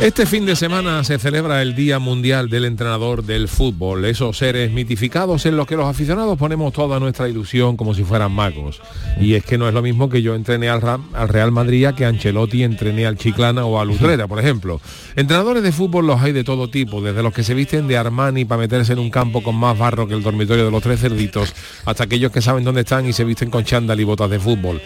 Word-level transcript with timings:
Este 0.00 0.24
fin 0.24 0.46
de 0.46 0.56
semana 0.56 1.04
se 1.04 1.18
celebra 1.18 1.60
el 1.60 1.74
Día 1.74 1.98
Mundial 1.98 2.48
del 2.48 2.64
Entrenador 2.64 3.22
del 3.22 3.48
Fútbol, 3.48 4.06
esos 4.06 4.38
seres 4.38 4.72
mitificados 4.72 5.44
en 5.44 5.58
los 5.58 5.66
que 5.66 5.76
los 5.76 5.84
aficionados 5.84 6.38
ponemos 6.38 6.72
toda 6.72 6.98
nuestra 6.98 7.28
ilusión 7.28 7.76
como 7.76 7.92
si 7.92 8.02
fueran 8.02 8.32
magos. 8.32 8.80
Y 9.20 9.34
es 9.34 9.44
que 9.44 9.58
no 9.58 9.68
es 9.68 9.74
lo 9.74 9.82
mismo 9.82 10.08
que 10.08 10.22
yo 10.22 10.34
entrené 10.34 10.70
al, 10.70 10.80
al 11.12 11.28
Real 11.28 11.52
Madrid 11.52 11.88
que 11.94 12.06
Ancelotti 12.06 12.62
entrené 12.62 13.04
al 13.04 13.18
Chiclana 13.18 13.66
o 13.66 13.78
al 13.78 13.90
Utrera, 13.90 14.26
por 14.26 14.38
ejemplo. 14.38 14.80
Entrenadores 15.16 15.62
de 15.62 15.70
fútbol 15.70 16.06
los 16.06 16.18
hay 16.22 16.32
de 16.32 16.44
todo 16.44 16.70
tipo, 16.70 17.02
desde 17.02 17.22
los 17.22 17.34
que 17.34 17.44
se 17.44 17.52
visten 17.52 17.86
de 17.86 17.98
Armani 17.98 18.46
para 18.46 18.62
meterse 18.62 18.94
en 18.94 19.00
un 19.00 19.10
campo 19.10 19.42
con 19.42 19.54
más 19.54 19.78
barro 19.78 20.08
que 20.08 20.14
el 20.14 20.22
dormitorio 20.22 20.64
de 20.64 20.70
los 20.70 20.82
tres 20.82 20.98
cerditos, 20.98 21.54
hasta 21.84 22.04
aquellos 22.04 22.32
que 22.32 22.40
saben 22.40 22.64
dónde 22.64 22.80
están 22.80 23.06
y 23.06 23.12
se 23.12 23.24
visten 23.24 23.50
con 23.50 23.64
chándal 23.64 24.00
y 24.00 24.04
botas 24.04 24.30
de 24.30 24.40
fútbol 24.40 24.80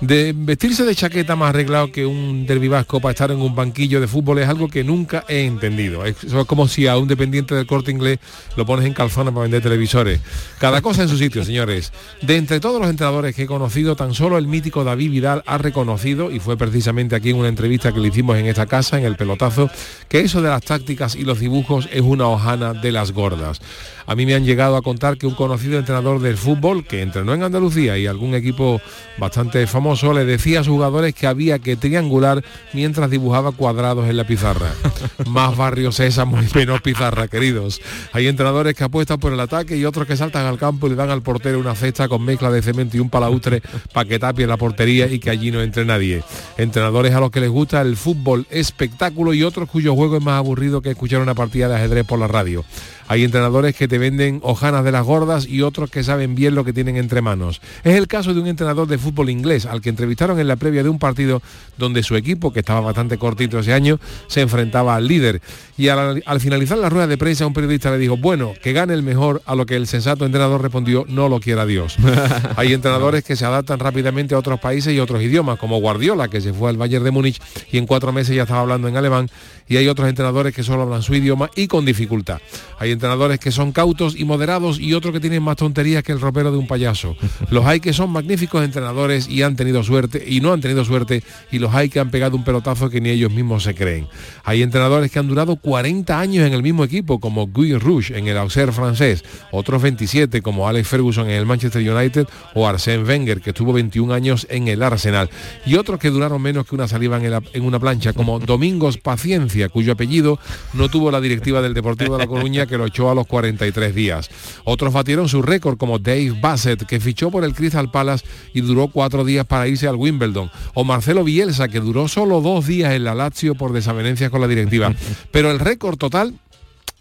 de 0.00 0.34
vestirse 0.36 0.84
de 0.84 0.94
chaqueta 0.94 1.36
más 1.36 1.50
arreglado 1.50 1.90
que 1.90 2.04
un 2.04 2.46
derbi 2.46 2.68
vasco 2.68 3.00
para 3.00 3.12
estar 3.12 3.30
en 3.30 3.40
un 3.40 3.54
banquillo 3.54 4.00
de 4.00 4.06
fútbol 4.06 4.38
es 4.38 4.48
algo 4.48 4.68
que 4.68 4.84
nunca 4.84 5.24
he 5.28 5.44
entendido. 5.44 6.04
Eso 6.04 6.40
es 6.40 6.46
como 6.46 6.68
si 6.68 6.86
a 6.86 6.98
un 6.98 7.08
dependiente 7.08 7.54
del 7.54 7.66
corte 7.66 7.92
inglés 7.92 8.18
lo 8.56 8.66
pones 8.66 8.84
en 8.84 8.92
calzona 8.92 9.30
para 9.30 9.42
vender 9.42 9.62
televisores. 9.62 10.20
Cada 10.58 10.82
cosa 10.82 11.02
en 11.02 11.08
su 11.08 11.16
sitio, 11.16 11.44
señores. 11.44 11.92
De 12.20 12.36
entre 12.36 12.60
todos 12.60 12.80
los 12.80 12.90
entrenadores 12.90 13.34
que 13.34 13.44
he 13.44 13.46
conocido, 13.46 13.96
tan 13.96 14.12
solo 14.12 14.36
el 14.36 14.46
mítico 14.46 14.84
David 14.84 15.10
Vidal 15.10 15.42
ha 15.46 15.56
reconocido, 15.58 16.30
y 16.30 16.40
fue 16.40 16.58
precisamente 16.58 17.16
aquí 17.16 17.30
en 17.30 17.36
una 17.36 17.48
entrevista 17.48 17.92
que 17.92 18.00
le 18.00 18.08
hicimos 18.08 18.36
en 18.36 18.46
esta 18.46 18.66
casa, 18.66 18.98
en 18.98 19.06
el 19.06 19.16
pelotazo, 19.16 19.70
que 20.08 20.20
eso 20.20 20.42
de 20.42 20.50
las 20.50 20.62
tácticas 20.62 21.14
y 21.14 21.22
los 21.24 21.40
dibujos 21.40 21.88
es 21.90 22.02
una 22.02 22.28
hojana 22.28 22.74
de 22.74 22.92
las 22.92 23.12
gordas. 23.12 23.60
A 24.06 24.14
mí 24.14 24.24
me 24.24 24.34
han 24.34 24.44
llegado 24.44 24.76
a 24.76 24.82
contar 24.82 25.16
que 25.18 25.26
un 25.26 25.34
conocido 25.34 25.78
entrenador 25.78 26.20
del 26.20 26.36
fútbol 26.36 26.84
que 26.86 27.02
entrenó 27.02 27.34
en 27.34 27.42
Andalucía 27.42 27.98
y 27.98 28.06
algún 28.06 28.34
equipo 28.34 28.80
bastante 29.18 29.66
famoso 29.66 29.85
le 29.94 30.24
decía 30.24 30.60
a 30.60 30.64
sus 30.64 30.72
jugadores 30.72 31.14
que 31.14 31.26
había 31.26 31.60
que 31.60 31.76
triangular 31.76 32.42
mientras 32.72 33.08
dibujaba 33.08 33.52
cuadrados 33.52 34.08
en 34.08 34.16
la 34.16 34.26
pizarra. 34.26 34.72
Más 35.26 35.56
barrios 35.56 35.96
sésamo 35.96 36.42
y 36.42 36.48
menos 36.56 36.80
pizarra, 36.82 37.28
queridos. 37.28 37.80
Hay 38.12 38.26
entrenadores 38.26 38.74
que 38.74 38.82
apuestan 38.82 39.20
por 39.20 39.32
el 39.32 39.38
ataque 39.38 39.76
y 39.76 39.84
otros 39.84 40.06
que 40.06 40.16
saltan 40.16 40.44
al 40.46 40.58
campo 40.58 40.86
y 40.86 40.90
le 40.90 40.96
dan 40.96 41.10
al 41.10 41.22
portero 41.22 41.60
una 41.60 41.74
cesta 41.74 42.08
con 42.08 42.24
mezcla 42.24 42.50
de 42.50 42.62
cemento 42.62 42.96
y 42.96 43.00
un 43.00 43.10
palaustre 43.10 43.62
para 43.92 44.08
que 44.08 44.18
tapie 44.18 44.46
la 44.46 44.56
portería 44.56 45.06
y 45.06 45.20
que 45.20 45.30
allí 45.30 45.52
no 45.52 45.62
entre 45.62 45.84
nadie. 45.84 46.22
Entrenadores 46.56 47.14
a 47.14 47.20
los 47.20 47.30
que 47.30 47.40
les 47.40 47.50
gusta 47.50 47.80
el 47.80 47.96
fútbol 47.96 48.46
espectáculo 48.50 49.34
y 49.34 49.44
otros 49.44 49.68
cuyo 49.68 49.94
juego 49.94 50.16
es 50.16 50.22
más 50.22 50.38
aburrido 50.38 50.82
que 50.82 50.90
escuchar 50.90 51.20
una 51.20 51.34
partida 51.34 51.68
de 51.68 51.76
ajedrez 51.76 52.04
por 52.04 52.18
la 52.18 52.26
radio. 52.26 52.64
Hay 53.08 53.24
entrenadores 53.24 53.76
que 53.76 53.88
te 53.88 53.98
venden 53.98 54.40
hojanas 54.42 54.84
de 54.84 54.92
las 54.92 55.04
gordas 55.04 55.46
y 55.46 55.62
otros 55.62 55.90
que 55.90 56.02
saben 56.02 56.34
bien 56.34 56.54
lo 56.54 56.64
que 56.64 56.72
tienen 56.72 56.96
entre 56.96 57.22
manos. 57.22 57.60
Es 57.84 57.94
el 57.94 58.06
caso 58.06 58.34
de 58.34 58.40
un 58.40 58.46
entrenador 58.46 58.88
de 58.88 58.98
fútbol 58.98 59.30
inglés 59.30 59.66
al 59.66 59.80
que 59.80 59.90
entrevistaron 59.90 60.38
en 60.38 60.48
la 60.48 60.56
previa 60.56 60.82
de 60.82 60.88
un 60.88 60.98
partido 60.98 61.42
donde 61.76 62.02
su 62.02 62.16
equipo, 62.16 62.52
que 62.52 62.60
estaba 62.60 62.80
bastante 62.80 63.18
cortito 63.18 63.58
ese 63.58 63.72
año, 63.72 63.98
se 64.26 64.40
enfrentaba 64.40 64.96
al 64.96 65.06
líder. 65.06 65.40
Y 65.76 65.88
al, 65.88 66.22
al 66.26 66.40
finalizar 66.40 66.78
la 66.78 66.88
rueda 66.88 67.06
de 67.06 67.18
prensa 67.18 67.46
un 67.46 67.52
periodista 67.52 67.90
le 67.90 67.98
dijo, 67.98 68.16
bueno, 68.16 68.54
que 68.62 68.72
gane 68.72 68.94
el 68.94 69.02
mejor, 69.02 69.42
a 69.46 69.54
lo 69.54 69.66
que 69.66 69.76
el 69.76 69.86
sensato 69.86 70.24
entrenador 70.24 70.62
respondió, 70.62 71.04
no 71.08 71.28
lo 71.28 71.40
quiera 71.40 71.66
Dios. 71.66 71.96
Hay 72.56 72.72
entrenadores 72.72 73.24
que 73.24 73.36
se 73.36 73.44
adaptan 73.44 73.78
rápidamente 73.78 74.34
a 74.34 74.38
otros 74.38 74.58
países 74.60 74.92
y 74.94 75.00
otros 75.00 75.22
idiomas, 75.22 75.58
como 75.58 75.78
Guardiola, 75.78 76.28
que 76.28 76.40
se 76.40 76.52
fue 76.52 76.70
al 76.70 76.76
Bayern 76.76 77.04
de 77.04 77.10
Múnich 77.10 77.40
y 77.70 77.78
en 77.78 77.86
cuatro 77.86 78.12
meses 78.12 78.34
ya 78.34 78.42
estaba 78.42 78.60
hablando 78.60 78.88
en 78.88 78.96
alemán, 78.96 79.28
y 79.68 79.76
hay 79.76 79.88
otros 79.88 80.08
entrenadores 80.08 80.54
que 80.54 80.62
solo 80.62 80.82
hablan 80.82 81.02
su 81.02 81.14
idioma 81.14 81.50
y 81.54 81.66
con 81.66 81.84
dificultad. 81.84 82.40
Hay 82.78 82.92
entrenadores 82.92 83.38
que 83.38 83.50
son 83.50 83.72
cautos 83.72 84.14
y 84.18 84.24
moderados 84.24 84.78
y 84.78 84.94
otros 84.94 85.12
que 85.12 85.20
tienen 85.20 85.42
más 85.42 85.56
tonterías 85.56 86.02
que 86.02 86.12
el 86.12 86.20
ropero 86.20 86.52
de 86.52 86.58
un 86.58 86.66
payaso. 86.66 87.16
Los 87.50 87.64
hay 87.64 87.80
que 87.80 87.92
son 87.92 88.10
magníficos 88.10 88.64
entrenadores 88.64 89.28
y 89.28 89.42
han 89.42 89.56
tenido 89.56 89.82
suerte 89.82 90.24
y 90.26 90.40
no 90.40 90.52
han 90.52 90.60
tenido 90.60 90.84
suerte 90.84 91.22
y 91.50 91.58
los 91.58 91.74
hay 91.74 91.88
que 91.88 92.00
han 92.00 92.10
pegado 92.10 92.36
un 92.36 92.44
pelotazo 92.44 92.90
que 92.90 93.00
ni 93.00 93.10
ellos 93.10 93.32
mismos 93.32 93.62
se 93.62 93.74
creen. 93.74 94.08
Hay 94.44 94.62
entrenadores 94.62 95.10
que 95.10 95.18
han 95.18 95.28
durado 95.28 95.56
40 95.56 96.18
años 96.18 96.46
en 96.46 96.52
el 96.52 96.62
mismo 96.62 96.84
equipo 96.84 97.20
como 97.20 97.46
Guy 97.46 97.74
Rouge 97.76 98.18
en 98.18 98.26
el 98.26 98.36
Auxerre 98.36 98.72
francés, 98.72 99.24
otros 99.50 99.82
27 99.82 100.42
como 100.42 100.68
Alex 100.68 100.88
Ferguson 100.88 101.28
en 101.28 101.36
el 101.36 101.46
Manchester 101.46 101.82
United 101.88 102.26
o 102.54 102.66
Arsène 102.66 103.06
Wenger 103.06 103.40
que 103.40 103.50
estuvo 103.50 103.72
21 103.72 104.12
años 104.12 104.46
en 104.50 104.68
el 104.68 104.82
Arsenal 104.82 105.30
y 105.64 105.76
otros 105.76 105.98
que 105.98 106.10
duraron 106.10 106.40
menos 106.42 106.66
que 106.66 106.74
una 106.74 106.88
saliva 106.88 107.20
en, 107.52 107.64
una 107.64 107.78
plancha 107.78 108.12
como 108.12 108.38
Domingos 108.38 108.98
Paciencia 108.98 109.55
cuyo 109.68 109.92
apellido 109.92 110.38
no 110.72 110.88
tuvo 110.88 111.10
la 111.10 111.20
directiva 111.20 111.62
del 111.62 111.74
Deportivo 111.74 112.16
de 112.16 112.24
La 112.24 112.26
Coruña 112.26 112.66
que 112.66 112.78
lo 112.78 112.86
echó 112.86 113.10
a 113.10 113.14
los 113.14 113.26
43 113.26 113.94
días. 113.94 114.30
Otros 114.64 114.92
batieron 114.92 115.28
su 115.28 115.42
récord 115.42 115.76
como 115.76 115.98
Dave 115.98 116.34
Bassett, 116.40 116.86
que 116.86 117.00
fichó 117.00 117.30
por 117.30 117.44
el 117.44 117.54
Crystal 117.54 117.90
Palace 117.90 118.24
y 118.54 118.60
duró 118.60 118.88
cuatro 118.88 119.24
días 119.24 119.46
para 119.46 119.68
irse 119.68 119.88
al 119.88 119.96
Wimbledon. 119.96 120.50
O 120.74 120.84
Marcelo 120.84 121.24
Bielsa, 121.24 121.68
que 121.68 121.80
duró 121.80 122.08
solo 122.08 122.40
dos 122.40 122.66
días 122.66 122.94
en 122.94 123.04
la 123.04 123.14
Lazio 123.14 123.54
por 123.54 123.72
desavenencias 123.72 124.30
con 124.30 124.40
la 124.40 124.48
directiva. 124.48 124.94
Pero 125.30 125.50
el 125.50 125.58
récord 125.58 125.96
total 125.96 126.34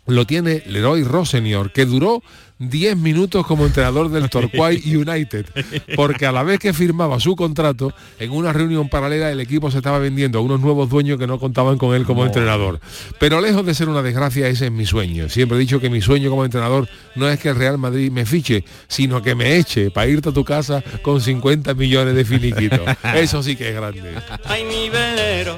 lo 0.08 0.26
tiene 0.26 0.64
Leroy 0.68 1.04
Rossenior, 1.04 1.72
que 1.72 1.86
duró 1.86 2.22
10 2.60 2.98
minutos 2.98 3.46
como 3.46 3.66
entrenador 3.66 4.10
del 4.10 4.30
Torquay 4.30 4.82
United, 4.96 5.46
porque 5.96 6.26
a 6.26 6.32
la 6.32 6.44
vez 6.44 6.60
que 6.60 6.74
firmaba 6.74 7.20
su 7.20 7.36
contrato, 7.36 7.94
en 8.20 8.32
una 8.32 8.54
reunión 8.54 8.90
paralela 8.90 9.32
el 9.32 9.40
equipo 9.40 9.72
se 9.72 9.78
estaba 9.78 10.00
vendiendo 10.00 10.40
a 10.40 10.42
unos 10.42 10.62
nuevos 10.62 10.90
dueños 10.90 11.20
que 11.20 11.28
no 11.28 11.40
contaban 11.40 11.78
con 11.78 11.96
él 11.96 12.06
como 12.06 12.22
no. 12.22 12.28
entrenador. 12.28 12.80
Pero 13.20 13.42
lejos 13.42 13.66
de 13.66 13.74
ser 13.74 13.90
una 13.90 14.02
desgracia, 14.02 14.48
ese 14.48 14.68
es 14.68 14.72
mi 14.72 14.86
sueño. 14.86 15.28
Siempre 15.30 15.58
he 15.58 15.60
dicho 15.60 15.80
que 15.80 15.90
mi 15.90 16.02
sueño 16.02 16.30
como 16.30 16.46
entrenador 16.46 16.88
no 17.16 17.28
es 17.28 17.40
que 17.40 17.50
el 17.50 17.56
Real 17.56 17.78
Madrid 17.78 18.12
me 18.12 18.26
fiche, 18.26 18.64
sino 18.88 19.22
que 19.22 19.36
me 19.36 19.58
eche 19.58 19.92
para 19.92 20.08
irte 20.08 20.30
a 20.30 20.34
tu 20.34 20.46
casa 20.46 20.84
con 21.02 21.22
50 21.22 21.74
millones 21.74 22.16
de 22.16 22.26
finiquitos. 22.26 22.82
Eso 23.16 23.44
sí 23.44 23.56
que 23.56 23.70
es 23.70 23.76
grande. 23.76 24.16
Ay, 24.46 24.64
mi 24.64 24.90
velero, 24.90 25.58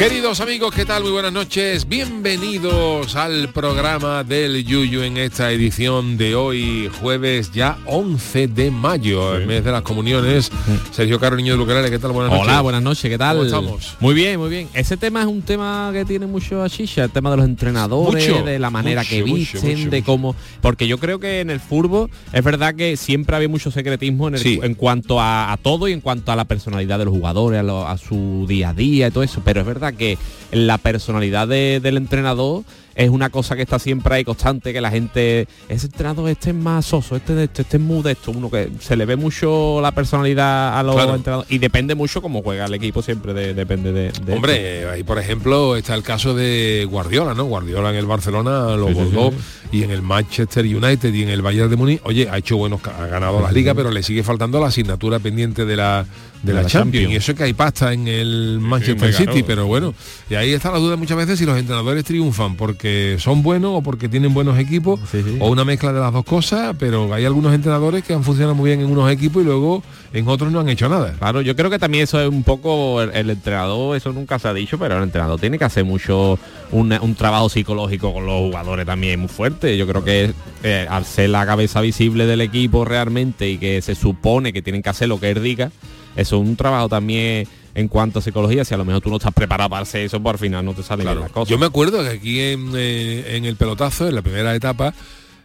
Queridos 0.00 0.40
amigos, 0.40 0.74
¿qué 0.74 0.86
tal? 0.86 1.02
Muy 1.02 1.12
buenas 1.12 1.30
noches. 1.34 1.86
Bienvenidos 1.86 3.14
al 3.16 3.50
programa 3.50 4.24
del 4.24 4.64
Yuyu 4.64 5.02
en 5.02 5.18
esta 5.18 5.52
edición 5.52 6.16
de 6.16 6.34
hoy, 6.34 6.90
jueves 7.02 7.52
ya 7.52 7.76
11 7.84 8.48
de 8.48 8.70
mayo, 8.70 9.36
sí. 9.36 9.42
el 9.42 9.46
mes 9.46 9.62
de 9.62 9.70
las 9.70 9.82
comuniones. 9.82 10.50
Sergio 10.90 11.20
Caro, 11.20 11.36
niño 11.36 11.52
de 11.52 11.58
Lucarale, 11.58 11.90
¿qué 11.90 11.98
tal? 11.98 12.12
Buenas 12.12 12.32
noches. 12.32 12.46
Hola, 12.48 12.60
buenas 12.62 12.82
noches, 12.82 13.10
¿qué 13.10 13.18
tal? 13.18 13.36
¿Cómo 13.36 13.44
estamos? 13.46 13.96
Muy 14.00 14.14
bien, 14.14 14.40
muy 14.40 14.48
bien. 14.48 14.68
Ese 14.72 14.96
tema 14.96 15.20
es 15.20 15.26
un 15.26 15.42
tema 15.42 15.90
que 15.92 16.06
tiene 16.06 16.24
mucho 16.26 16.66
chicha, 16.68 17.04
el 17.04 17.10
tema 17.10 17.30
de 17.32 17.36
los 17.36 17.44
entrenadores, 17.44 18.26
Mucho, 18.26 18.42
de 18.42 18.58
la 18.58 18.70
manera 18.70 19.02
mucho, 19.02 19.10
que 19.10 19.22
visten, 19.22 19.78
mucho, 19.80 19.90
de 19.90 20.02
cómo... 20.02 20.34
Porque 20.62 20.88
yo 20.88 20.96
creo 20.96 21.20
que 21.20 21.40
en 21.40 21.50
el 21.50 21.60
fútbol 21.60 22.08
es 22.32 22.42
verdad 22.42 22.74
que 22.74 22.96
siempre 22.96 23.36
había 23.36 23.50
mucho 23.50 23.70
secretismo 23.70 24.28
en, 24.28 24.34
el- 24.36 24.40
Sí. 24.40 24.58
en 24.62 24.72
cuanto 24.76 25.20
a, 25.20 25.52
a 25.52 25.58
todo 25.58 25.88
y 25.88 25.92
en 25.92 26.00
cuanto 26.00 26.32
a 26.32 26.36
la 26.36 26.46
personalidad 26.46 26.98
de 26.98 27.04
los 27.04 27.12
jugadores, 27.12 27.60
a, 27.60 27.62
lo- 27.62 27.86
a 27.86 27.98
su 27.98 28.46
día 28.48 28.70
a 28.70 28.72
día 28.74 29.08
y 29.08 29.10
todo 29.10 29.22
eso. 29.24 29.42
Pero 29.44 29.60
es 29.60 29.66
verdad 29.66 29.89
que 29.92 30.18
la 30.52 30.78
personalidad 30.78 31.46
de- 31.48 31.80
del 31.80 31.96
entrenador 31.96 32.64
es 32.96 33.08
una 33.08 33.30
cosa 33.30 33.56
que 33.56 33.62
está 33.62 33.78
siempre 33.78 34.14
ahí 34.16 34.24
constante, 34.24 34.72
que 34.72 34.80
la 34.80 34.90
gente, 34.90 35.46
ese 35.68 35.86
entrenador 35.86 36.28
este 36.28 36.50
es 36.50 36.56
más 36.56 36.84
soso, 36.84 37.16
este 37.16 37.34
de 37.34 37.44
este, 37.44 37.62
este 37.62 37.76
es 37.78 37.82
muy 37.82 38.02
de 38.02 38.12
esto, 38.12 38.30
uno 38.32 38.50
que 38.50 38.68
se 38.80 38.94
le 38.96 39.06
ve 39.06 39.16
mucho 39.16 39.80
la 39.80 39.92
personalidad 39.92 40.78
a 40.78 40.82
los 40.82 40.96
Claro. 40.96 41.14
entrenadores 41.14 41.50
y 41.50 41.58
depende 41.58 41.94
mucho 41.94 42.20
cómo 42.20 42.42
juega 42.42 42.66
el 42.66 42.74
equipo 42.74 43.00
siempre, 43.00 43.32
de- 43.32 43.54
depende 43.54 43.92
de, 43.92 44.10
de 44.10 44.32
Hombre, 44.34 44.88
ahí 44.90 45.02
por 45.04 45.18
ejemplo 45.18 45.76
está 45.76 45.94
el 45.94 46.02
caso 46.02 46.34
de 46.34 46.86
Guardiola, 46.90 47.32
¿no? 47.32 47.44
Guardiola 47.44 47.90
en 47.90 47.96
el 47.96 48.06
Barcelona 48.06 48.76
lo 48.76 48.88
Sí, 48.88 48.94
sí, 48.94 49.00
bordó 49.00 49.30
sí. 49.30 49.36
y 49.78 49.82
en 49.84 49.92
el 49.92 50.02
Manchester 50.02 50.64
United 50.66 51.14
y 51.14 51.22
en 51.22 51.28
el 51.30 51.40
Bayern 51.42 51.70
de 51.70 51.76
Múnich, 51.76 52.00
oye, 52.04 52.28
ha 52.28 52.36
hecho 52.36 52.56
buenos, 52.58 52.80
ha 52.86 53.06
ganado 53.06 53.40
la 53.40 53.52
liga, 53.52 53.72
pero 53.72 53.90
le 53.92 54.02
sigue 54.02 54.22
faltando 54.24 54.60
la 54.60 54.66
asignatura 54.66 55.20
pendiente 55.20 55.64
de 55.64 55.76
la 55.76 56.04
de, 56.42 56.52
la, 56.52 56.62
la 56.62 56.68
Champions. 56.68 56.72
Champions. 56.72 57.12
Y 57.12 57.16
eso 57.16 57.32
es 57.32 57.38
que 57.38 57.44
hay 57.44 57.52
pasta 57.52 57.92
en 57.92 58.08
el 58.08 58.58
Manchester 58.60 59.12
City, 59.12 59.42
pero 59.46 59.66
bueno, 59.66 59.94
y 60.28 60.34
ahí 60.34 60.52
está 60.52 60.70
la 60.70 60.78
duda 60.78 60.96
muchas 60.96 61.16
veces 61.16 61.38
si 61.38 61.44
los 61.44 61.58
entrenadores 61.58 62.04
triunfan, 62.04 62.56
porque 62.56 63.16
son 63.18 63.42
buenos 63.42 63.72
o 63.74 63.82
porque 63.82 64.08
tienen 64.08 64.32
buenos 64.32 64.58
equipos 64.58 65.00
Sí, 65.10 65.22
sí. 65.22 65.36
o 65.40 65.48
una 65.50 65.64
mezcla 65.64 65.92
de 65.92 66.00
las 66.00 66.12
dos 66.12 66.24
cosas, 66.24 66.74
pero 66.78 67.12
hay 67.12 67.24
algunos 67.24 67.54
entrenadores 67.54 68.04
que 68.04 68.14
han 68.14 68.24
funcionado 68.24 68.54
muy 68.54 68.70
bien 68.70 68.80
en 68.80 68.86
unos 68.90 69.10
equipos 69.10 69.42
y 69.42 69.46
luego 69.46 69.82
en 70.12 70.26
otros 70.28 70.50
no 70.50 70.60
han 70.60 70.68
hecho 70.68 70.88
nada. 70.88 71.12
Claro, 71.18 71.40
yo 71.42 71.54
creo 71.56 71.70
que 71.70 71.78
también 71.78 72.04
eso 72.04 72.20
es 72.20 72.28
un 72.28 72.42
poco 72.42 73.02
el, 73.02 73.10
el 73.14 73.30
entrenador, 73.30 73.96
eso 73.96 74.12
nunca 74.12 74.38
se 74.38 74.48
ha 74.48 74.54
dicho, 74.54 74.78
pero 74.78 74.96
el 74.96 75.02
entrenador 75.02 75.38
tiene 75.40 75.58
que 75.58 75.64
hacer 75.64 75.84
mucho 75.84 76.38
un, 76.72 76.92
un 77.00 77.14
trabajo 77.14 77.48
psicológico 77.48 78.12
con 78.12 78.26
los 78.26 78.38
jugadores 78.40 78.86
también 78.86 79.20
muy 79.20 79.28
fuerte. 79.28 79.76
Yo 79.76 79.86
creo 79.86 80.02
que 80.04 80.32
eh, 80.62 80.86
al 80.88 81.04
ser 81.04 81.30
la 81.30 81.44
cabeza 81.46 81.80
visible 81.80 82.26
del 82.26 82.40
equipo 82.40 82.84
realmente 82.84 83.48
y 83.50 83.58
que 83.58 83.82
se 83.82 83.94
supone 83.94 84.52
que 84.52 84.62
tienen 84.62 84.82
que 84.82 84.88
hacer 84.88 85.08
lo 85.08 85.20
que 85.20 85.30
él 85.30 85.42
diga, 85.42 85.70
eso 86.16 86.36
es 86.36 86.48
un 86.48 86.56
trabajo 86.56 86.88
también 86.88 87.46
en 87.74 87.88
cuanto 87.88 88.18
a 88.18 88.22
psicología. 88.22 88.64
Si 88.64 88.74
a 88.74 88.76
lo 88.76 88.84
mejor 88.84 89.02
tú 89.02 89.10
no 89.10 89.16
estás 89.16 89.32
preparado 89.32 89.70
para 89.70 89.82
hacer 89.82 90.02
eso, 90.02 90.20
pues 90.20 90.34
al 90.34 90.38
final 90.38 90.64
no 90.64 90.74
te 90.74 90.82
salen 90.82 91.06
las 91.06 91.30
cosas. 91.30 91.48
Yo 91.48 91.58
me 91.58 91.66
acuerdo 91.66 92.02
que 92.02 92.10
aquí 92.10 92.40
en, 92.40 92.72
eh, 92.74 93.36
en 93.36 93.44
el 93.44 93.56
pelotazo, 93.56 94.08
en 94.08 94.14
la 94.14 94.22
primera 94.22 94.54
etapa, 94.54 94.94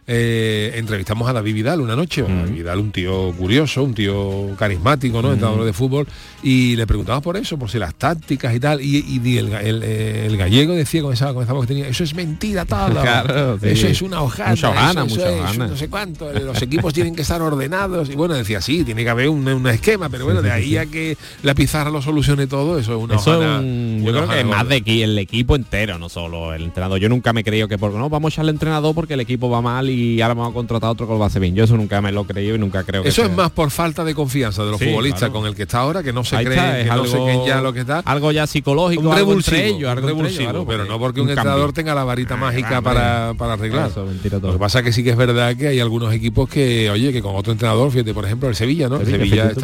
eh, 0.06 0.72
entrevistamos 0.76 1.28
a 1.28 1.32
David 1.32 1.54
Vidal 1.54 1.80
una 1.80 1.96
noche. 1.96 2.22
Mm. 2.22 2.26
David 2.42 2.52
Vidal, 2.54 2.78
un 2.78 2.92
tío 2.92 3.32
curioso, 3.36 3.82
un 3.82 3.94
tío 3.94 4.50
carismático, 4.58 5.20
¿no? 5.22 5.32
Entrenador 5.32 5.64
de 5.64 5.72
fútbol. 5.72 6.06
Y 6.42 6.76
le 6.76 6.86
preguntamos 6.86 7.22
por 7.24 7.36
eso, 7.36 7.58
por 7.58 7.68
si 7.70 7.78
las 7.78 7.94
tácticas 7.94 8.54
y 8.54 8.60
tal. 8.60 8.80
Y, 8.80 8.98
y 8.98 9.18
di- 9.18 9.38
el, 9.38 9.50
ga- 9.50 9.62
el, 9.64 9.82
eh, 9.82 10.26
el 10.26 10.36
gallego 10.36 10.74
decía 10.74 11.02
con 11.02 11.12
esa, 11.12 11.34
con 11.34 11.42
esa 11.42 11.52
voz 11.52 11.66
que 11.66 11.74
tenía, 11.74 11.88
eso 11.88 12.04
es 12.04 12.14
mentira 12.14 12.64
tal. 12.64 12.92
Claro, 13.06 13.58
sí. 13.60 13.68
Eso 13.68 13.88
es 13.88 14.02
una 14.02 14.22
hojana. 14.22 14.50
Mucha 14.50 14.70
hojana, 14.70 14.90
eso- 14.90 15.06
eso 15.06 15.16
mucha 15.16 15.30
es 15.30 15.40
hojana. 15.40 15.66
no 15.68 15.76
sé 15.76 15.88
cuánto. 15.88 16.32
Los 16.32 16.62
equipos 16.62 16.94
tienen 16.94 17.14
que 17.16 17.22
estar 17.22 17.42
ordenados. 17.42 18.08
Y 18.10 18.14
bueno, 18.14 18.34
decía, 18.34 18.60
sí, 18.60 18.84
tiene 18.84 19.02
que 19.04 19.10
haber 19.10 19.28
un, 19.28 19.46
un 19.48 19.66
esquema, 19.66 20.08
pero 20.08 20.24
bueno, 20.24 20.40
de 20.42 20.50
ahí 20.52 20.76
a 20.76 20.86
que 20.86 21.16
la 21.42 21.54
pizarra 21.54 21.90
lo 21.90 22.00
solucione 22.02 22.46
todo, 22.46 22.78
eso 22.78 22.96
es 22.96 23.02
una 23.02 23.16
Eso 23.16 23.38
hojana- 23.40 23.58
un, 23.58 24.02
yo 24.04 24.10
una 24.10 24.18
creo 24.20 24.28
que 24.30 24.40
es 24.40 24.46
más 24.46 24.68
de 24.68 24.76
aquí 24.76 25.02
el 25.02 25.18
equipo 25.18 25.56
entero, 25.56 25.98
no 25.98 26.08
solo 26.08 26.54
el 26.54 26.62
entrenador. 26.64 26.98
Yo 27.00 27.08
nunca 27.08 27.32
me 27.32 27.40
he 27.40 27.44
creído 27.44 27.66
que 27.68 27.76
porque 27.78 27.98
no 27.98 28.08
vamos 28.08 28.32
a 28.32 28.34
echarle 28.34 28.52
entrenador 28.52 28.94
porque 28.94 29.14
el 29.14 29.20
equipo 29.20 29.48
va 29.50 29.60
mal 29.62 29.90
y 29.90 29.95
ahora 30.20 30.34
vamos 30.34 30.50
a 30.50 30.54
contratar 30.54 30.88
a 30.88 30.90
otro 30.92 31.24
hacer 31.24 31.40
bien. 31.40 31.54
Yo 31.54 31.64
eso 31.64 31.76
nunca 31.76 32.00
me 32.00 32.12
lo 32.12 32.22
he 32.22 32.26
creído 32.26 32.54
y 32.56 32.58
nunca 32.58 32.84
creo 32.84 33.02
que 33.02 33.08
Eso 33.08 33.22
es 33.22 33.30
más 33.34 33.50
por 33.50 33.70
falta 33.70 34.04
de 34.04 34.14
confianza 34.14 34.64
de 34.64 34.70
los 34.70 34.78
Sí, 34.80 34.86
futbolistas 34.86 35.20
claro. 35.20 35.32
con 35.34 35.46
el 35.46 35.54
que 35.54 35.62
está 35.62 35.80
ahora, 35.80 36.02
que 36.02 36.12
no 36.12 36.24
se 36.24 36.36
Ahí 36.36 36.46
está, 36.46 36.78
es 36.78 36.84
que 36.84 36.88
no 36.88 36.92
algo, 36.94 37.06
se 37.06 37.16
creen 37.22 37.44
ya 37.46 37.60
lo 37.60 37.72
que 37.72 37.80
está. 37.80 37.98
algo 38.00 38.32
ya 38.32 38.46
psicológico, 38.46 39.02
Un 39.08 39.12
algo 39.12 39.32
entre 39.32 39.66
ellos, 39.66 39.90
algo 39.90 40.08
entre 40.08 40.12
ellos, 40.12 40.18
revulsivo, 40.18 40.50
claro, 40.50 40.66
pero 40.66 40.84
no 40.84 40.98
porque 40.98 41.20
un, 41.20 41.28
entrenador 41.30 41.72
tenga 41.72 41.94
la 41.94 42.04
varita 42.04 42.34
Ah, 42.34 42.38
mágica 42.38 42.82
para, 42.82 43.34
para 43.38 43.54
arreglar. 43.54 43.90
Eso, 43.90 44.04
mentira 44.04 44.38
Lo 44.38 44.52
que 44.52 44.58
pasa 44.58 44.82
que 44.82 44.92
sí 44.92 45.02
que 45.02 45.10
es 45.10 45.16
verdad 45.16 45.56
que 45.56 45.68
hay 45.68 45.80
algunos 45.80 46.12
equipos 46.12 46.48
que, 46.48 46.90
oye, 46.90 47.12
que 47.12 47.22
con 47.22 47.34
otro 47.34 47.52
entrenador, 47.52 47.90
fíjate, 47.90 48.12
por 48.12 48.24
ejemplo, 48.24 48.48
el 48.48 48.54
Sevilla, 48.56 48.88
¿no? 48.88 49.00
El 49.00 49.06
Sevilla, 49.06 49.52
tú, 49.54 49.60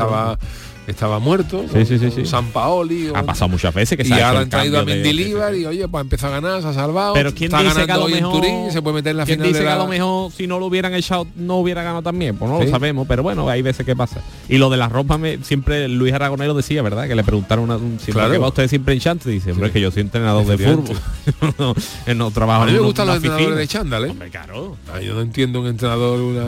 estaba 0.86 1.18
muerto, 1.20 1.64
Sí, 1.72 1.84
sí, 1.98 2.10
sí. 2.10 2.26
San 2.26 2.46
Paoli. 2.46 3.08
o- 3.08 3.16
Ha 3.16 3.22
pasado 3.22 3.48
muchas 3.48 3.72
veces 3.72 3.96
que 3.96 4.02
y 4.02 4.06
se 4.06 4.14
ha 4.14 4.28
ahora 4.28 4.40
han 4.40 4.50
traído 4.50 4.78
a 4.80 4.82
y 5.54 5.64
oye, 5.66 5.86
pues 5.88 6.02
empezó 6.02 6.26
a 6.26 6.30
ganar, 6.30 6.60
se 6.60 6.68
ha 6.68 6.72
salvado. 6.74 7.14
Pero 7.14 7.32
quién 7.32 7.52
está 7.52 7.62
dice 7.62 7.74
que 7.74 7.80
a 7.82 7.86
ganando 7.86 8.00
lo 8.00 8.06
hoy 8.06 8.12
en 8.14 8.24
mejor 8.24 8.40
Turín, 8.40 8.72
se 8.72 8.82
puede 8.82 8.94
meter 8.94 9.10
en 9.12 9.16
la 9.18 9.24
¿Quién 9.24 9.38
final 9.38 9.48
dice 9.52 9.58
de 9.60 9.64
que 9.64 9.70
a 9.70 9.76
la- 9.76 9.82
lo 9.84 9.88
mejor 9.88 10.32
si 10.32 10.46
no 10.46 10.58
lo 10.58 10.66
hubieran 10.66 10.92
echado 10.94 11.26
no 11.36 11.58
hubiera 11.58 11.82
ganado 11.82 12.02
también? 12.02 12.36
Pues 12.36 12.50
no 12.50 12.62
lo 12.62 12.68
sabemos, 12.68 13.06
pero 13.06 13.22
bueno, 13.22 13.48
hay 13.48 13.62
veces 13.62 13.86
que 13.86 13.94
pasa. 13.94 14.20
Y 14.48 14.58
lo 14.58 14.70
de 14.70 14.76
la 14.76 14.88
ropa 14.88 15.18
me, 15.18 15.38
siempre 15.44 15.88
Luis 15.88 16.12
Aragonés 16.12 16.48
lo 16.48 16.54
decía, 16.54 16.82
¿verdad? 16.82 17.06
Que 17.06 17.14
le 17.14 17.22
preguntaron 17.24 17.64
una, 17.64 17.76
un, 17.76 17.98
siempre 17.98 18.12
Claro. 18.14 18.32
que 18.32 18.38
va 18.38 18.48
usted 18.48 18.68
siempre 18.68 18.94
en 18.94 19.00
chante, 19.00 19.30
dice, 19.30 19.52
hombre, 19.52 19.68
es 19.68 19.72
que 19.72 19.80
yo 19.80 19.90
soy 19.90 20.02
entrenador 20.02 20.44
de 20.46 20.58
fútbol. 20.58 20.96
no, 21.58 21.74
no 22.14 22.30
trabajo 22.32 22.62
A 22.62 22.66
mí 22.66 22.72
en 22.72 22.78
me 22.78 22.82
gustan 22.84 23.06
los 23.06 23.16
entrenadores 23.16 23.56
de 23.58 23.68
chándal, 23.68 24.04
¿eh? 24.06 24.10
Hombre, 24.10 24.30
claro. 24.30 24.76
Ah, 24.92 25.00
Yo 25.00 25.14
no 25.14 25.20
entiendo 25.20 25.60
un 25.60 25.68
entrenador 25.68 26.20
una... 26.20 26.42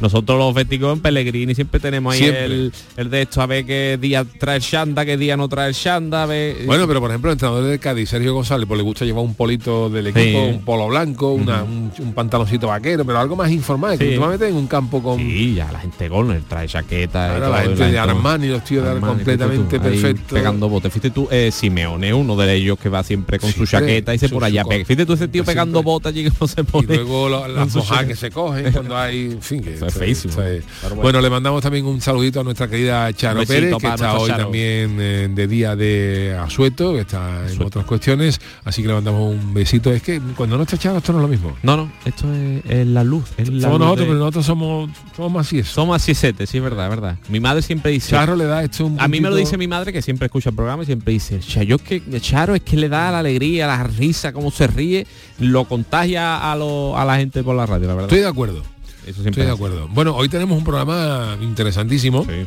Nosotros 0.00 0.38
los 0.38 0.52
béticos 0.52 0.92
en 0.92 1.00
Pellegrini 1.00 1.54
siempre 1.54 1.78
tenemos 1.80 2.12
ahí 2.14 2.18
Siempre. 2.20 2.44
el, 2.46 2.72
el 2.96 3.10
de 3.10 3.22
esto, 3.22 3.40
a 3.40 3.46
ver 3.46 3.64
qué 3.64 3.96
día 4.00 4.24
trae 4.38 4.56
el 4.56 4.62
Shanda, 4.62 5.04
qué 5.04 5.16
día 5.16 5.36
no 5.36 5.48
trae 5.48 5.68
el 5.68 5.74
Shanda, 5.74 6.24
a 6.24 6.26
ver... 6.26 6.56
Bueno, 6.66 6.86
pero 6.88 7.00
por 7.00 7.10
ejemplo, 7.10 7.30
el 7.30 7.34
entrenador 7.34 7.64
de 7.64 7.78
Cádiz, 7.78 8.08
Sergio 8.10 8.34
González, 8.34 8.66
pues 8.66 8.76
le 8.78 8.84
gusta 8.84 9.04
llevar 9.04 9.22
un 9.24 9.34
polito 9.34 9.88
del 9.88 10.08
equipo, 10.08 10.20
Sí. 10.24 10.34
un 10.36 10.64
polo 10.64 10.88
blanco, 10.88 11.32
una- 11.32 11.62
un, 11.62 11.92
un 11.98 12.12
pantaloncito 12.12 12.66
vaquero, 12.68 13.04
pero 13.04 13.18
algo 13.20 13.36
más 13.36 13.50
informal, 13.50 13.96
que 13.96 14.04
Sí. 14.04 14.10
últimamente 14.10 14.48
en 14.48 14.56
un 14.56 14.66
campo 14.66 15.02
con 15.02 15.18
Sí, 15.18 15.54
ya 15.54 15.70
la 15.70 15.78
gente 15.80 16.08
gol, 16.08 16.42
trae 16.48 16.66
chaqueta. 16.66 17.36
y 17.36 17.40
todo, 17.40 17.50
la 17.50 17.62
gente 17.62 17.90
de 17.90 17.98
Armani, 17.98 18.48
los 18.48 18.64
tíos 18.64 18.84
de 18.84 18.90
Armani, 18.90 19.14
completamente 19.14 19.78
tú, 19.78 19.84
ahí 19.86 19.90
perfectos. 19.92 20.38
Pegando 20.38 20.68
botes. 20.68 20.92
Fíjate 20.92 21.10
tú, 21.10 21.28
eh, 21.30 21.50
Simeone, 21.52 22.12
uno 22.12 22.36
de 22.36 22.52
ellos 22.54 22.78
que 22.78 22.88
va 22.88 23.02
siempre 23.04 23.38
con 23.38 23.52
su 23.52 23.64
chaqueta 23.64 24.12
y 24.14 24.18
se 24.18 24.28
por 24.28 24.42
allá. 24.44 24.64
Fíjate 24.64 25.06
tú 25.06 25.12
ese 25.12 25.28
tío 25.28 25.44
pegando 25.44 25.82
botas 25.82 26.12
allí 26.12 26.24
que 26.24 26.32
no 26.40 26.48
se 26.48 26.60
Y 26.62 26.64
pone. 26.64 26.86
luego 26.96 27.28
lo- 27.28 27.46
las 27.48 27.72
chaqueta. 27.72 28.06
que 28.08 28.16
se 28.16 28.30
cogen 28.30 28.72
cuando 28.72 28.96
hay, 28.96 29.32
en 29.32 29.42
fin, 29.42 29.62
que 29.62 29.83
Eso 29.88 29.98
es 29.98 30.04
feísimo. 30.04 30.34
bueno. 30.34 31.02
Bueno, 31.02 31.20
le 31.20 31.30
mandamos 31.30 31.62
también 31.62 31.84
un 31.86 32.00
saludito 32.00 32.40
a 32.40 32.44
nuestra 32.44 32.68
querida 32.68 33.12
Charo 33.12 33.40
besito 33.40 33.54
Pérez, 33.54 33.76
que 33.80 33.86
está 33.88 34.16
hoy 34.18 34.28
Charo. 34.30 34.42
también 34.44 34.96
eh, 35.00 35.28
de 35.30 35.46
día 35.46 35.76
de 35.76 36.36
asueto, 36.40 36.92
que 36.92 37.00
está 37.00 37.50
en 37.50 37.62
otras 37.62 37.84
cuestiones, 37.84 38.40
así 38.64 38.82
que 38.82 38.88
le 38.88 38.94
mandamos 38.94 39.34
un 39.34 39.54
besito. 39.54 39.92
Es 39.92 40.02
que 40.02 40.20
cuando 40.36 40.56
no 40.56 40.62
está 40.64 40.76
Charo 40.78 40.98
esto 40.98 41.12
no 41.12 41.18
es 41.18 41.22
lo 41.22 41.28
mismo. 41.28 41.56
No, 41.62 41.76
no, 41.76 41.92
esto 42.04 42.26
es, 42.32 42.62
es 42.70 42.86
la 42.86 43.04
luz. 43.04 43.24
Es 43.36 43.48
la 43.48 43.62
Somos 43.62 43.78
luz 43.78 43.86
nosotros, 43.86 43.98
de- 44.06 44.12
pero 44.12 44.18
nosotros 44.18 44.46
somos, 44.46 44.90
somos 45.16 45.52
y 45.52 45.58
eso. 45.60 45.72
Somos 45.74 45.96
así 45.96 46.14
sete, 46.14 46.46
sí, 46.46 46.58
es 46.58 46.62
verdad, 46.64 46.88
verdad. 46.88 47.18
Mi 47.28 47.40
madre 47.40 47.62
siempre 47.62 47.90
dice... 47.92 48.10
Charo 48.10 48.36
le 48.36 48.44
da 48.44 48.62
esto 48.64 48.86
un 48.86 49.00
A 49.00 49.08
mí 49.08 49.20
me 49.20 49.30
lo 49.30 49.36
dice 49.36 49.56
mi 49.58 49.68
madre 49.68 49.92
que 49.92 50.02
siempre 50.02 50.26
escucha 50.26 50.50
el 50.50 50.56
programa 50.56 50.82
y 50.82 50.86
siempre 50.86 51.12
dice, 51.12 51.40
Chayo, 51.40 51.76
es 51.76 51.82
que 51.82 52.20
Charo 52.20 52.54
es 52.54 52.62
que 52.62 52.76
le 52.76 52.88
da 52.88 53.10
la 53.10 53.18
alegría, 53.20 53.66
la 53.66 53.82
risa, 53.84 54.32
cómo 54.32 54.50
se 54.50 54.66
ríe, 54.66 55.06
lo 55.38 55.64
contagia 55.66 56.50
a, 56.50 56.56
lo- 56.56 56.96
a 56.98 57.04
la 57.04 57.16
gente 57.16 57.42
por 57.42 57.54
la 57.56 57.66
radio, 57.66 57.86
la 57.88 57.94
verdad. 57.94 58.08
Estoy 58.10 58.20
de 58.20 58.28
acuerdo. 58.28 58.62
Eso 59.06 59.22
siempre 59.22 59.30
Estoy 59.42 59.46
de 59.46 59.52
acuerdo. 59.52 59.88
Bueno, 59.88 60.14
hoy 60.16 60.28
tenemos 60.28 60.56
un 60.56 60.64
programa 60.64 61.36
interesantísimo. 61.40 62.24
Sí. 62.24 62.46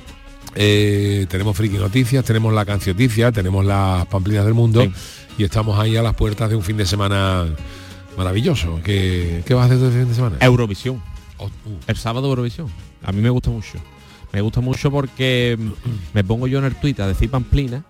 Eh, 0.56 1.28
tenemos 1.30 1.56
friki 1.56 1.78
noticias, 1.78 2.24
tenemos 2.26 2.54
la 2.54 2.66
cancioticia, 2.66 3.32
tenemos 3.32 3.64
las 3.66 4.06
pamplinas 4.08 4.44
del 4.46 4.54
mundo 4.56 4.82
Sí. 4.82 4.92
y 5.38 5.44
estamos 5.44 5.78
ahí 5.80 5.96
a 5.98 6.02
las 6.02 6.16
puertas 6.16 6.50
de 6.50 6.56
un 6.56 6.64
fin 6.64 6.78
de 6.78 6.86
semana 6.86 7.46
maravilloso. 8.18 8.80
¿Qué, 8.84 9.44
qué 9.46 9.54
vas 9.54 9.70
a 9.70 9.74
hacer 9.76 9.86
este 9.88 10.00
fin 10.00 10.10
de 10.10 10.16
semana? 10.16 10.38
Eurovisión. 10.42 11.02
Oh, 11.38 11.46
uh, 11.46 11.50
El 11.86 11.96
sábado 11.98 12.28
Eurovisión. 12.28 12.68
A 13.04 13.12
mí 13.12 13.22
me 13.22 13.30
gusta 13.30 13.52
mucho. 13.52 13.78
Me 14.34 14.42
gusta 14.42 14.60
mucho 14.62 14.90
porque 14.90 15.58
me 16.14 16.24
pongo 16.24 16.48
yo 16.48 16.58
en 16.60 16.66
el 16.66 16.76
Twitter 16.76 17.06
a 17.06 17.08
decir 17.08 17.30
pamplina 17.30 17.84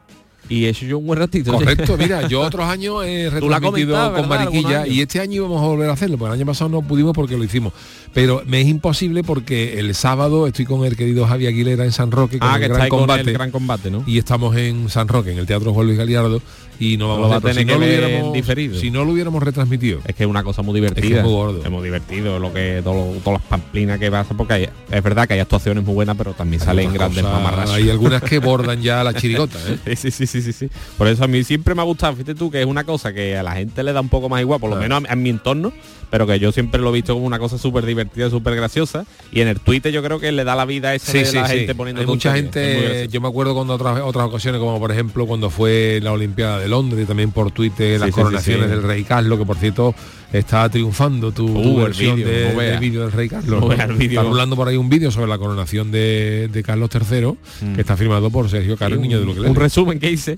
y 0.49 0.65
he 0.65 0.69
hecho 0.69 0.85
yo 0.85 0.97
un 0.97 1.07
buen 1.07 1.19
ratito. 1.19 1.53
Correcto, 1.53 1.97
mira, 1.99 2.27
yo 2.27 2.41
otros 2.41 2.65
años 2.67 3.03
he 3.05 3.29
retransmitido 3.29 4.13
con. 4.13 4.27
Mariquilla 4.27 4.87
y 4.87 5.01
este 5.01 5.19
año 5.19 5.35
íbamos 5.35 5.61
a 5.61 5.65
volver 5.67 5.89
a 5.89 5.93
hacerlo, 5.93 6.17
porque 6.17 6.33
el 6.33 6.39
año 6.39 6.45
pasado 6.45 6.69
no 6.69 6.81
pudimos 6.81 7.13
porque 7.13 7.37
lo 7.37 7.43
hicimos. 7.43 7.73
Pero 8.13 8.41
me 8.45 8.61
es 8.61 8.67
imposible 8.67 9.23
porque 9.23 9.79
el 9.79 9.93
sábado 9.95 10.47
estoy 10.47 10.65
con 10.65 10.85
el 10.85 10.95
querido 10.95 11.25
Javi 11.27 11.47
Aguilera 11.47 11.85
en 11.85 11.91
San 11.91 12.11
Roque 12.11 12.39
con 12.39 12.49
ah, 12.49 12.55
el 12.55 12.61
que 12.61 12.67
gran 12.67 12.71
está 12.73 12.83
ahí 12.85 12.89
con 12.89 12.99
combate. 12.99 13.21
el 13.21 13.33
gran 13.33 13.51
combate, 13.51 13.91
¿no? 13.91 14.03
y 14.05 14.17
estamos 14.17 14.55
en 14.55 14.89
San 14.89 15.07
Roque, 15.07 15.31
en 15.31 15.37
el 15.37 15.45
Teatro 15.45 15.73
Juan 15.73 15.85
Luis 15.87 15.97
Galiardo, 15.97 16.41
y 16.79 16.97
no 16.97 17.09
vamos 17.09 17.31
a 17.31 17.41
tener 17.41 17.55
que 17.55 17.61
si, 17.61 17.65
no 17.65 17.79
ver 17.79 17.99
lo 18.01 18.07
hubiéramos, 18.07 18.33
diferido. 18.33 18.79
si 18.79 18.91
no 18.91 19.03
lo 19.05 19.11
hubiéramos 19.11 19.41
retransmitido. 19.43 19.99
Es 20.05 20.15
que 20.15 20.23
es 20.23 20.29
una 20.29 20.43
cosa 20.43 20.61
muy 20.61 20.75
divertida. 20.75 21.05
Es 21.05 21.11
que 21.11 21.17
es 21.17 21.23
muy 21.23 21.33
gordo. 21.33 21.63
Es 21.63 21.71
muy 21.71 21.83
divertido 21.83 22.39
lo 22.39 22.53
que 22.53 22.81
todo 22.83 23.13
todas 23.23 23.39
las 23.39 23.49
pamplinas 23.49 23.99
que 23.99 24.11
pasa 24.11 24.35
porque 24.35 24.53
hay- 24.53 24.69
es 24.91 25.03
verdad 25.03 25.27
que 25.27 25.33
hay 25.35 25.39
actuaciones 25.39 25.83
muy 25.83 25.93
buenas, 25.95 26.15
pero 26.17 26.33
también 26.33 26.61
salen 26.61 26.93
grandes 26.93 27.23
mamarrachos. 27.23 27.73
Hay 27.73 27.89
algunas 27.89 28.21
que 28.21 28.39
bordan 28.47 28.81
ya 28.81 29.03
la 29.03 29.13
chirigota, 29.13 29.57
¿eh? 29.85 29.95
Sí, 29.95 30.11
sí, 30.11 30.27
sí, 30.27 30.36
sí, 30.41 30.53
sí. 30.53 30.69
Por 30.97 31.07
eso 31.07 31.23
a 31.23 31.27
mí 31.27 31.43
siempre 31.43 31.75
me 31.75 31.81
ha 31.81 31.85
gustado, 31.85 32.13
fíjate 32.13 32.35
tú, 32.35 32.49
que 32.51 32.59
es 32.61 32.65
una 32.65 32.83
cosa 32.83 33.13
que 33.13 33.37
a 33.37 33.43
la 33.43 33.53
gente 33.53 33.83
le 33.83 33.93
da 33.93 34.01
un 34.01 34.09
poco 34.09 34.29
más 34.29 34.41
igual, 34.41 34.59
por 34.59 34.69
lo 34.69 34.75
Claro. 34.77 34.95
menos 35.01 35.09
a- 35.09 35.13
en 35.13 35.21
mi 35.23 35.29
entorno, 35.29 35.71
pero 36.09 36.25
que 36.25 36.39
yo 36.39 36.51
siempre 36.51 36.79
lo 36.81 36.89
he 36.89 36.93
visto 36.93 37.13
como 37.13 37.25
una 37.25 37.39
cosa 37.39 37.57
súper 37.57 37.85
divertida, 37.85 38.29
súper 38.29 38.55
graciosa. 38.55 39.05
Y 39.31 39.41
en 39.41 39.47
el 39.49 39.59
Twitter 39.59 39.91
yo 39.91 40.01
creo 40.03 40.19
que 40.19 40.31
le 40.31 40.43
da 40.43 40.55
la 40.55 40.65
vida 40.65 40.95
esa 40.95 41.11
Sí, 41.11 41.19
de 41.19 41.25
sí, 41.25 41.35
la 41.37 41.47
sí. 41.47 41.57
gente 41.57 41.75
poniendo 41.75 42.01
Hay 42.01 42.07
mucha 42.07 42.33
gente, 42.33 43.07
yo 43.11 43.19
me 43.21 43.27
acuerdo 43.27 43.53
cuando 43.55 43.73
otras, 43.73 43.99
otras 44.03 44.25
ocasiones, 44.27 44.59
como 44.59 44.79
por 44.79 44.91
ejemplo 44.91 45.25
cuando 45.25 45.49
fue 45.49 45.99
la 46.01 46.11
Olimpiada 46.13 46.59
de 46.59 46.67
Londres, 46.69 47.07
también 47.07 47.31
por 47.31 47.51
Twitter, 47.51 47.99
las 47.99 48.07
Sí, 48.07 48.11
sí, 48.11 48.15
sí, 48.15 48.21
coronaciones 48.21 48.65
sí. 48.65 48.69
del 48.71 48.83
Rey 48.83 49.03
Carlos, 49.03 49.37
que 49.39 49.45
por 49.45 49.57
cierto 49.57 49.93
está 50.33 50.67
triunfando 50.69 51.31
tu, 51.31 51.45
Uh, 51.47 51.81
versión 51.83 52.17
de- 52.19 52.53
del 52.53 52.79
vídeo 52.79 53.01
del 53.01 53.11
Rey 53.11 53.29
Carlos. 53.29 53.63
Está 53.99 54.23
rulando 54.23 54.55
por 54.55 54.67
ahí 54.67 54.77
un 54.77 54.89
vídeo 54.89 55.11
sobre 55.11 55.27
la 55.27 55.37
coronación 55.37 55.91
de, 55.91 56.49
de 56.51 56.63
Carlos 56.63 56.89
III, 56.93 57.27
Mm. 57.61 57.73
que 57.75 57.81
está 57.81 57.95
firmado 57.97 58.29
por 58.29 58.49
Sergio 58.49 58.77
Carlos, 58.77 58.99
niño 58.99 59.17
de 59.19 59.23
un, 59.25 59.35
lo 59.35 59.41
que 59.43 59.49
un 59.49 59.55
resumen 59.55 59.99
que 59.99 60.11
hice. 60.11 60.37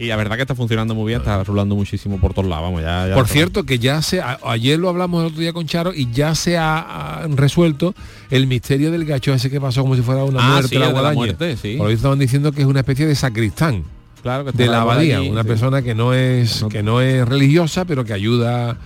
Y 0.00 0.06
la 0.06 0.14
verdad 0.14 0.36
que 0.36 0.42
está 0.42 0.54
funcionando 0.54 0.94
muy 0.94 1.08
bien, 1.08 1.18
está 1.20 1.42
rulando 1.42 1.74
muchísimo 1.74 2.20
por 2.20 2.32
todos 2.32 2.48
lados. 2.48 2.66
Vamos, 2.66 2.82
ya, 2.82 3.08
ya 3.08 3.14
Por 3.16 3.26
cierto, 3.26 3.64
que 3.64 3.80
ya 3.80 4.00
se 4.00 4.20
a- 4.20 4.38
ayer 4.44 4.78
lo 4.78 4.88
hablamos 4.88 5.22
el 5.22 5.26
otro 5.30 5.40
día 5.40 5.52
con 5.52 5.66
Charo 5.66 5.92
y 5.92 6.08
ya 6.12 6.36
se 6.36 6.56
ha, 6.56 6.78
ha 7.22 7.26
resuelto 7.26 7.96
el 8.30 8.46
misterio 8.46 8.92
del 8.92 9.04
gacho 9.04 9.34
ese 9.34 9.50
que 9.50 9.60
pasó 9.60 9.82
como 9.82 9.96
si 9.96 10.02
fuera 10.02 10.22
una 10.22 10.38
Ah, 10.40 10.52
muerte 10.52 10.68
sí, 10.68 10.78
la 10.78 10.92
de 10.92 11.02
la 11.02 11.12
muerte, 11.12 11.56
sí. 11.56 11.74
Por 11.76 11.88
lo 11.88 11.92
estaban 11.92 12.18
diciendo 12.20 12.52
que 12.52 12.60
es 12.60 12.66
una 12.68 12.78
especie 12.80 13.06
de 13.06 13.16
sacristán 13.16 13.82
claro 14.22 14.44
que 14.44 14.50
está 14.50 14.62
de 14.62 14.68
la 14.68 14.82
abadía, 14.82 15.18
allí, 15.18 15.30
una 15.30 15.42
sí. 15.42 15.48
persona 15.48 15.82
que 15.82 15.96
no 15.96 16.14
es 16.14 16.64
que 16.70 16.82
no 16.84 17.00
es 17.00 17.26
religiosa, 17.26 17.84
pero 17.84 18.04
que 18.04 18.12
ayuda 18.12 18.76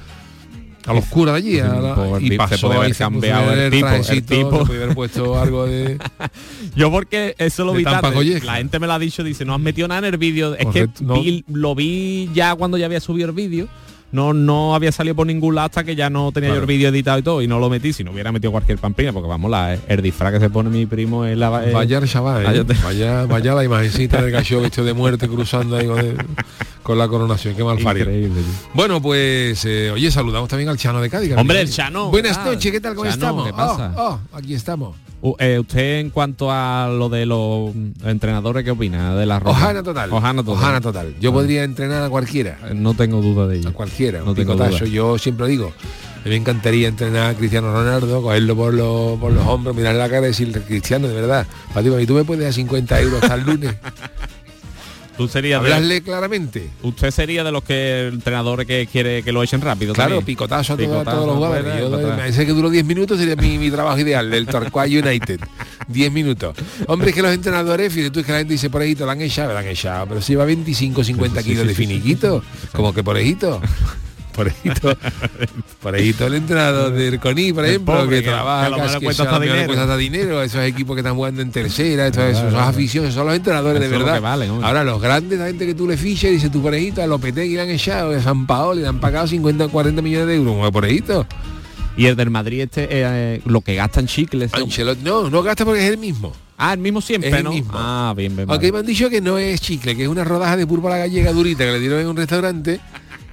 a 0.86 0.92
los 0.94 1.04
curas 1.06 1.34
de 1.34 1.38
allí 1.38 1.58
a 1.60 1.66
la- 1.68 1.94
Por 1.94 2.22
y 2.22 2.28
se 2.30 2.58
puede 2.58 2.76
haber 2.76 2.96
cambiado 2.96 3.52
el 3.52 3.70
tipo, 3.70 3.86
el 3.88 4.22
tipo. 4.24 4.66
se 4.66 4.76
haber 4.76 4.94
puesto 4.94 5.38
algo 5.38 5.66
de 5.66 5.98
Yo 6.76 6.90
porque 6.90 7.34
eso 7.38 7.64
lo 7.64 7.72
vi 7.72 7.84
tarde. 7.84 8.40
La 8.44 8.54
gente 8.56 8.78
me 8.78 8.86
lo 8.86 8.92
ha 8.94 8.98
dicho, 8.98 9.22
dice, 9.22 9.44
no 9.44 9.54
has 9.54 9.60
metido 9.60 9.88
nada 9.88 10.06
en 10.06 10.14
el 10.14 10.18
vídeo. 10.18 10.54
Es 10.54 10.64
Correcto, 10.64 10.92
que 10.98 11.04
no. 11.04 11.14
vi- 11.22 11.44
lo 11.52 11.74
vi 11.74 12.30
ya 12.34 12.54
cuando 12.54 12.76
ya 12.78 12.86
había 12.86 13.00
subido 13.00 13.28
el 13.28 13.34
vídeo. 13.34 13.68
No, 14.12 14.32
no 14.34 14.74
había 14.74 14.92
salido 14.92 15.14
por 15.16 15.26
ningún 15.26 15.54
lado 15.54 15.66
hasta 15.66 15.84
que 15.84 15.96
ya 15.96 16.10
no 16.10 16.30
tenía 16.32 16.50
yo 16.50 16.56
el 16.60 16.66
vídeo 16.66 16.90
editado 16.90 17.18
y 17.18 17.22
todo 17.22 17.42
y 17.42 17.48
no 17.48 17.58
lo 17.58 17.70
metí 17.70 17.92
si 17.94 18.04
no 18.04 18.10
hubiera 18.12 18.30
metido 18.30 18.50
cualquier 18.52 18.78
pamplina 18.78 19.12
porque 19.12 19.28
vamos 19.28 19.50
la 19.50 19.74
el 19.74 20.02
disfraz 20.02 20.32
que 20.34 20.40
se 20.40 20.50
pone 20.50 20.68
mi 20.70 20.84
primo 20.86 21.24
es 21.24 21.36
la 21.38 21.66
eh, 21.66 21.72
Vaya 21.72 21.98
el 21.98 22.08
chaval, 22.08 22.42
¿eh? 22.42 22.44
Vaya 22.44 22.64
te- 22.64 22.74
vaya, 22.84 23.24
vaya 23.26 23.54
la 23.54 23.64
imagencita 23.64 24.20
del 24.20 24.30
gacho 24.30 24.62
hecho 24.64 24.84
de 24.84 24.92
muerte 24.92 25.26
cruzando 25.28 25.76
ahí 25.76 25.86
con 25.86 25.98
el, 25.98 26.16
con 26.82 26.98
la 26.98 27.08
coronación, 27.08 27.54
qué 27.54 27.64
mal. 27.64 27.80
Increíble. 27.80 28.42
Bueno, 28.74 29.00
pues, 29.00 29.64
eh, 29.64 29.90
oye, 29.92 30.10
saludamos 30.10 30.48
también 30.48 30.68
al 30.68 30.76
Chano 30.76 31.00
de 31.00 31.08
Cádiz. 31.08 31.34
Hombre, 31.36 31.62
el. 31.62 31.70
Chano, 31.70 32.10
Buenas 32.10 32.44
noches, 32.44 32.70
¿qué 32.72 32.80
tal? 32.80 32.94
¿Cómo 32.94 33.08
Chano, 33.08 33.24
estamos? 33.24 33.46
¿qué 33.46 33.52
pasa? 33.54 33.94
Oh, 33.96 34.20
oh, 34.32 34.36
aquí 34.36 34.54
estamos. 34.54 34.96
Eh, 35.38 35.58
usted 35.60 36.00
en 36.00 36.10
cuanto 36.10 36.50
a 36.50 36.88
lo 36.88 37.08
de 37.08 37.26
los 37.26 37.70
entrenadores, 38.04 38.64
¿qué 38.64 38.72
opina 38.72 39.14
de 39.14 39.24
la 39.24 39.38
roja? 39.38 39.56
Ojana 39.58 39.82
total. 39.82 40.12
Ojana 40.12 40.42
total. 40.42 40.58
Ojana 40.62 40.80
total. 40.80 41.14
Yo 41.20 41.30
Ah. 41.30 41.34
podría 41.34 41.62
entrenar 41.64 42.02
a 42.02 42.10
cualquiera. 42.10 42.58
Eh, 42.68 42.74
No 42.74 42.94
tengo 42.94 43.20
duda 43.22 43.46
de 43.46 43.58
ello. 43.58 43.68
A 43.68 43.72
cualquiera. 43.72 44.18
No 44.20 44.30
un 44.30 44.34
tengo 44.34 44.54
duda. 44.54 44.70
Yo 44.70 45.18
siempre 45.18 45.46
digo, 45.46 45.66
a 45.68 46.24
mí 46.24 46.30
me 46.30 46.36
encantaría 46.36 46.88
entrenar 46.88 47.30
a 47.30 47.34
Cristiano 47.34 47.72
Ronaldo, 47.72 48.20
cogerlo 48.20 48.56
por 48.56 48.74
los, 48.74 49.18
por 49.20 49.32
los 49.32 49.46
hombros, 49.46 49.76
mirarle 49.76 50.00
la 50.00 50.08
cara 50.08 50.22
y 50.22 50.30
decirle, 50.30 50.60
Cristiano, 50.60 51.06
de 51.06 51.14
verdad, 51.14 51.46
ti, 51.98 52.06
tú 52.06 52.14
me 52.14 52.24
puedes 52.24 52.42
dar 52.42 52.52
50 52.52 53.00
euros 53.00 53.22
hasta 53.22 53.34
el 53.36 53.42
lunes. 53.44 53.74
Tú 55.16 55.28
serías 55.28 55.62
de, 55.62 55.66
Hablarle 55.72 56.02
claramente. 56.02 56.70
usted 56.82 57.10
sería 57.10 57.44
de 57.44 57.52
los 57.52 57.62
que 57.62 58.08
entrenadores 58.08 58.66
que 58.66 58.86
quiere 58.90 59.22
que 59.22 59.30
lo 59.32 59.42
echen 59.42 59.60
rápido. 59.60 59.92
Claro, 59.92 60.10
también. 60.16 60.24
picotazo 60.26 60.72
a 60.72 60.76
todos- 60.76 60.88
a 60.88 60.92
Picotazo, 60.92 61.16
todos 61.16 61.26
los 61.26 61.36
jugadores. 61.36 61.62
fuera, 61.64 61.80
Yo 61.80 61.90
para 61.90 62.02
doy- 62.02 62.10
atrás. 62.12 62.30
ese 62.30 62.46
que 62.46 62.52
duró 62.52 62.70
10 62.70 62.84
minutos 62.84 63.18
sería 63.18 63.36
mi, 63.36 63.58
mi 63.58 63.70
trabajo 63.70 63.98
ideal, 63.98 64.30
del 64.30 64.46
Torquay 64.46 64.96
United. 64.98 65.40
10 65.88 66.10
minutos. 66.12 66.56
Hombre, 66.86 67.10
es 67.10 67.14
que 67.14 67.22
los 67.22 67.32
entrenadores, 67.32 67.92
fíjate 67.92 68.10
tú, 68.10 68.20
es 68.20 68.26
que 68.26 68.32
la 68.32 68.38
gente 68.38 68.54
dice, 68.54 68.70
por 68.70 68.82
ejito, 68.82 69.04
la 69.04 69.12
han 69.12 69.20
echado, 69.20 69.52
la 69.52 69.60
han 69.60 69.68
echado, 69.68 70.06
pero 70.06 70.20
si 70.22 70.32
lleva 70.32 70.44
25, 70.46 71.04
50 71.04 71.40
Sí, 71.42 71.44
sí, 71.48 71.50
kilos 71.52 71.66
de 71.68 71.74
finiquito, 71.74 72.42
como 72.72 72.94
que 72.94 73.04
por 73.04 73.18
ejito. 73.18 73.60
Por 74.34 74.48
ejito, 74.48 74.96
por 75.82 75.96
ejito 75.96 76.26
el 76.26 76.34
entrenador 76.34 76.92
del 76.92 77.20
CONI, 77.20 77.52
por 77.52 77.66
ejemplo, 77.66 77.94
pobre, 77.94 78.22
que, 78.22 78.30
a 78.30 78.32
trabaja 78.32 78.98
que 78.98 79.04
cuesta 79.04 79.36
a 79.36 79.38
dinero. 79.38 79.96
dinero, 79.98 80.42
esos 80.42 80.62
equipos 80.64 80.96
que 80.96 81.00
están 81.00 81.14
jugando 81.14 81.42
en 81.42 81.50
tercera, 81.50 82.10
todo 82.10 82.26
eso, 82.26 82.48
esas 82.48 82.68
aficiones, 82.68 83.14
son 83.14 83.26
los 83.26 83.36
entrenadores 83.36 83.80
de 83.80 83.86
Eso 83.86 84.04
verdad. 84.04 84.42
Ahora 84.62 84.84
los 84.84 85.00
grandes, 85.00 85.38
la 85.38 85.46
gente 85.46 85.66
que 85.66 85.74
tú 85.74 85.86
le 85.86 85.96
fiches, 85.96 86.30
dice 86.30 86.48
tu 86.48 86.62
porejito, 86.62 87.02
a 87.02 87.06
Lopetegui 87.06 87.54
le 87.54 87.60
han 87.60 87.70
echado, 87.70 88.16
a 88.16 88.22
San 88.22 88.46
Paolo 88.46 88.80
le 88.80 88.86
han 88.86 89.00
pagado 89.00 89.26
50 89.26 89.68
40 89.68 90.02
millones 90.02 90.26
de 90.28 90.34
euros, 90.36 90.54
como 90.54 90.72
porejito. 90.72 91.26
Y 91.96 92.06
el 92.06 92.16
del 92.16 92.30
Madrid 92.30 92.62
este, 92.62 92.88
eh, 92.90 93.42
lo 93.44 93.60
que 93.60 93.74
gastan 93.74 94.06
chicles. 94.06 94.54
Ancelotti, 94.54 95.02
no, 95.02 95.28
no 95.28 95.42
gasta 95.42 95.64
porque 95.64 95.84
es 95.84 95.90
el 95.90 95.98
mismo. 95.98 96.32
Ah, 96.56 96.72
el 96.74 96.78
mismo 96.78 97.00
siempre, 97.00 97.28
Es 97.30 97.36
el 97.36 97.44
¿no? 97.44 97.50
mismo. 97.50 97.72
Ah, 97.74 98.14
bien, 98.16 98.34
bien. 98.36 98.48
Aunque 98.48 98.70
vale. 98.70 98.72
me 98.72 98.78
han 98.78 98.86
dicho 98.86 99.10
que 99.10 99.20
no 99.20 99.36
es 99.36 99.60
chicle, 99.60 99.96
que 99.96 100.04
es 100.04 100.08
una 100.08 100.24
rodaja 100.24 100.56
de 100.56 100.66
púrpura 100.66 100.96
gallega 100.96 101.32
durita 101.32 101.64
que 101.64 101.72
le 101.72 101.80
dieron 101.80 102.00
en 102.00 102.06
un 102.06 102.16
restaurante 102.16 102.80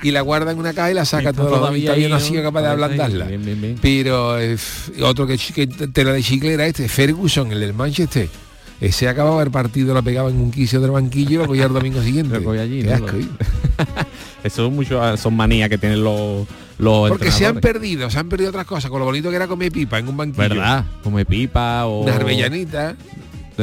y 0.02 0.12
la 0.12 0.22
guarda 0.22 0.52
en 0.52 0.60
una 0.60 0.74
caja 0.74 0.92
y 0.92 0.94
la 0.94 1.06
saca 1.06 1.32
los 1.32 1.36
todavía 1.36 1.94
ahí, 1.94 2.08
¿no? 2.08 2.16
así 2.16 2.34
capaz 2.34 2.62
de 2.62 2.68
Todavía 2.68 2.72
ablandarla. 2.72 3.26
Bien, 3.26 3.44
bien, 3.44 3.62
bien. 3.62 3.76
Pero 3.82 4.40
eh, 4.40 4.58
otro 5.04 5.28
que, 5.28 5.38
que 5.38 5.68
tela 5.68 6.14
de 6.14 6.24
chicle 6.24 6.54
era 6.54 6.66
este, 6.66 6.88
Ferguson, 6.88 7.52
el 7.52 7.60
del 7.60 7.74
Manchester. 7.74 8.30
Ese 8.82 9.10
acababa 9.10 9.44
el 9.44 9.52
partido, 9.52 9.94
lo 9.94 10.02
pegaba 10.02 10.30
en 10.30 10.38
un 10.38 10.52
quicio 10.52 10.80
del 10.80 10.92
banquillo 10.92 11.32
y 11.32 11.38
lo 11.38 11.48
cogía 11.48 11.66
el 11.66 11.74
domingo 11.74 12.02
siguiente. 12.02 12.36
Lo 12.40 12.44
cogía 12.44 12.62
allí, 12.62 12.82
Qué 12.82 12.88
¿no? 12.88 12.94
asco, 12.96 13.18
Lo-. 13.18 13.24
Eso 14.44 14.68
es 14.68 14.72
mucho, 14.72 15.18
son 15.18 15.36
manías 15.36 15.68
que 15.68 15.78
tienen 15.78 16.02
los, 16.02 16.48
los 16.78 17.10
Porque 17.10 17.30
se 17.30 17.46
han 17.46 17.60
perdido, 17.60 18.10
se 18.10 18.20
han 18.20 18.30
perdido 18.30 18.52
otras 18.52 18.66
cosas, 18.66 18.90
con 18.90 19.00
lo 19.00 19.06
bonito 19.06 19.30
que 19.30 19.36
era 19.36 19.48
comer 19.48 19.70
pipa 19.70 20.00
en 20.00 20.08
un 20.08 20.16
banquillo. 20.16 20.48
¿Verdad? 20.48 20.86
Come 21.04 21.26
pipa 21.26 21.86
o... 21.88 22.04
Una 22.04 22.16
arbeillanita, 22.16 22.96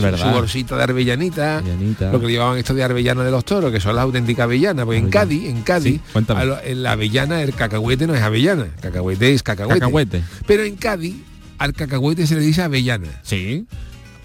De 0.01 0.11
su 0.11 0.17
verdad. 0.17 0.33
bolsita 0.35 0.77
de 0.77 0.83
arbeillanita, 0.83 1.59
Arbeillanita. 1.59 2.13
lo 2.13 2.21
que 2.21 2.27
llevaban 2.29 2.59
esto 2.59 2.75
de 2.75 2.83
avellana 2.85 3.25
de 3.25 3.31
los 3.31 3.45
toros, 3.45 3.71
que 3.73 3.81
son 3.81 3.95
las 3.97 4.03
auténticas 4.05 4.45
avellanas, 4.45 4.85
porque 4.85 4.99
en. 4.99 5.11
Cádiz, 5.11 5.49
en 5.49 5.63
Cádiz, 5.63 6.01
Sí, 6.15 6.21
lo- 6.29 6.61
en 6.63 6.83
la 6.83 6.93
avellana, 6.93 7.43
el 7.43 7.55
cacahuete 7.55 8.07
no 8.07 8.15
es 8.15 8.23
avellana, 8.23 8.67
cacahuete 8.81 9.33
es 9.33 9.43
cacahuete. 9.43 9.81
Cacahuete. 9.81 10.23
Pero 10.47 10.63
en 10.65 10.77
Cádiz, 10.77 11.17
al 11.59 11.73
cacahuete 11.73 12.27
se 12.27 12.35
le 12.35 12.41
dice 12.43 12.63
avellana, 12.63 13.09
Sí. 13.23 13.67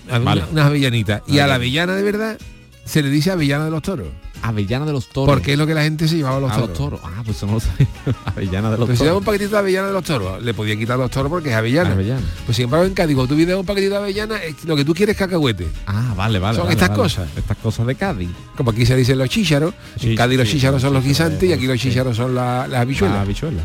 una- 0.10 0.20
Vale. 0.20 0.44
avellanitas, 0.62 1.22
y 1.28 1.40
a 1.40 1.48
la 1.48 1.56
avellana 1.56 1.96
de 1.96 2.04
verdad 2.04 2.38
se 2.86 3.02
le 3.02 3.10
dice 3.10 3.32
avellana 3.32 3.66
de 3.66 3.72
los 3.72 3.82
toros, 3.82 4.08
Avellana 4.44 4.86
de 4.86 4.92
los 4.94 5.08
toros. 5.08 5.34
porque 5.34 5.54
es 5.54 5.58
lo 5.58 5.68
que 5.68 5.74
la 5.74 5.84
gente 5.84 6.08
se 6.08 6.16
llevaba 6.18 6.38
a 6.38 6.40
los 6.40 6.52
a 6.52 6.56
toros. 6.56 6.70
los 6.70 6.78
toros. 6.78 7.00
Ah, 7.04 7.22
pues 7.24 7.38
sabía. 7.38 7.58
Avellana 8.26 8.72
de 8.72 8.78
los 8.78 8.88
Pues 8.88 8.98
si 9.00 9.04
le 9.04 9.10
da 9.12 9.16
un 9.16 9.24
toros. 9.24 9.26
paquetito 9.36 9.52
de 9.56 9.60
avellana 9.60 9.88
de 9.88 9.94
los 9.94 10.04
toros, 10.04 10.42
le 10.44 10.54
podía 10.54 10.76
quitar 10.78 10.98
los 10.98 11.12
toros 11.12 11.30
porque 11.30 11.50
es 11.50 11.56
avellana. 11.56 11.92
Avellana. 11.92 12.22
Pues 12.46 12.56
sin 12.56 12.66
embargo 12.66 12.86
en 12.86 12.94
Cádiz, 12.94 13.16
cuando 13.16 13.34
tú 13.36 13.38
pides 13.40 13.56
un 13.56 13.66
paquetito 13.66 13.94
de 13.96 14.00
avellana, 14.02 14.38
es- 14.44 14.64
lo 14.66 14.76
que 14.76 14.84
tú 14.86 14.94
quieres 14.94 15.14
es 15.16 15.20
cacahuete. 15.20 15.68
Ah, 15.86 16.14
vale, 16.16 16.40
vale. 16.40 16.56
Son 16.58 16.66
vale, 16.66 16.74
estas 16.74 16.90
vale. 16.90 17.02
cosas. 17.04 17.30
Estas 17.38 17.58
cosas 17.58 17.86
de 17.88 17.96
Cádiz. 17.96 18.30
Como 18.58 18.72
aquí 18.72 18.86
se 18.86 18.96
dicen 18.96 19.18
los 19.18 19.30
chícharos, 19.30 19.74
en 19.96 20.00
Sí, 20.02 20.16
Cádiz 20.16 20.38
los 20.40 20.48
chícharos 20.50 20.82
sí, 20.82 20.86
son 20.88 20.94
los 20.94 21.04
guisantes 21.04 21.50
y 21.50 21.54
aquí 21.54 21.68
los 21.68 21.80
chícharos 21.80 22.18
son 22.18 22.34
la- 22.36 22.62
las 22.62 22.70
La 22.70 22.82
habichuelas. 22.82 23.18
habichuela. 23.18 23.62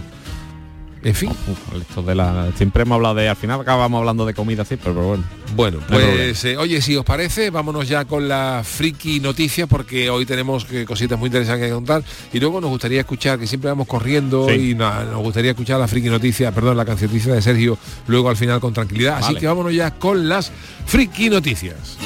En 1.07 1.15
fin. 1.15 1.31
Uf, 1.31 1.81
esto 1.81 2.03
de 2.03 2.17
la... 2.17 2.49
Siempre 2.57 2.83
hemos 2.83 2.97
hablado 2.97 3.15
de... 3.15 3.29
Al 3.29 3.37
final 3.37 3.61
acabamos 3.61 4.01
hablando 4.01 4.27
de 4.27 4.35
comida 4.35 4.65
siempre, 4.65 4.91
pero 4.93 5.07
bueno. 5.07 5.25
Bueno, 5.55 5.79
No 5.89 5.97
pues 5.97 6.45
eh, 6.45 6.57
oye, 6.57 6.83
si 6.83 6.97
os 6.97 7.05
parece, 7.05 7.51
vámonos 7.51 7.89
ya 7.89 8.05
con 8.07 8.27
la 8.27 8.63
friki 8.65 9.21
noticias 9.21 9.69
porque 9.69 10.11
hoy 10.11 10.27
tenemos 10.27 10.67
eh, 10.73 10.85
cositas 10.85 11.17
muy 11.17 11.29
interesantes 11.29 11.69
que 11.69 11.73
contar 11.75 12.03
y 12.33 12.41
luego 12.41 12.61
nos 12.61 12.71
gustaría 12.71 12.99
escuchar, 13.01 13.39
que 13.39 13.47
siempre 13.47 13.71
vamos 13.71 13.87
corriendo 13.87 14.49
Sí. 14.49 14.71
y 14.71 14.75
na- 14.75 15.05
nos 15.05 15.23
gustaría 15.23 15.53
escuchar 15.53 15.79
la 15.79 15.87
friki 15.87 16.09
noticia, 16.09 16.51
perdón, 16.51 16.77
la 16.77 16.85
cancioticia 16.85 17.33
de 17.33 17.41
Sergio 17.41 17.79
luego 18.09 18.29
al 18.29 18.37
final 18.37 18.59
con 18.59 18.75
tranquilidad. 18.75 19.19
Así 19.19 19.27
Vale. 19.29 19.39
que 19.41 19.47
vámonos 19.47 19.73
ya 19.75 19.93
con 19.93 20.29
las 20.29 20.51
friki 20.87 21.31
noticias. 21.31 21.97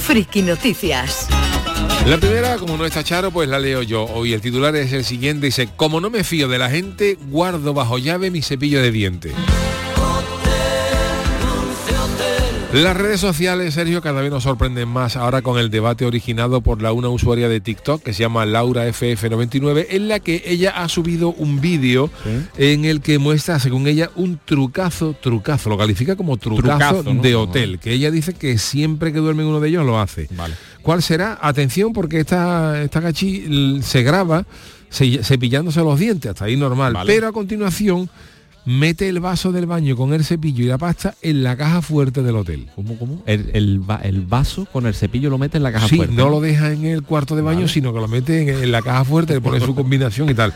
Friki 0.00 0.42
Noticias. 0.42 1.28
La 2.06 2.18
primera, 2.18 2.56
como 2.56 2.76
no 2.76 2.86
está 2.86 3.02
Charo, 3.02 3.32
pues 3.32 3.48
la 3.48 3.58
leo 3.58 3.82
yo. 3.82 4.04
Hoy 4.04 4.32
el 4.32 4.40
titular 4.40 4.76
es 4.76 4.92
el 4.92 5.04
siguiente, 5.04 5.46
dice, 5.46 5.68
como 5.76 6.00
no 6.00 6.08
me 6.08 6.22
fío 6.22 6.46
de 6.46 6.56
la 6.56 6.70
gente, 6.70 7.18
guardo 7.30 7.74
bajo 7.74 7.98
llave 7.98 8.30
mi 8.30 8.42
cepillo 8.42 8.80
de 8.80 8.92
dientes. 8.92 9.32
Las 12.72 12.96
redes 12.96 13.20
sociales, 13.20 13.74
Sergio, 13.74 14.02
cada 14.02 14.20
vez 14.20 14.30
nos 14.30 14.42
sorprenden 14.42 14.88
más 14.88 15.16
ahora 15.16 15.40
con 15.40 15.58
el 15.58 15.70
debate 15.70 16.04
originado 16.04 16.60
por 16.60 16.82
la 16.82 16.92
una 16.92 17.08
usuaria 17.08 17.48
de 17.48 17.60
TikTok 17.60 18.02
que 18.02 18.12
se 18.12 18.20
llama 18.20 18.44
Laura 18.44 18.86
FF99, 18.88 19.86
en 19.90 20.08
la 20.08 20.20
que 20.20 20.42
ella 20.46 20.72
ha 20.72 20.88
subido 20.88 21.30
un 21.30 21.60
vídeo 21.60 22.10
en 22.58 22.84
el 22.84 23.00
que 23.00 23.18
muestra, 23.18 23.58
según 23.60 23.86
ella, 23.86 24.10
un 24.14 24.38
trucazo, 24.44 25.14
trucazo, 25.14 25.70
lo 25.70 25.78
califica 25.78 26.16
como 26.16 26.36
trucazo, 26.36 26.78
Trucazo, 26.78 27.14
¿no? 27.14 27.22
de 27.22 27.34
hotel, 27.34 27.78
que 27.78 27.92
ella 27.92 28.10
dice 28.10 28.34
que 28.34 28.58
siempre 28.58 29.12
que 29.12 29.20
duerme 29.20 29.42
en 29.42 29.48
uno 29.48 29.60
de 29.60 29.68
ellos 29.68 29.86
lo 29.86 29.98
hace. 29.98 30.28
Vale. 30.32 30.54
¿Cuál 30.86 31.02
será? 31.02 31.36
Atención 31.42 31.92
porque 31.92 32.20
esta, 32.20 32.80
esta 32.82 33.00
gachi 33.00 33.80
se 33.82 34.02
graba 34.04 34.46
se- 34.88 35.22
cepillándose 35.24 35.80
los 35.80 35.98
dientes, 35.98 36.30
hasta 36.30 36.44
ahí 36.44 36.56
normal. 36.56 36.92
Vale. 36.94 37.12
Pero 37.12 37.26
a 37.26 37.32
continuación 37.32 38.08
mete 38.64 39.08
el 39.08 39.18
vaso 39.20 39.50
del 39.50 39.66
baño 39.66 39.96
con 39.96 40.12
el 40.12 40.24
cepillo 40.24 40.64
y 40.64 40.68
la 40.68 40.78
pasta 40.78 41.14
en 41.22 41.42
la 41.42 41.56
caja 41.56 41.82
fuerte 41.82 42.22
del 42.22 42.36
hotel. 42.36 42.68
¿Cómo, 42.76 42.96
cómo? 42.98 43.22
El, 43.26 43.50
el 43.52 43.80
el 44.04 44.20
vaso 44.22 44.66
con 44.72 44.86
el 44.86 44.94
cepillo 44.94 45.28
lo 45.28 45.38
mete 45.38 45.56
en 45.56 45.64
la 45.64 45.72
caja 45.72 45.88
sí, 45.88 45.96
fuerte. 45.96 46.14
no 46.14 46.28
lo 46.30 46.40
deja 46.40 46.72
en 46.72 46.84
el 46.84 47.02
cuarto 47.02 47.34
de 47.36 47.42
baño, 47.42 47.60
Vale. 47.62 47.72
sino 47.72 47.92
que 47.92 48.00
lo 48.00 48.08
mete 48.08 48.42
en, 48.42 48.48
en 48.62 48.70
la 48.72 48.80
caja 48.82 49.04
fuerte, 49.04 49.34
le 49.34 49.40
pone 49.40 49.58
su 49.60 49.74
combinación 49.74 50.30
y 50.30 50.34
tal. 50.34 50.54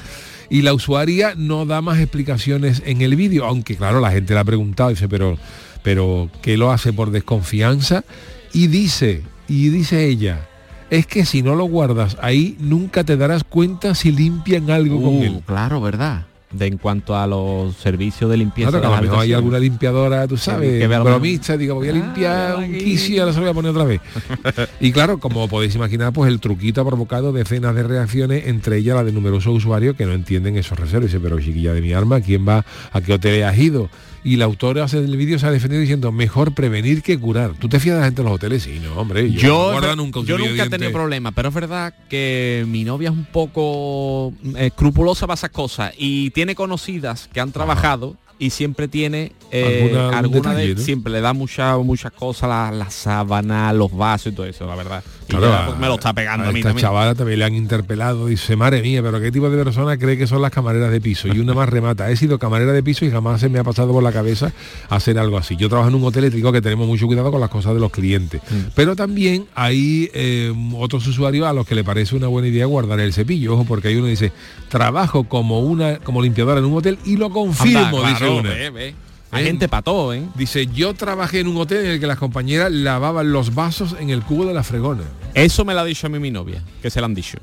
Y 0.48 0.62
la 0.62 0.74
usuaria 0.74 1.34
no 1.36 1.66
da 1.66 1.82
más 1.82 1.98
explicaciones 2.00 2.82
en 2.86 3.00
el 3.02 3.14
vídeo, 3.16 3.44
aunque 3.46 3.76
claro, 3.76 4.00
la 4.00 4.10
gente 4.12 4.34
le 4.34 4.40
ha 4.40 4.44
preguntado, 4.44 4.90
dice, 4.90 5.08
pero, 5.08 5.38
pero 5.82 6.28
¿qué 6.42 6.56
lo 6.56 6.72
hace 6.72 6.92
por 6.92 7.10
desconfianza? 7.12 8.04
Y 8.52 8.66
dice, 8.66 9.22
y 9.52 9.68
dice 9.70 10.06
ella, 10.06 10.46
es 10.90 11.06
que 11.06 11.24
si 11.24 11.42
no 11.42 11.54
lo 11.56 11.64
guardas 11.64 12.16
ahí, 12.20 12.56
nunca 12.60 13.04
te 13.04 13.16
darás 13.16 13.44
cuenta 13.44 13.94
si 13.94 14.12
limpian 14.12 14.70
algo 14.70 15.02
con 15.02 15.14
Uh, 15.18 15.22
él. 15.24 15.40
claro, 15.46 15.80
¿verdad? 15.80 16.26
De 16.52 16.66
en 16.66 16.78
cuanto 16.78 17.14
a 17.16 17.28
los 17.28 17.76
servicios 17.76 18.28
de 18.28 18.36
limpieza. 18.36 18.72
Claro, 18.72 18.82
que 18.82 18.88
de 18.88 18.94
a 18.94 18.96
lo 18.96 19.02
mejor 19.06 19.18
hay 19.20 19.32
alguna 19.34 19.58
limpiadora, 19.60 20.26
tú 20.26 20.36
sabes, 20.36 20.88
bromista, 20.88 21.56
digo, 21.56 21.76
voy 21.76 21.86
a 21.86 21.90
Ah, 21.92 21.94
limpiar 21.94 22.56
un 22.56 22.72
quicio 22.72 23.14
y 23.14 23.18
ahora 23.20 23.32
se 23.32 23.38
lo 23.38 23.44
voy 23.44 23.50
a 23.52 23.54
poner 23.54 23.70
otra 23.70 23.84
vez. 23.84 24.00
y 24.80 24.90
claro, 24.90 25.18
como 25.18 25.46
podéis 25.48 25.76
imaginar, 25.76 26.12
pues 26.12 26.28
el 26.28 26.40
truquito 26.40 26.80
ha 26.80 26.84
provocado 26.84 27.32
decenas 27.32 27.72
de 27.76 27.84
reacciones, 27.84 28.48
entre 28.48 28.78
ellas 28.78 28.96
la 28.96 29.04
de 29.04 29.12
numerosos 29.12 29.54
usuarios 29.54 29.94
que 29.94 30.06
no 30.06 30.12
entienden 30.12 30.56
esos 30.56 30.76
reservos. 30.76 31.06
Dice, 31.12 31.20
pero 31.20 31.38
chiquilla 31.38 31.72
de 31.72 31.82
mi 31.82 31.92
arma, 31.92 32.20
¿quién 32.20 32.46
va? 32.48 32.64
¿A 32.92 33.00
qué 33.00 33.12
hotel 33.12 33.44
has 33.44 33.56
ido? 33.56 33.88
Y 34.22 34.36
la 34.36 34.44
autora 34.44 34.86
del 34.86 35.16
vídeo 35.16 35.38
se 35.38 35.46
ha 35.46 35.50
defendido 35.50 35.80
diciendo, 35.80 36.12
mejor 36.12 36.54
prevenir 36.54 37.02
que 37.02 37.18
curar. 37.18 37.54
¿Tú 37.58 37.68
te 37.68 37.80
fías 37.80 37.94
de 37.94 38.00
la 38.00 38.06
gente 38.06 38.20
en 38.20 38.26
los 38.26 38.34
hoteles? 38.34 38.62
Sí, 38.62 38.78
no, 38.82 38.94
hombre. 38.94 39.32
Yo, 39.32 39.40
Yo, 39.80 39.96
nunca 39.96 40.20
un 40.20 40.26
yo 40.26 40.36
nunca 40.36 40.64
he 40.64 40.68
tenido 40.68 40.92
problemas, 40.92 41.32
pero 41.34 41.48
es 41.48 41.54
verdad 41.54 41.94
que 42.08 42.64
mi 42.68 42.84
novia 42.84 43.10
es 43.10 43.16
un 43.16 43.24
poco 43.24 44.34
eh, 44.56 44.66
escrupulosa 44.66 45.26
para 45.26 45.36
esas 45.36 45.50
cosas 45.50 45.92
y 45.96 46.30
tiene 46.30 46.54
conocidas 46.54 47.28
que 47.32 47.40
han 47.40 47.52
trabajado 47.52 48.16
y 48.40 48.50
siempre 48.50 48.88
tiene 48.88 49.32
eh, 49.52 49.82
Alguna- 49.84 50.18
alguna 50.18 50.50
de 50.54 50.62
detalle, 50.62 50.74
¿no? 50.74 50.80
siempre 50.80 51.12
le 51.12 51.20
da 51.20 51.32
muchas 51.32 51.78
muchas 51.84 52.10
cosas 52.12 52.48
la, 52.48 52.72
la 52.72 52.90
sábana 52.90 53.72
los 53.72 53.94
vasos 53.96 54.32
y 54.32 54.36
todo 54.36 54.46
eso 54.46 54.66
la 54.66 54.74
verdad 54.74 55.02
Y 55.28 55.30
Claro, 55.30 55.72
ya, 55.72 55.76
me 55.78 55.86
lo 55.86 55.94
está 55.94 56.12
pegando 56.14 56.48
a, 56.48 56.52
mí 56.52 56.60
esta 56.60 56.70
también 56.70 56.86
chavala 56.86 57.14
también 57.14 57.38
le 57.38 57.44
han 57.44 57.54
interpelado, 57.54 58.26
dice, 58.26 58.56
madre 58.56 58.82
mía, 58.82 59.02
pero 59.02 59.20
qué 59.20 59.30
tipo 59.30 59.50
de 59.50 59.62
persona 59.62 59.96
cree 59.98 60.16
que 60.16 60.26
son 60.26 60.40
las 60.42 60.50
camareras 60.50 60.90
de 60.90 61.00
piso. 61.00 61.28
Y 61.28 61.38
una 61.38 61.54
más 61.54 61.68
remata, 61.68 62.10
he 62.10 62.16
sido 62.16 62.38
camarera 62.38 62.72
de 62.72 62.82
piso 62.82 63.04
y 63.04 63.10
jamás 63.10 63.40
se 63.40 63.48
me 63.48 63.58
ha 63.58 63.64
pasado 63.64 63.92
por 63.92 64.02
la 64.02 64.12
cabeza 64.12 64.52
hacer 64.88 65.18
algo 65.18 65.36
así. 65.38 65.56
Yo 65.56 65.68
trabajo 65.68 65.88
en 65.90 65.96
un 65.96 66.04
hotel 66.04 66.30
digo 66.30 66.52
que 66.52 66.62
tenemos 66.62 66.86
mucho 66.86 67.06
cuidado 67.06 67.30
con 67.30 67.40
las 67.40 67.50
cosas 67.50 67.74
de 67.74 67.80
los 67.80 67.90
clientes. 67.90 68.40
Mm. 68.50 68.70
Pero 68.74 68.96
también 68.96 69.46
hay 69.54 70.10
eh, 70.14 70.52
otros 70.76 71.06
usuarios 71.06 71.46
a 71.46 71.52
los 71.52 71.66
que 71.66 71.74
le 71.74 71.84
parece 71.84 72.16
una 72.16 72.28
buena 72.28 72.48
idea 72.48 72.66
guardar 72.66 73.00
el 73.00 73.12
cepillo, 73.12 73.54
ojo, 73.54 73.64
porque 73.64 73.88
hay 73.88 73.96
uno 73.96 74.06
dice, 74.06 74.32
trabajo 74.68 75.24
como 75.24 75.60
una 75.60 75.98
como 75.98 76.22
limpiadora 76.22 76.60
en 76.60 76.64
un 76.66 76.76
hotel 76.76 76.98
y 77.04 77.16
lo 77.16 77.30
confirmo, 77.30 77.98
Anda, 77.98 78.08
dice 78.10 78.29
una. 78.36 78.50
ve, 78.50 78.70
ve. 78.70 78.94
Hay 79.32 79.44
¿eh? 79.44 79.46
gente 79.46 79.68
para 79.68 79.82
todo, 79.82 80.12
¿eh? 80.12 80.22
Dice, 80.34 80.66
yo 80.66 80.92
trabajé 80.94 81.40
en 81.40 81.46
un 81.48 81.56
hotel 81.56 81.84
en 81.84 81.90
el 81.92 82.00
que 82.00 82.06
las 82.06 82.18
compañeras 82.18 82.72
lavaban 82.72 83.30
los 83.32 83.54
vasos 83.54 83.94
en 83.98 84.10
el 84.10 84.22
cubo 84.22 84.44
de 84.44 84.54
la 84.54 84.64
fregona. 84.64 85.04
Eso 85.34 85.64
me 85.64 85.72
lo 85.74 85.80
ha 85.80 85.84
dicho 85.84 86.06
a 86.08 86.10
mí 86.10 86.18
mi 86.18 86.30
novia, 86.32 86.62
que 86.82 86.90
se 86.90 86.98
lo 87.00 87.06
han 87.06 87.14
dicho. 87.14 87.38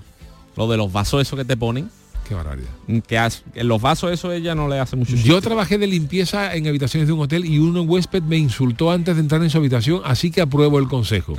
Lo 0.57 0.67
de 0.67 0.75
los 0.75 0.91
vasos 0.91 1.21
eso 1.21 1.37
que 1.37 1.45
te 1.45 1.55
ponen, 1.55 1.89
Qué 2.27 2.33
barbaridad. 2.35 2.67
que 3.07 3.15
en 3.61 3.67
los 3.69 3.81
vasos 3.81 4.11
eso 4.11 4.33
ella 4.33 4.53
no 4.53 4.67
le 4.67 4.79
hace 4.79 4.97
mucho 4.97 5.11
Yo 5.15 5.17
chiste. 5.35 5.41
trabajé 5.41 5.77
de 5.77 5.87
limpieza 5.87 6.53
en 6.55 6.67
habitaciones 6.67 7.07
de 7.07 7.13
un 7.13 7.21
hotel 7.21 7.45
y 7.45 7.57
un 7.57 7.77
huésped 7.89 8.21
me 8.23 8.35
insultó 8.37 8.91
antes 8.91 9.15
de 9.15 9.21
entrar 9.21 9.41
en 9.43 9.49
su 9.49 9.57
habitación, 9.57 10.01
así 10.03 10.29
que 10.29 10.41
apruebo 10.41 10.77
el 10.79 10.89
consejo. 10.89 11.35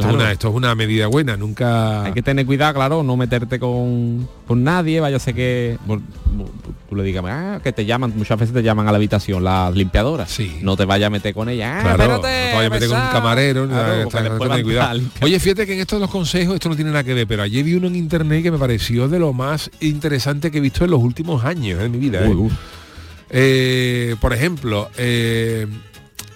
Esto, 0.00 0.08
es 0.10 0.14
una, 0.14 0.32
esto 0.32 0.48
es 0.48 0.54
una 0.54 0.74
medida 0.74 1.06
buena, 1.06 1.36
nunca... 1.36 2.04
Hay 2.04 2.12
que 2.12 2.22
tener 2.22 2.46
cuidado, 2.46 2.74
claro, 2.74 3.02
no 3.02 3.16
meterte 3.16 3.58
con, 3.58 4.28
con 4.46 4.64
nadie, 4.64 5.00
vaya 5.00 5.16
a 5.16 5.20
ser 5.20 5.34
que 5.34 5.78
tú 6.88 6.96
le 6.96 7.02
digas, 7.04 7.24
ah, 7.28 7.60
que 7.62 7.72
te 7.72 7.84
llaman, 7.86 8.12
muchas 8.16 8.38
veces 8.38 8.52
te 8.54 8.62
llaman 8.62 8.88
a 8.88 8.90
la 8.92 8.96
habitación 8.96 9.44
las 9.44 9.74
limpiadoras. 9.74 10.30
Sí. 10.30 10.58
No 10.62 10.76
te 10.76 10.84
vayas 10.84 11.06
a 11.06 11.10
meter 11.10 11.32
con 11.34 11.48
ella. 11.48 11.78
Ah, 11.78 11.82
Claro, 11.94 12.02
espérate, 12.14 12.16
no 12.16 12.20
te 12.22 12.54
vayas 12.56 12.66
a 12.66 12.74
meter 12.74 12.88
con 12.88 12.96
un 12.96 13.02
pesado". 13.02 13.12
camarero, 13.12 13.68
Claro, 13.68 14.02
está- 14.02 14.62
cuidado. 14.62 15.00
Oye, 15.22 15.38
fíjate 15.38 15.66
que 15.66 15.74
en 15.74 15.80
esto 15.80 15.96
de 15.96 16.00
los 16.00 16.10
consejos, 16.10 16.54
esto 16.54 16.68
no 16.68 16.74
tiene 16.76 16.90
nada 16.90 17.04
que 17.04 17.14
ver, 17.14 17.26
pero 17.26 17.42
ayer 17.42 17.62
vi 17.64 17.74
uno 17.74 17.86
en 17.86 17.96
internet 17.96 18.42
que 18.42 18.50
me 18.50 18.58
pareció 18.58 19.08
de 19.08 19.18
lo 19.18 19.32
más 19.32 19.70
interesante 19.80 20.50
que 20.50 20.58
he 20.58 20.60
visto 20.60 20.84
en 20.84 20.90
los 20.90 21.00
últimos 21.00 21.44
años 21.44 21.78
de 21.78 21.88
mi 21.88 21.98
vida. 21.98 22.24
¿eh? 22.24 22.28
Uy. 22.28 22.50
Eh, 23.30 24.16
por 24.20 24.32
ejemplo, 24.32 24.90
eh, 24.98 25.66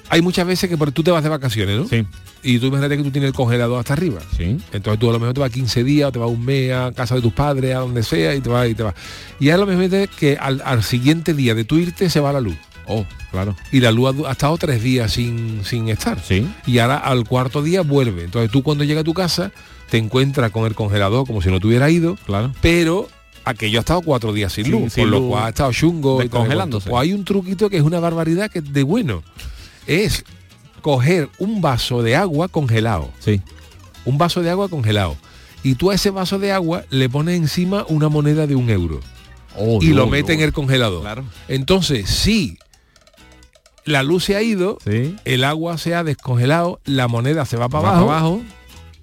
hay 0.09 0.23
muchas 0.23 0.47
veces 0.47 0.69
que 0.71 0.77
por- 0.77 0.93
tú 0.93 1.03
te 1.03 1.11
vas 1.11 1.23
de 1.23 1.29
vacaciones, 1.29 1.77
¿no? 1.79 1.89
Sí, 1.89 2.07
Y 2.43 2.59
tú 2.59 2.67
imagínate 2.67 2.97
que 2.99 3.03
tú 3.03 3.11
tienes 3.11 3.29
el 3.29 3.35
congelador 3.35 3.79
hasta 3.79 3.95
arriba. 3.95 4.21
sí. 4.37 4.59
Entonces 4.73 4.99
tú 5.01 5.09
a 5.09 5.13
lo 5.13 5.19
mejor 5.19 5.35
te 5.35 5.41
vas 5.41 5.51
15 5.51 5.83
días, 5.83 6.09
o 6.09 6.13
te 6.13 6.19
vas 6.19 6.29
un 6.31 6.45
mes 6.45 6.73
a 6.73 6.93
casa 6.93 7.15
de 7.15 7.23
tus 7.23 7.33
padres, 7.33 7.75
a 7.75 7.79
donde 7.79 8.03
sea, 8.03 8.35
y 8.35 8.41
te 8.41 8.49
vas 8.51 8.69
y 8.69 8.75
te 8.75 8.83
vas. 8.83 8.95
Y 9.41 9.49
a 9.51 9.57
lo 9.57 9.67
mejor 9.67 9.85
es 9.95 10.11
que 10.11 10.37
al, 10.39 10.61
al 10.65 10.83
siguiente 10.83 11.33
día 11.35 11.55
de 11.55 11.65
tu 11.65 11.77
irte 11.77 12.11
se 12.11 12.21
va 12.21 12.33
la 12.33 12.41
luz. 12.41 12.57
Oh, 12.87 13.07
claro. 13.31 13.57
Y 13.73 13.81
la 13.81 13.91
luz 13.91 14.15
ha, 14.27 14.33
estado 14.33 14.59
tres 14.59 14.83
días 14.83 15.11
sin, 15.11 15.65
sin 15.65 15.89
estar. 15.89 16.21
Sí. 16.23 16.47
Y 16.67 16.79
ahora 16.81 16.99
al 16.99 17.25
cuarto 17.27 17.63
día 17.63 17.81
vuelve. 17.81 18.25
Entonces 18.25 18.51
tú 18.51 18.63
cuando 18.63 18.85
llegas 18.85 19.01
a 19.01 19.05
tu 19.05 19.15
casa 19.15 19.53
te 19.91 19.97
encuentras 19.97 20.51
con 20.51 20.67
el 20.67 20.75
congelador 20.75 21.27
como 21.27 21.41
si 21.41 21.51
no 21.51 21.61
tuviera 21.61 21.89
ido, 21.89 22.17
Claro. 22.27 22.53
pero 22.61 23.09
aquello 23.47 23.79
ha 23.79 23.81
estado 23.81 24.03
cuatro 24.03 24.35
días 24.35 24.53
sin 24.53 24.67
Sí, 24.67 24.71
luz, 24.71 24.93
sin 24.93 25.11
lo 25.11 25.19
luz. 25.21 25.31
cual 25.31 25.45
ha 25.45 25.49
estado 25.49 25.73
chungo. 25.73 26.21
y 26.21 26.25
Descongelándose. 26.25 26.91
cuanto. 26.91 26.91
Pues 26.91 27.03
hay 27.09 27.13
un 27.19 27.25
truquito 27.25 27.71
que 27.71 27.79
es 27.79 27.83
una 27.83 28.01
barbaridad 28.01 28.51
que 28.51 28.59
es 28.59 28.71
de 28.71 28.83
bueno. 28.83 29.23
Es 29.87 30.25
coger 30.83 31.29
un 31.39 31.61
vaso 31.61 32.03
de 32.03 32.17
agua 32.17 32.49
congelado. 32.49 33.11
Sí. 33.21 33.41
Un 34.05 34.19
vaso 34.19 34.43
de 34.43 34.51
agua 34.51 34.69
congelado. 34.69 35.17
Y 35.63 35.77
tú 35.77 35.91
a 35.91 35.95
ese 35.95 36.11
vaso 36.11 36.39
de 36.39 36.53
agua 36.53 36.85
le 36.91 37.09
pones 37.09 37.37
encima 37.37 37.87
una 37.89 38.09
moneda 38.09 38.47
de 38.47 38.55
un 38.55 38.69
euro. 38.71 39.01
Oh, 39.57 39.79
y 39.81 39.89
lo 39.95 40.07
metes 40.07 40.37
en 40.37 40.43
el 40.43 40.53
congelador. 40.53 41.03
Claro. 41.03 41.25
Entonces, 41.49 42.11
si 42.11 42.59
la 43.85 44.03
luz 44.03 44.25
se 44.25 44.37
ha 44.37 44.43
ido, 44.43 44.79
Sí. 44.85 45.17
el 45.25 45.45
agua 45.45 45.79
se 45.79 45.95
ha 45.95 46.05
descongelado, 46.05 46.81
la 46.85 47.09
moneda 47.09 47.45
se 47.47 47.57
va 47.57 47.69
para 47.69 47.83
Va 47.85 47.89
abajo, 47.91 48.07
para 48.07 48.19
abajo. 48.19 48.43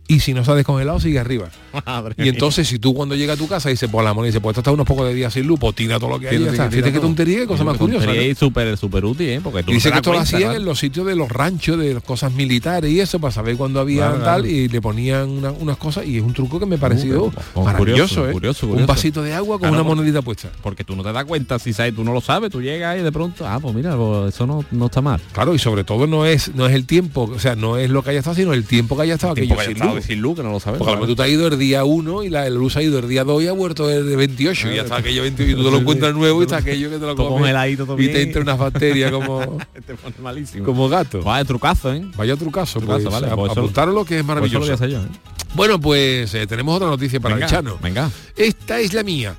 y 0.08 0.20
si 0.20 0.34
no 0.34 0.44
se 0.44 0.52
ha 0.52 0.56
descongelado 0.56 1.00
sigue 1.00 1.20
arriba. 1.20 1.50
Madre 1.86 2.16
Y 2.18 2.22
mía. 2.24 2.32
entonces 2.32 2.68
si 2.68 2.80
tú 2.80 2.94
cuando 2.94 3.16
llegas 3.16 3.36
a 3.38 3.40
tu 3.40 3.48
casa 3.48 3.70
dices, 3.70 3.90
pues 3.92 4.04
la 4.04 4.14
moneda 4.14 4.28
dice, 4.30 4.42
pues 4.42 4.58
unos 4.72 4.86
pocos 4.86 5.08
de 5.08 5.14
días 5.14 5.34
sin 5.34 5.48
luz, 5.48 5.60
pues 5.60 5.76
tira 5.76 6.00
todo 6.00 6.10
lo 6.12 6.20
que 6.20 6.30
hay. 6.30 6.38
Fíjate 6.38 6.92
qué 6.94 7.00
tontería, 7.00 7.40
qué 7.40 7.48
cosa 7.48 7.64
más 7.64 7.78
curiosa. 7.78 8.14
y 8.16 8.36
súper 8.36 8.78
súper 8.78 9.06
útil, 9.06 9.30
¿eh? 9.30 9.42
Porque 9.44 9.64
tú 9.64 9.72
Y 9.72 9.74
no 9.74 9.76
dice 9.76 9.92
que 9.92 9.98
esto 9.98 10.12
lo 10.14 10.20
hacían 10.20 10.42
claro. 10.42 10.56
en 10.58 10.66
los 10.66 10.80
sitios 10.80 11.06
de 11.08 11.16
los 11.16 11.30
ranchos, 11.30 11.78
de 11.78 11.94
las 11.94 12.04
cosas 12.04 12.32
militares 12.34 12.92
y 12.92 13.00
eso, 13.00 13.20
para 13.20 13.32
saber 13.32 13.58
cuándo 13.58 13.80
había 13.80 14.08
Claro, 14.08 14.14
tal, 14.24 14.42
claro. 14.42 14.48
y 14.48 14.68
le 14.70 14.82
ponían 14.82 15.30
una- 15.30 15.52
unas 15.52 15.78
cosas, 15.78 16.06
y 16.06 16.18
es 16.18 16.24
un 16.24 16.34
truco 16.34 16.60
que 16.60 16.66
me 16.66 16.78
pareció 16.78 17.26
Uh, 17.26 17.32
pues, 17.54 17.66
maravilloso, 17.66 18.22
curioso, 18.22 18.30
¿eh? 18.30 18.32
curioso, 18.32 18.68
Un 18.68 18.86
vasito 18.86 19.22
de 19.22 19.34
agua 19.34 19.60
con 19.60 19.70
una 19.70 19.84
monedita 19.84 20.22
puesta. 20.22 20.50
Porque 20.62 20.84
tú 20.84 20.96
no 20.96 21.04
te 21.04 21.12
das 21.12 21.26
cuenta, 21.26 21.60
si 21.60 21.74
sabes, 21.74 21.96
tú 21.96 22.04
no 22.04 22.14
lo 22.14 22.22
sabes, 22.22 22.50
tú 22.52 22.62
llegas 22.62 23.00
y 23.00 23.04
de 23.04 23.12
pronto, 23.12 23.46
ah, 23.48 23.60
pues 23.62 23.74
mira, 23.76 23.96
pues 23.96 24.34
eso 24.34 24.48
no, 24.48 24.64
no 24.72 24.86
está 24.86 25.02
mal. 25.02 25.20
Claro, 25.34 25.54
y 25.54 25.60
sobre 25.60 25.84
todo 25.84 26.08
no 26.08 26.26
es 26.26 26.54
no 26.56 26.66
es 26.68 26.74
el 26.76 26.86
tiempo, 26.86 27.30
o 27.34 27.40
sea, 27.40 27.56
no 27.56 27.78
es 27.78 27.90
lo 27.90 28.04
que 28.04 28.12
haya 28.12 28.20
estado, 28.20 28.36
sino 28.36 28.54
el 28.54 28.66
tiempo 28.66 28.96
que 28.96 29.04
haya 29.04 29.16
estado 29.16 29.34
aquello 29.34 29.56
sin 30.02 30.22
luz. 30.22 30.36
que 30.36 30.44
no 30.44 30.52
lo 30.52 30.60
sabes. 30.60 30.80
Porque 30.80 31.06
tú 31.06 31.16
te 31.16 31.24
has 31.24 31.30
ido 31.30 31.48
el 31.48 31.58
día 31.62 31.84
1 31.86 32.24
y 32.24 32.30
la, 32.30 32.44
la 32.44 32.50
luz 32.50 32.76
ha 32.76 32.82
ido 32.82 33.00
el 33.00 33.08
día 33.08 33.24
2 33.24 33.44
y 33.44 33.48
ha 33.48 33.54
vuelto 33.54 33.90
el 33.90 34.16
28 34.18 34.72
y 34.72 34.76
ya 34.76 34.82
está 34.82 34.98
aquello 34.98 35.22
28 35.22 35.52
y 35.52 35.56
tú 35.56 35.64
te 35.64 35.72
lo 35.72 35.78
encuentras 35.82 36.14
nuevo 36.14 36.42
y 36.42 36.44
está 36.44 36.58
aquello 36.58 36.90
que 36.90 36.96
te 36.98 37.06
lo 37.06 37.16
Todo 37.16 37.28
comes 37.30 37.40
congeladito 37.42 37.96
y 37.98 38.08
te 38.10 38.22
entra 38.24 38.42
unas 38.42 38.58
bacterias 38.58 39.12
como, 39.12 39.40
te 39.88 39.96
pone 39.96 40.16
malísimo. 40.22 40.66
como 40.66 40.90
gato. 40.90 41.22
Vaya 41.24 41.46
trucazo, 41.46 41.94
¿eh? 41.94 42.04
Vaya 42.18 42.36
trucazo, 42.36 42.80
Trucazo, 42.80 43.10
pues, 43.10 43.14
vale, 43.22 43.32
a- 43.32 43.36
pues 43.36 43.52
apuntaros 43.54 44.06
que 44.06 44.16
es 44.16 44.24
Pues 44.24 44.28
maravilloso. 44.28 44.60
voy 44.60 44.70
a 44.72 44.74
hacer 44.74 44.90
yo, 44.90 45.00
¿eh? 45.00 45.08
Bueno, 45.54 45.80
pues 45.80 46.34
eh, 46.34 46.48
tenemos 46.48 46.76
otra 46.76 46.88
noticia 46.90 47.20
para 47.20 47.36
venga, 47.36 47.46
el 47.48 47.52
Chano. 47.52 47.78
Venga. 47.82 48.10
Esta 48.36 48.80
es 48.80 48.94
la 48.94 49.04
mía. 49.04 49.36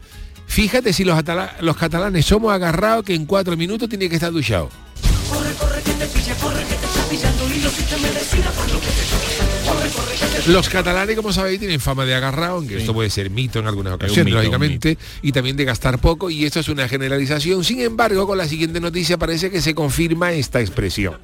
Fíjate 0.47 0.93
si 0.93 1.05
los, 1.05 1.17
atala- 1.17 1.57
los 1.61 1.77
catalanes 1.77 2.27
somos 2.27 2.53
agarrados 2.53 3.05
que 3.05 3.15
en 3.15 3.25
cuatro 3.27 3.57
minutos 3.57 3.89
tiene 3.89 4.09
que 4.09 4.17
estar 4.17 4.31
duchado. 4.33 4.69
Los 8.63 9.32
catalanes, 10.69 11.17
como 11.17 11.33
sabéis, 11.33 11.59
tienen 11.59 11.81
fama 11.81 12.05
de 12.05 12.15
agarrado, 12.15 12.57
aunque 12.57 12.79
esto 12.79 12.95
puede 12.95 13.11
ser 13.11 13.31
mito 13.31 13.59
en 13.59 13.67
algunas 13.67 13.95
ocasiones, 13.95 14.25
mito, 14.25 14.37
lógicamente, 14.39 14.99
y 15.23 15.33
también 15.33 15.57
de 15.57 15.65
gastar 15.65 15.99
poco, 15.99 16.31
y 16.31 16.45
esto 16.45 16.61
es 16.61 16.69
una 16.69 16.89
generalización. 16.89 17.63
Sin 17.65 17.81
embargo, 17.81 18.27
con 18.27 18.39
la 18.39 18.49
siguiente 18.49 18.81
noticia 18.81 19.19
parece 19.19 19.51
que 19.51 19.61
se 19.61 19.75
confirma 19.75 20.33
esta 20.33 20.61
expresión. 20.61 21.19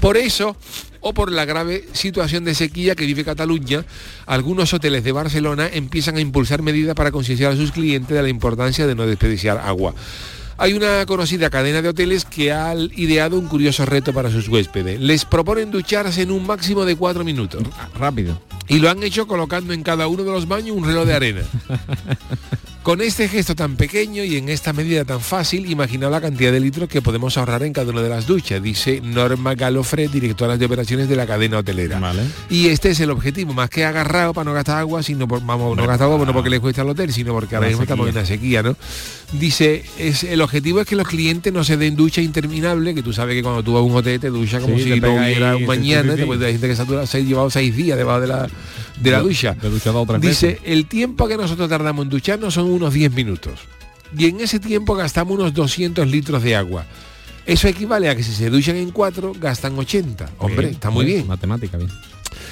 Por 0.00 0.16
eso, 0.16 0.56
o 1.00 1.14
por 1.14 1.30
la 1.30 1.44
grave 1.44 1.84
situación 1.92 2.44
de 2.44 2.54
sequía 2.54 2.94
que 2.94 3.06
vive 3.06 3.24
Cataluña, 3.24 3.84
algunos 4.26 4.72
hoteles 4.72 5.04
de 5.04 5.12
Barcelona 5.12 5.68
empiezan 5.72 6.16
a 6.16 6.20
impulsar 6.20 6.62
medidas 6.62 6.94
para 6.94 7.12
concienciar 7.12 7.52
a 7.52 7.56
sus 7.56 7.72
clientes 7.72 8.16
de 8.16 8.22
la 8.22 8.28
importancia 8.28 8.86
de 8.86 8.94
no 8.94 9.06
desperdiciar 9.06 9.58
agua. 9.58 9.94
Hay 10.62 10.74
una 10.74 11.04
conocida 11.06 11.50
cadena 11.50 11.82
de 11.82 11.88
hoteles 11.88 12.24
que 12.24 12.52
ha 12.52 12.72
ideado 12.76 13.36
un 13.36 13.48
curioso 13.48 13.84
reto 13.84 14.12
para 14.12 14.30
sus 14.30 14.46
huéspedes. 14.46 15.00
Les 15.00 15.24
proponen 15.24 15.72
ducharse 15.72 16.22
en 16.22 16.30
un 16.30 16.46
máximo 16.46 16.84
de 16.84 16.94
cuatro 16.94 17.24
minutos. 17.24 17.64
Rápido. 17.98 18.40
Y 18.68 18.78
lo 18.78 18.88
han 18.88 19.02
hecho 19.02 19.26
colocando 19.26 19.72
en 19.72 19.82
cada 19.82 20.06
uno 20.06 20.22
de 20.22 20.30
los 20.30 20.46
baños 20.46 20.76
un 20.76 20.84
reloj 20.84 21.04
de 21.04 21.14
arena. 21.14 21.42
Con 22.82 23.00
este 23.00 23.28
gesto 23.28 23.54
tan 23.54 23.76
pequeño 23.76 24.24
y 24.24 24.36
en 24.38 24.48
esta 24.48 24.72
medida 24.72 25.04
tan 25.04 25.20
fácil, 25.20 25.70
imagina 25.70 26.10
la 26.10 26.20
cantidad 26.20 26.50
de 26.50 26.58
litros 26.58 26.88
que 26.88 27.00
podemos 27.00 27.38
ahorrar 27.38 27.62
en 27.62 27.72
cada 27.72 27.92
una 27.92 28.02
de 28.02 28.08
las 28.08 28.26
duchas, 28.26 28.60
dice 28.60 29.00
Norma 29.00 29.54
Galofre, 29.54 30.08
directora 30.08 30.56
de 30.56 30.66
operaciones 30.66 31.08
de 31.08 31.14
la 31.14 31.24
cadena 31.24 31.58
hotelera. 31.58 32.00
Vale. 32.00 32.24
Y 32.50 32.66
este 32.70 32.90
es 32.90 32.98
el 32.98 33.10
objetivo, 33.10 33.52
más 33.52 33.70
que 33.70 33.84
agarrado 33.84 34.34
para 34.34 34.46
no 34.46 34.52
gastar 34.52 34.78
agua, 34.78 35.00
sino 35.04 35.28
por, 35.28 35.44
vamos, 35.46 35.76
no 35.76 35.86
gastar 35.86 36.06
agua 36.06 36.16
pues 36.16 36.26
no 36.26 36.32
porque 36.32 36.50
le 36.50 36.58
cuesta 36.58 36.82
al 36.82 36.88
hotel, 36.88 37.12
sino 37.12 37.32
porque 37.32 37.54
ahora 37.54 37.68
mismo 37.68 37.82
estamos 37.82 38.08
en 38.08 38.16
la 38.16 38.26
sequía, 38.26 38.64
¿no? 38.64 38.74
Dice, 39.32 39.84
es, 39.96 40.24
el 40.24 40.40
objetivo 40.40 40.80
es 40.80 40.86
que 40.88 40.96
los 40.96 41.06
clientes 41.06 41.52
no 41.52 41.62
se 41.62 41.76
den 41.76 41.94
ducha 41.94 42.20
interminable, 42.20 42.96
que 42.96 43.02
tú 43.04 43.12
sabes 43.12 43.36
que 43.36 43.44
cuando 43.44 43.62
tú 43.62 43.74
vas 43.74 43.80
a 43.80 43.84
un 43.84 43.94
hotel 43.94 44.18
te 44.18 44.28
ducha 44.28 44.58
como 44.58 44.76
Sí, 44.76 44.84
si 44.84 45.00
no 45.00 45.14
hubiera 45.14 45.56
un 45.56 45.66
mañana, 45.66 46.16
después 46.16 46.40
de 46.40 46.46
la 46.46 46.52
gente 46.52 46.66
que 46.66 47.06
se 47.06 47.18
ha 47.18 47.20
llevado 47.20 47.48
seis 47.48 47.76
días 47.76 47.96
debajo 47.96 48.20
de 48.20 48.26
la, 48.26 48.48
de 49.00 49.10
la 49.10 49.20
ducha. 49.20 49.56
Dice, 50.20 50.58
el 50.64 50.86
tiempo 50.86 51.28
que 51.28 51.36
nosotros 51.36 51.68
tardamos 51.68 52.04
en 52.04 52.10
ducharnos 52.10 52.54
son 52.54 52.71
unos 52.72 52.92
10 52.94 53.12
minutos. 53.12 53.60
Y 54.16 54.26
en 54.26 54.40
ese 54.40 54.60
tiempo 54.60 54.94
gastamos 54.94 55.38
unos 55.38 55.54
200 55.54 56.06
litros 56.06 56.42
de 56.42 56.56
agua. 56.56 56.86
Eso 57.46 57.68
equivale 57.68 58.08
a 58.08 58.16
que 58.16 58.22
si 58.22 58.32
se 58.32 58.50
duchan 58.50 58.76
en 58.76 58.90
4, 58.90 59.32
gastan 59.40 59.78
80. 59.78 60.30
Hombre, 60.38 60.70
está 60.70 60.90
muy 60.90 61.04
bien. 61.04 61.26
Matemática, 61.26 61.76
bien. 61.76 61.90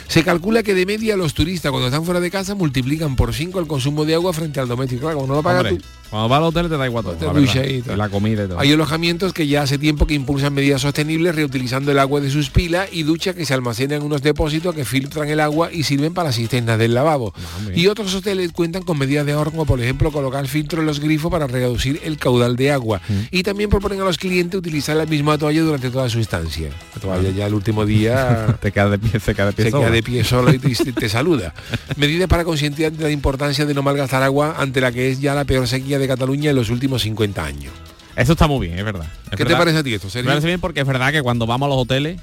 Se 0.09 0.25
calcula 0.25 0.63
que 0.63 0.75
de 0.75 0.87
media 0.87 1.17
los 1.17 1.35
turistas 1.35 1.71
cuando 1.71 1.87
están 1.87 2.05
fuera 2.05 2.21
de 2.21 2.31
casa 2.31 2.55
multiplican 2.55 3.15
por 3.15 3.33
5 3.33 3.61
el 3.61 3.67
consumo 3.67 4.05
de 4.05 4.15
agua 4.15 4.33
frente 4.33 4.59
al 4.59 4.69
doméstico. 4.69 5.03
Claro, 5.03 5.17
como 5.19 5.29
no 5.29 5.35
lo 5.35 5.43
pagas 5.43 5.69
tú. 5.69 5.79
Cuando 6.11 6.29
vas 6.29 6.39
al 6.39 6.45
hotel 6.45 6.69
te 6.69 6.77
da 6.77 6.87
igual 6.87 7.05
todo. 7.05 7.33
La 7.33 7.67
y 7.67 7.83
tal. 7.83 7.97
la 7.99 8.09
comida 8.09 8.45
y 8.45 8.49
todo. 8.49 8.59
Hay 8.59 8.73
alojamientos 8.73 9.33
que 9.33 9.47
ya 9.47 9.63
hace 9.63 9.79
tiempo 9.79 10.07
que 10.07 10.15
impulsan 10.15 10.53
medidas 10.53 10.83
sostenibles 10.83 11.35
reutilizando 11.37 11.93
el 11.93 11.99
agua 12.01 12.21
de 12.21 12.31
sus 12.31 12.51
pilas 12.51 12.89
y 12.91 13.05
duchas 13.05 13.37
que 13.37 13.47
se 13.47 13.55
almacenan 13.55 13.99
en 13.99 14.03
unos 14.03 14.21
depósitos 14.21 14.75
que 14.75 14.85
filtran 14.85 15.29
el 15.29 15.39
agua 15.39 15.71
y 15.73 15.85
sirven 15.85 16.13
para 16.13 16.29
las 16.29 16.37
cisternas 16.37 16.79
del 16.79 16.95
lavabo. 16.95 17.33
hombre. 17.59 17.79
y 17.79 17.87
otros 17.87 18.13
hoteles 18.15 18.51
cuentan 18.53 18.83
con 18.83 18.99
medidas 18.99 19.25
de 19.25 19.33
ahorro 19.33 19.53
como 19.53 19.67
por 19.67 19.81
ejemplo 19.81 20.11
colocar 20.11 20.47
filtros 20.49 20.81
en 20.81 20.87
los 20.87 20.99
grifos 20.99 21.31
para 21.31 21.47
reducir 21.47 22.01
el 22.03 22.19
caudal 22.19 22.57
de 22.57 22.73
agua. 22.73 23.01
Mm. 23.09 23.21
Y 23.31 23.43
también 23.45 23.71
proponen 23.71 24.01
a 24.01 24.05
los 24.05 24.19
clientes 24.19 24.59
utilizar 24.59 24.97
la 24.97 25.07
misma 25.07 25.39
toalla 25.39 25.63
durante 25.63 25.91
toda 25.91 26.09
su 26.09 26.19
estancia. 26.19 26.71
La 26.97 27.01
toalla 27.01 27.31
ya 27.31 27.47
el 27.47 27.55
último 27.55 27.87
día 27.87 28.59
te 28.61 28.73
queda 28.73 28.91
de 28.91 28.99
pie, 28.99 29.21
se 29.21 29.33
queda 29.33 29.47
de 29.47 29.53
pie 29.53 29.65
se 29.67 29.71
sola. 29.71 29.85
queda 29.85 29.95
de 29.95 30.03
pie 30.03 30.25
solo 30.25 30.53
y 30.53 30.59
te, 30.59 30.93
te 30.93 31.09
saluda. 31.09 31.55
Medidas 31.97 32.29
para 32.29 32.45
concientizar 32.45 32.91
de 32.91 33.05
la 33.05 33.11
importancia 33.11 33.65
de 33.65 33.75
no 33.75 33.83
malgastar 33.83 34.25
agua 34.25 34.57
ante 34.59 34.81
la 34.81 34.91
que 34.91 35.11
es 35.11 35.21
ya 35.21 35.35
la 35.37 35.45
peor 35.45 35.69
sequía 35.69 36.00
de 36.01 36.09
Cataluña 36.09 36.51
en 36.51 36.57
los 36.57 36.71
últimos 36.71 37.03
50 37.03 37.45
años. 37.45 37.73
Eso 38.17 38.33
está 38.33 38.47
muy 38.49 38.67
bien, 38.67 38.79
es 38.79 38.85
verdad. 38.85 39.07
Es 39.31 39.37
¿Qué 39.37 39.45
te 39.45 39.55
parece 39.57 39.79
a 39.79 39.83
ti 39.83 39.95
esto, 39.95 40.09
Me 40.09 40.11
Sergio? 40.11 40.31
parece 40.31 40.47
bien 40.49 40.61
porque 40.61 40.81
es 40.81 40.87
verdad 40.87 41.13
que 41.13 41.23
cuando 41.23 41.47
vamos 41.47 41.67
a 41.67 41.71
los 41.71 41.79
hoteles 41.79 42.21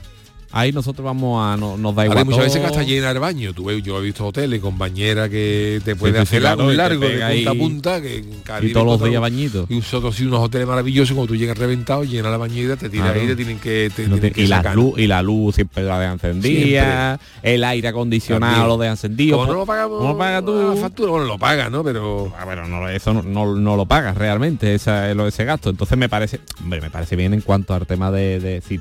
Ahí 0.51 0.71
nosotros 0.71 1.03
vamos 1.03 1.45
a, 1.45 1.57
no- 1.57 1.75
nos 1.77 1.93
da 1.93 2.03
Ahora 2.03 2.21
igual. 2.21 2.25
muchas 2.25 2.45
veces 2.45 2.62
que 2.62 2.67
hasta 2.67 2.83
llena 2.83 3.12
el 3.12 3.19
baño. 3.19 3.53
Tú 3.53 3.69
yo 3.71 3.99
he 3.99 4.01
visto 4.01 4.25
hoteles 4.25 4.62
con 4.62 4.77
bañera 4.77 5.27
que 5.29 5.81
te 5.83 5.95
puede 5.95 6.13
sí, 6.13 6.19
hacer 6.19 6.39
claro, 6.39 6.65
un 6.65 6.77
largo 6.77 7.01
de 7.01 7.19
punta 7.43 7.51
a 7.51 7.53
punta 7.53 8.01
que 8.01 8.17
en 8.19 8.67
Y 8.69 8.71
todos 8.73 8.86
los 8.99 9.10
días 9.10 9.21
bañitos. 9.21 9.69
Y 9.69 9.75
nosotros 9.75 10.15
sí 10.15 10.25
unos 10.25 10.39
hoteles 10.39 10.65
maravillosos 10.67 11.13
cuando 11.15 11.33
tú 11.33 11.36
llegas 11.36 11.57
reventado, 11.57 12.03
llena 12.05 12.29
la 12.29 12.38
bañera, 12.38 12.75
te 12.77 12.89
tiras 12.89 13.07
Claro. 13.07 13.21
ahí, 13.21 13.27
te 13.27 13.36
tienen 13.36 13.60
que, 13.60 13.91
te 13.95 14.03
No 14.03 14.15
tienen 14.15 14.21
te- 14.21 14.31
que 14.31 14.41
y, 14.43 14.47
la 14.47 14.73
luz, 14.73 14.97
y 14.97 15.07
la 15.07 15.21
luz 15.21 15.55
siempre 15.55 15.83
la 15.83 15.99
dejan 15.99 16.13
encendida, 16.13 17.19
el 17.43 17.63
aire 17.63 17.88
acondicionado 17.89 18.53
También. 18.53 18.67
lo 18.69 18.77
dejan 18.77 18.93
encendido. 18.93 19.38
Como 19.38 19.47
no 19.47 19.53
po- 19.53 19.60
lo 19.60 19.65
pagamos 19.65 20.01
no 20.01 20.07
lo 20.13 20.17
pagas 20.17 20.45
tú. 20.45 20.73
la 20.75 20.81
factura, 20.81 21.12
bueno, 21.12 21.25
lo 21.25 21.38
paga, 21.38 21.69
¿no? 21.69 21.83
Pero 21.83 22.33
Ah, 22.39 22.45
bueno, 22.45 22.65
no, 22.67 22.88
eso 22.88 23.13
no, 23.13 23.21
no- 23.21 23.55
no 23.55 23.75
lo 23.75 23.86
pagas 23.86 24.15
realmente, 24.17 24.73
esa, 24.73 25.12
ese 25.12 25.45
gasto. 25.45 25.69
Entonces 25.69 25.97
me 25.97 26.07
parece, 26.10 26.39
hombre, 26.62 26.79
me 26.81 26.89
parece 26.89 27.15
bien 27.15 27.33
en 27.33 27.41
cuanto 27.41 27.73
al 27.73 27.86
tema 27.86 28.12
de, 28.12 28.39
de 28.39 28.62
si 28.62 28.79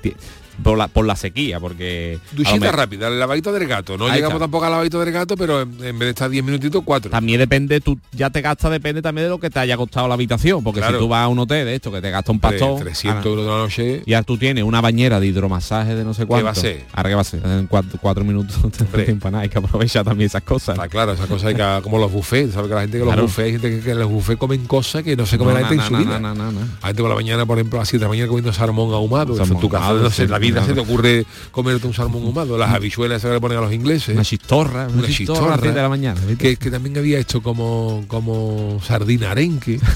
por, 0.63 0.77
la, 0.79 0.89
por 0.89 1.07
la 1.07 1.17
sequía, 1.17 1.61
porque 1.61 2.19
duchita 2.33 2.73
rápida, 2.73 3.09
el 3.09 3.19
lavadito 3.19 3.53
del 3.53 3.67
gato. 3.67 3.97
No 3.97 4.07
Ahí 4.07 4.15
llegamos 4.17 4.35
está. 4.37 4.45
tampoco 4.45 4.65
al 4.65 4.71
lavadito 4.73 5.01
del 5.01 5.13
gato, 5.13 5.37
pero 5.37 5.63
en, 5.63 5.71
en 5.85 5.99
vez 5.99 6.07
de 6.07 6.11
estar 6.11 6.31
10 6.31 6.45
minutitos, 6.45 6.83
4. 6.85 7.11
también 7.11 7.39
depende, 7.39 7.81
tú 7.81 7.99
ya 8.13 8.31
te 8.31 8.41
gastas, 8.41 8.71
depende 8.71 9.03
también 9.03 9.27
de 9.27 9.31
lo 9.31 9.39
que 9.39 9.51
te 9.51 9.59
haya 9.59 9.77
costado 9.77 10.09
la 10.09 10.15
habitación, 10.15 10.63
porque 10.65 10.81
Claro. 10.81 10.99
si 10.99 11.05
tú 11.05 11.09
vas 11.09 11.25
a 11.25 11.29
un 11.29 11.39
hotel 11.39 11.67
de 11.67 11.75
esto 11.75 11.91
que 11.93 12.01
te 12.01 12.11
gasta 12.11 12.33
un 12.33 12.41
pastón, 12.41 12.79
300 12.81 13.17
ahora- 13.17 13.29
euros 13.29 13.45
de 13.45 13.51
la 13.51 13.59
noche. 13.59 14.03
y 14.07 14.13
ahora 14.15 14.25
tú 14.25 14.39
tienes 14.39 14.65
una 14.65 14.81
bañera 14.81 15.21
de 15.21 15.27
hidromasaje 15.27 15.95
de 15.95 16.05
no 16.05 16.15
sé 16.15 16.27
cuánto. 16.27 16.45
va 16.47 16.51
a 16.53 16.55
ser? 16.55 16.85
Ahora 16.93 17.09
que 17.11 17.15
va 17.15 17.21
a 17.21 17.25
ser, 17.25 17.41
en 17.45 17.67
cuatro, 17.67 17.99
cuatro 18.01 18.25
minutos 18.25 18.57
no 18.63 18.71
te 18.71 18.85
tiempo 19.05 19.31
nada, 19.31 19.43
hay 19.45 19.49
que 19.49 19.59
aprovechar 19.59 20.05
también 20.05 20.27
esas 20.27 20.43
cosas. 20.43 20.75
Está 20.77 20.89
claro, 20.89 21.13
esa 21.13 21.27
cosa 21.27 21.49
hay 21.49 21.55
que, 21.55 21.79
como 21.83 21.99
los 21.99 22.11
buffets, 22.13 22.55
¿sabes? 22.55 22.69
Que 22.69 22.75
la 22.75 22.81
gente 22.83 22.99
que 22.99 23.05
los 23.05 23.09
Claro. 23.15 23.23
buffets, 23.23 23.47
hay 23.47 23.53
gente 23.61 23.81
que, 23.83 23.95
los 23.95 24.11
buffets 24.11 24.39
comen 24.39 24.67
cosas 24.67 25.03
que 25.03 25.17
no 25.17 25.27
se 25.27 25.39
come 25.39 25.53
No, 25.53 25.61
la 25.61 25.67
gente 25.69 25.77
na, 25.77 25.83
en 25.83 25.89
su 25.89 25.93
na, 25.93 25.99
vida. 25.99 26.35
La 26.81 26.87
gente 26.89 27.03
por 27.03 27.09
la 27.11 27.15
mañana, 27.17 27.47
por 27.47 27.59
ejemplo, 27.59 27.79
a 27.79 27.83
las 27.83 27.89
7 27.89 28.01
de 28.01 28.05
la 28.05 28.09
mañana 28.09 28.29
comiendo 28.29 28.53
salmón 28.53 28.93
ahumado. 28.93 29.35
En 29.43 29.61
tu 29.61 29.69
casa, 29.69 29.85
ahumado, 29.87 30.03
no 30.05 30.11
sé, 30.11 30.27
la 30.29 30.39
vida 30.47 30.61
claro. 30.61 30.67
se 30.67 30.75
te 30.75 30.81
ocurre 30.81 31.27
comerte 31.51 31.87
un 31.87 31.95
salmón 31.95 32.23
ahumado. 32.25 32.57
Las 32.59 32.71
habichuelas 32.75 33.19
esas 33.19 33.31
que 33.31 33.35
le 33.35 33.41
ponen 33.41 33.59
a 33.59 33.61
los 33.63 33.73
ingleses. 33.73 34.15
Una 34.15 34.25
chistorra, 34.25 34.87
una, 34.89 34.99
Una 34.99 35.09
chistorra, 35.09 35.57
de 35.57 35.73
la 35.73 35.89
mañana. 35.89 36.21
que, 36.39 36.57
que 36.57 36.71
también 36.71 36.97
había 36.99 37.19
hecho 37.19 37.43
como, 37.43 38.05
como 38.09 38.81
sardina 38.83 39.31
arenque. 39.33 39.79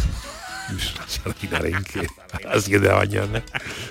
Sardina 1.09 1.57
arenque 1.59 2.07
a 2.45 2.55
las 2.55 2.65
7 2.65 2.79
de 2.81 2.89
la 2.89 2.97
mañana. 2.99 3.43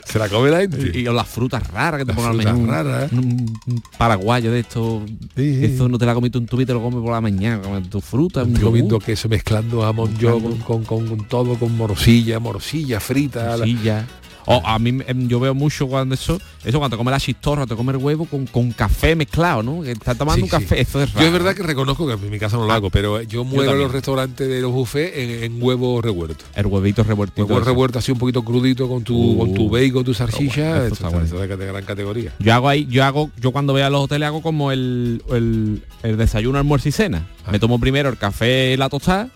Se 0.05 0.17
la 0.17 0.29
come 0.29 0.49
la 0.49 0.59
gente. 0.61 0.91
Y, 0.97 0.99
y 0.99 1.03
las 1.03 1.27
frutas 1.27 1.67
raras 1.71 1.99
que 1.99 2.05
te 2.05 2.13
ponen 2.13 2.31
al 2.31 2.37
menú. 2.55 2.71
raras. 2.71 3.11
Un, 3.11 3.53
un 3.67 3.83
paraguayo 3.97 4.49
de 4.51 4.61
esto. 4.61 5.03
Sí, 5.35 5.55
sí. 5.59 5.65
Eso 5.65 5.89
no 5.89 5.97
te 5.97 6.05
la 6.05 6.13
comiste 6.13 6.37
un 6.37 6.45
tubito, 6.45 6.73
lo 6.73 6.81
comes 6.81 7.01
por 7.01 7.11
la 7.11 7.19
mañana. 7.19 7.61
Comes 7.61 7.89
tu 7.89 7.99
fruta, 7.99 8.43
un 8.43 8.55
comiendo 8.55 8.97
queso, 8.99 9.27
mezclando 9.27 9.81
jamón 9.81 10.17
yo 10.17 10.39
con, 10.39 10.57
con, 10.59 10.83
con- 10.85 11.07
con 11.07 11.27
todo, 11.27 11.55
con 11.55 11.75
morcilla, 11.75 12.39
morcilla 12.39 13.01
frita. 13.01 13.43
la- 13.43 13.57
morcilla. 13.57 14.07
O 14.45 14.61
a 14.65 14.79
mí 14.79 14.99
em, 15.07 15.27
yo 15.27 15.39
veo 15.39 15.53
mucho 15.53 15.87
cuando 15.87 16.15
eso, 16.15 16.39
eso 16.65 16.77
cuando 16.79 16.95
te 16.95 16.97
comes 16.97 17.11
la 17.11 17.19
chistorra, 17.19 17.67
te 17.67 17.75
comes 17.75 17.95
el 17.95 18.01
huevo 18.03 18.25
con, 18.25 18.45
con 18.47 18.71
café 18.71 19.15
mezclado, 19.15 19.61
¿no? 19.63 19.83
Estás 19.83 20.17
tomando 20.17 20.37
Sí, 20.37 20.41
un 20.43 20.47
sí. 20.59 20.65
café, 20.65 20.81
eso 20.81 21.01
es 21.01 21.09
Yo 21.11 21.15
raro. 21.15 21.27
es 21.27 21.33
verdad 21.33 21.55
que 21.55 21.63
reconozco 21.63 22.07
que 22.07 22.13
en 22.13 22.29
mi 22.31 22.39
casa 22.39 22.57
no 22.57 22.65
lo 22.65 22.73
hago, 22.73 22.89
pero 22.89 23.21
yo 23.21 23.43
muero 23.43 23.73
en 23.73 23.79
los 23.79 23.91
restaurantes 23.91 24.47
de 24.47 24.61
los 24.61 24.71
buffets 24.71 25.15
en, 25.17 25.43
en 25.43 25.61
huevo 25.63 26.01
revuelto. 26.01 26.45
El 26.55 26.65
huevito 26.67 27.03
revueltito. 27.03 27.43
Huevo 27.45 27.59
ese. 27.59 27.65
revuelto 27.69 27.99
así 27.99 28.11
un 28.11 28.17
poquito 28.19 28.43
crudito 28.43 28.87
con 28.87 29.03
tu, 29.03 29.19
Uh, 29.19 29.37
con 29.37 29.53
tu 29.53 29.69
bacon, 29.69 30.03
tu 30.03 30.13
salchicha, 30.13 30.61
bueno, 30.69 30.83
esto 30.85 31.07
esto 31.07 31.43
es 31.43 31.49
de, 31.49 31.57
de 31.57 31.65
gran 31.65 31.83
categoría. 31.83 32.33
Yo 32.39 32.53
hago 32.53 32.69
ahí, 32.69 32.87
yo 32.89 33.03
hago, 33.03 33.29
yo 33.39 33.51
cuando 33.51 33.73
voy 33.73 33.81
a 33.81 33.89
los 33.89 34.01
hoteles 34.05 34.27
hago 34.27 34.41
como 34.41 34.71
el, 34.71 35.21
el, 35.31 35.83
el 36.03 36.17
desayuno, 36.17 36.57
almuerzo 36.57 36.89
y 36.89 36.91
cena. 36.91 37.27
Ah. 37.45 37.51
Me 37.51 37.59
tomo 37.59 37.79
primero 37.79 38.09
el 38.09 38.17
café 38.17 38.73
y 38.73 38.77
la 38.77 38.89
tostada, 38.89 39.29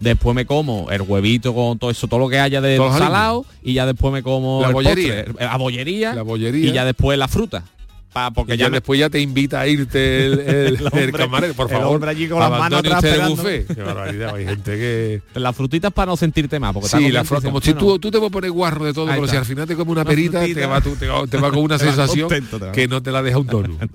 después 0.00 0.34
me 0.34 0.46
como 0.46 0.90
el 0.90 1.02
huevito 1.02 1.54
con 1.54 1.78
todo 1.78 1.90
eso, 1.90 2.08
todo 2.08 2.18
lo 2.20 2.28
que 2.28 2.40
haya 2.40 2.60
de 2.60 2.76
salado, 2.76 3.44
y 3.62 3.74
ya 3.74 3.86
después 3.86 4.12
me 4.12 4.22
como 4.22 4.60
La 4.62 4.68
el 4.68 4.74
bollería. 4.74 5.24
postre, 5.24 5.44
la 5.46 5.56
bollería, 5.56 6.14
La 6.14 6.22
bollería. 6.22 6.68
y 6.68 6.72
ya 6.72 6.84
después 6.84 7.16
la 7.18 7.28
fruta. 7.28 7.62
Pa- 8.12 8.30
porque 8.32 8.54
Y 8.54 8.56
ya 8.56 8.64
ya 8.64 8.70
me- 8.70 8.76
después 8.78 8.98
ya 8.98 9.08
te 9.08 9.20
invita 9.20 9.60
a 9.60 9.68
irte 9.68 10.26
el, 10.26 10.32
el- 10.40 10.80
El 10.92 10.98
el 10.98 11.12
camarero, 11.12 11.54
por 11.54 11.66
el 11.70 11.76
favor. 11.76 11.94
hombre 11.94 12.10
allí 12.10 12.26
con 12.28 12.40
las 12.40 12.50
manos 12.50 12.80
abandone 12.80 12.88
atrás 12.94 13.04
usted 13.04 13.24
el 13.24 13.30
buffet. 13.30 13.74
Qué 13.76 13.82
barbaridad, 13.82 14.34
hay 14.34 14.44
gente 14.46 14.70
que... 14.76 15.22
las 15.34 15.54
frutitas 15.56 15.92
para 15.92 16.06
no 16.10 16.16
sentirte 16.16 16.58
más. 16.58 16.72
Porque 16.72 16.88
Sí, 16.88 17.10
la 17.10 17.24
fro- 17.24 17.42
como 17.42 17.60
si 17.60 17.72
tú, 17.74 17.98
tú 17.98 18.10
te 18.10 18.18
vas 18.18 18.26
a 18.28 18.30
poner 18.30 18.50
guarro 18.50 18.84
de 18.84 18.92
todo, 18.92 19.08
Ahí 19.08 19.14
pero 19.20 19.28
si 19.30 19.36
al 19.36 19.44
final 19.44 19.66
te 19.68 19.74
comes 19.76 19.92
una 19.92 20.00
Una 20.02 20.08
perita, 20.10 20.40
te 20.44 20.66
va, 20.66 20.80
tú- 20.80 20.96
te, 20.96 21.06
va, 21.06 21.26
te 21.26 21.36
va 21.38 21.50
con 21.50 21.60
una 21.62 21.78
sensación 21.78 22.28
contento, 22.28 22.72
que 22.72 22.88
no 22.88 23.02
te 23.02 23.12
la 23.12 23.22
deja 23.22 23.38
un 23.38 23.46
tono. 23.46 23.78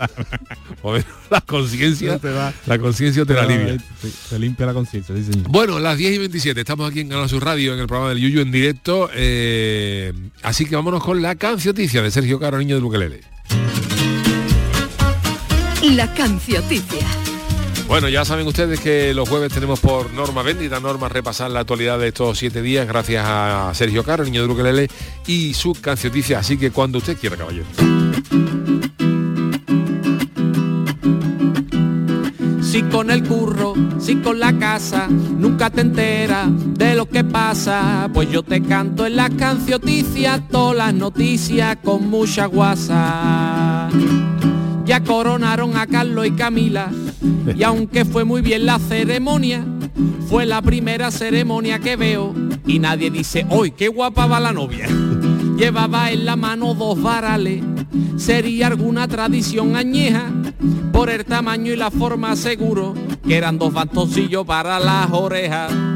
La 1.32 1.42
conciencia, 1.42 2.14
No 2.14 2.20
te 2.20 2.30
va. 2.32 2.54
la 2.68 2.78
conciencia 2.78 3.26
te 3.26 3.34
la 3.34 3.46
"Bueno, 3.46 3.64
alivia. 3.64 3.84
sí, 4.02 4.14
te 4.30 4.38
limpia 4.40 4.66
la 4.68 4.74
conciencia, 4.74 5.16
sí, 5.16 5.24
señor. 5.24 5.50
Bueno, 5.50 5.80
las 5.80 5.98
10 5.98 6.14
y 6.16 6.18
27, 6.20 6.60
estamos 6.60 6.90
aquí 6.90 7.00
en 7.00 7.10
Canal 7.10 7.28
Sur 7.28 7.44
Radio 7.44 7.74
en 7.74 7.80
el 7.80 7.88
programa 7.88 8.10
del 8.14 8.20
Yuyu 8.20 8.42
en 8.42 8.52
directo. 8.52 9.10
eh, 9.14 10.14
así 10.44 10.66
que 10.66 10.76
vámonos 10.76 11.04
con 11.04 11.22
la 11.24 11.36
cancioticia 11.36 12.02
de 12.04 12.12
Sergio 12.12 12.40
Caro, 12.40 12.60
niño 12.60 12.76
de 12.76 12.82
Bukelele. 12.82 13.22
La 15.92 16.12
cancioticia. 16.14 17.06
Bueno, 17.88 18.10
ya 18.10 18.26
saben 18.26 18.48
ustedes 18.48 18.80
que 18.80 19.14
los 19.14 19.30
jueves 19.30 19.54
tenemos 19.54 19.80
por 19.80 20.12
norma 20.14 20.42
bendita, 20.42 20.80
norma 20.80 21.10
repasar 21.10 21.52
la 21.52 21.60
actualidad 21.60 22.00
de 22.00 22.08
estos 22.08 22.40
siete 22.40 22.64
días 22.64 22.88
gracias 22.88 23.24
a 23.28 23.72
Sergio 23.76 24.04
Caro, 24.04 24.24
niño 24.24 24.42
de 24.42 24.48
Bukelele 24.48 24.90
y 25.28 25.54
su 25.54 25.74
cancioticia. 25.74 26.40
Así 26.40 26.58
que 26.58 26.72
cuando 26.72 26.98
usted 26.98 27.18
quiera, 27.18 27.38
caballero. 27.38 27.66
Si 32.62 32.82
con 32.84 33.12
el 33.12 33.24
curro, 33.24 33.76
si 34.00 34.16
con 34.18 34.40
la 34.40 34.58
casa, 34.58 35.08
nunca 35.08 35.70
te 35.70 35.82
enteras 35.82 36.48
de 36.50 36.96
lo 36.96 37.08
que 37.08 37.24
pasa. 37.24 38.10
Pues 38.12 38.32
yo 38.32 38.42
te 38.42 38.64
canto 38.64 39.06
en 39.06 39.18
las 39.18 39.30
cancioticias, 39.30 40.42
todas 40.50 40.76
las 40.76 40.94
noticias 40.94 41.78
con 41.84 42.10
mucha 42.10 42.48
guasa. 42.48 43.90
Ya 44.86 45.04
coronaron 45.04 45.76
a 45.76 45.88
Carlos 45.88 46.28
y 46.28 46.32
Camila, 46.32 46.92
y 47.56 47.64
aunque 47.64 48.06
fue 48.06 48.24
muy 48.24 48.42
bien 48.42 48.66
la 48.66 48.78
ceremonia, 48.78 49.66
fue 50.28 50.46
la 50.46 50.62
primera 50.62 51.10
ceremonia 51.10 51.80
que 51.80 51.96
veo, 51.96 52.34
y 52.68 52.78
nadie 52.80 53.10
dice, 53.10 53.48
hoy 53.50 53.72
qué 53.72 53.88
guapa 53.88 54.28
va 54.28 54.40
la 54.40 54.52
novia. 54.52 54.88
Llevaba 55.58 56.12
en 56.12 56.26
la 56.26 56.36
mano 56.36 56.76
dos 56.76 57.02
varales, 57.02 57.64
sería 58.18 58.68
alguna 58.68 59.08
tradición 59.08 59.76
añeja, 59.76 60.32
por 60.92 61.10
el 61.10 61.26
tamaño 61.26 61.74
y 61.74 61.78
la 61.78 61.90
forma 61.90 62.36
seguro, 62.36 62.94
que 63.28 63.38
eran 63.38 63.58
dos 63.58 63.74
bastoncillos 63.74 64.46
para 64.46 64.80
las 64.80 65.12
orejas. 65.12 65.95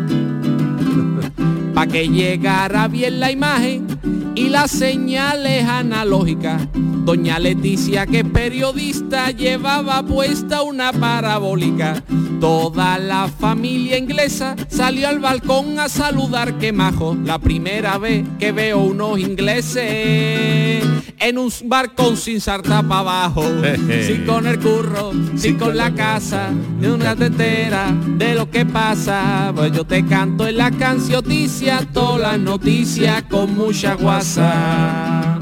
Pa' 1.80 1.88
que 1.88 2.10
llegara 2.10 2.90
bien 2.90 3.22
la 3.22 3.32
imagen 3.32 3.88
y 4.36 4.50
las 4.50 4.70
señales 4.70 5.64
analógicas. 5.64 6.68
Doña 6.74 7.40
Leticia, 7.40 8.06
que 8.06 8.26
periodista, 8.26 9.32
llevaba 9.32 10.04
puesta 10.04 10.62
una 10.62 10.92
parabólica. 10.92 12.04
Toda 12.42 13.00
la 13.00 13.30
familia 13.30 13.98
inglesa 13.98 14.58
salió 14.68 15.08
al 15.08 15.20
balcón 15.20 15.80
a 15.80 15.88
saludar, 15.88 16.58
que 16.58 16.74
majo. 16.74 17.16
La 17.24 17.40
primera 17.40 17.98
vez 17.98 18.26
que 18.40 18.52
veo 18.52 18.80
unos 18.80 19.18
ingleses 19.18 20.84
en 21.20 21.38
un 21.38 21.52
barcón 21.66 22.18
sin 22.18 22.40
sarta 22.40 22.82
para 22.82 23.00
abajo, 23.02 23.44
sin 24.06 24.26
con 24.26 24.48
el 24.48 24.60
curro, 24.60 25.12
sin 25.36 25.58
con 25.58 25.76
la 25.76 25.94
casa, 25.94 26.50
de 26.80 26.92
una 26.92 27.16
tetera 27.16 27.92
de 28.18 28.36
lo 28.36 28.50
que 28.50 28.66
pasa. 28.66 29.52
Pues 29.56 29.72
yo 29.72 29.86
te 29.86 30.06
canto 30.06 30.48
en 30.48 30.58
la 30.58 30.72
cancioticia, 30.72 31.88
todas 31.94 32.22
las 32.22 32.40
noticias 32.40 33.24
con 33.24 33.56
mucha 33.56 33.96
guasa. 33.96 35.40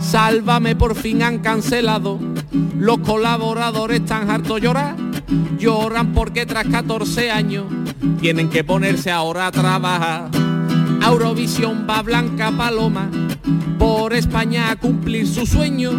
Sálvame 0.00 0.74
por 0.74 0.94
fin 0.94 1.22
han 1.22 1.38
cancelado. 1.40 2.18
Los 2.78 2.98
colaboradores 2.98 4.00
están 4.00 4.30
hartos 4.30 4.56
de 4.56 4.62
llorar. 4.62 4.96
Lloran 5.58 6.14
porque 6.14 6.46
tras 6.46 6.66
14 6.66 7.30
años 7.30 7.66
tienen 8.20 8.48
que 8.48 8.64
ponerse 8.64 9.10
ahora 9.10 9.48
a 9.48 9.52
trabajar. 9.52 10.30
Eurovisión 11.02 11.86
va 11.88 12.02
Blanca 12.02 12.50
Paloma 12.50 13.10
por 13.78 14.14
España 14.14 14.70
a 14.70 14.76
cumplir 14.76 15.26
su 15.26 15.46
sueño. 15.46 15.92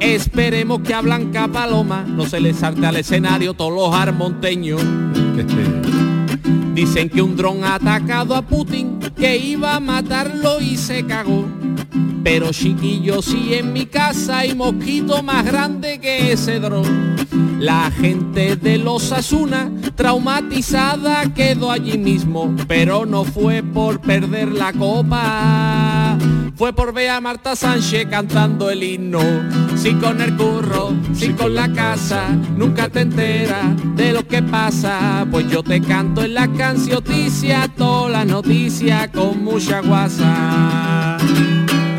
Esperemos 0.00 0.80
que 0.80 0.94
a 0.94 1.00
Blanca 1.00 1.48
Paloma 1.48 2.04
no 2.06 2.26
se 2.26 2.40
le 2.40 2.54
salte 2.54 2.86
al 2.86 2.96
escenario 2.96 3.54
todos 3.54 3.72
los 3.72 3.94
armonteños. 3.94 4.82
Dicen 6.74 7.10
que 7.10 7.20
un 7.20 7.36
dron 7.36 7.64
ha 7.64 7.74
atacado 7.74 8.34
a 8.34 8.42
Putin, 8.42 8.98
que 9.16 9.36
iba 9.36 9.74
a 9.74 9.80
matarlo 9.80 10.60
y 10.60 10.76
se 10.76 11.04
cagó. 11.04 11.46
Pero 12.24 12.50
chiquillo, 12.50 13.20
si 13.20 13.54
en 13.54 13.72
mi 13.72 13.86
casa 13.86 14.38
hay 14.38 14.54
mosquito 14.54 15.22
más 15.22 15.44
grande 15.44 15.98
que 16.00 16.32
ese 16.32 16.60
dron. 16.60 17.16
La 17.58 17.90
gente 17.92 18.56
de 18.56 18.78
los 18.78 19.12
Asuna 19.12 19.70
traumatizada 19.94 21.32
quedó 21.34 21.70
allí 21.70 21.98
mismo, 21.98 22.54
pero 22.66 23.06
no 23.06 23.24
fue 23.24 23.62
por 23.62 24.00
perder 24.00 24.52
la 24.52 24.72
copa. 24.72 26.01
Fue 26.62 26.72
por 26.72 26.92
ver 26.92 27.10
a 27.10 27.20
Marta 27.20 27.56
Sánchez 27.56 28.06
cantando 28.08 28.70
el 28.70 28.84
himno. 28.84 29.20
Si 29.76 29.94
con 29.94 30.20
el 30.20 30.36
curro, 30.36 30.92
si 31.12 31.30
con 31.30 31.56
la 31.56 31.72
casa, 31.72 32.28
nunca 32.56 32.88
te 32.88 33.00
enteras 33.00 33.74
de 33.96 34.12
lo 34.12 34.24
que 34.24 34.44
pasa. 34.44 35.26
Pues 35.28 35.48
yo 35.48 35.64
te 35.64 35.80
canto 35.80 36.22
en 36.22 36.34
la 36.34 36.46
cancioticia, 36.52 37.68
todas 37.76 38.12
las 38.12 38.26
noticias 38.26 39.08
con 39.08 39.42
mucha 39.42 39.80
guasa. 39.80 41.18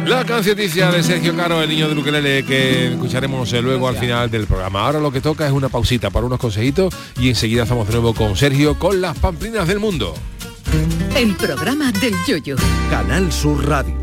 La 0.06 0.24
cancioticia 0.26 0.92
de 0.92 1.04
Sergio 1.04 1.36
Caro, 1.36 1.62
el 1.62 1.68
niño 1.68 1.90
de 1.90 1.96
Luquelele, 1.96 2.46
que 2.46 2.94
escucharemos 2.94 3.52
eh, 3.52 3.62
luego 3.62 3.90
al 3.90 3.98
final 3.98 4.32
del 4.32 4.48
programa. 4.48 4.86
Ahora 4.86 5.02
lo 5.02 5.12
que 5.12 5.20
toca 5.20 5.46
es 5.46 5.52
una 5.52 5.68
pausita 5.68 6.10
para 6.10 6.26
unos 6.26 6.40
consejitos 6.40 6.96
y 7.20 7.28
enseguida 7.28 7.64
estamos 7.64 7.86
de 7.88 7.96
nuevo 7.96 8.14
con 8.14 8.38
Sergio 8.38 8.80
con 8.80 9.02
las 9.02 9.20
pamplinas 9.20 9.68
del 9.68 9.80
mundo. 9.80 10.14
El 11.18 11.36
programa 11.36 11.92
del 11.92 12.14
yoyo. 12.26 12.56
Canal 12.90 13.30
Sur 13.30 13.68
Radio. 13.68 14.03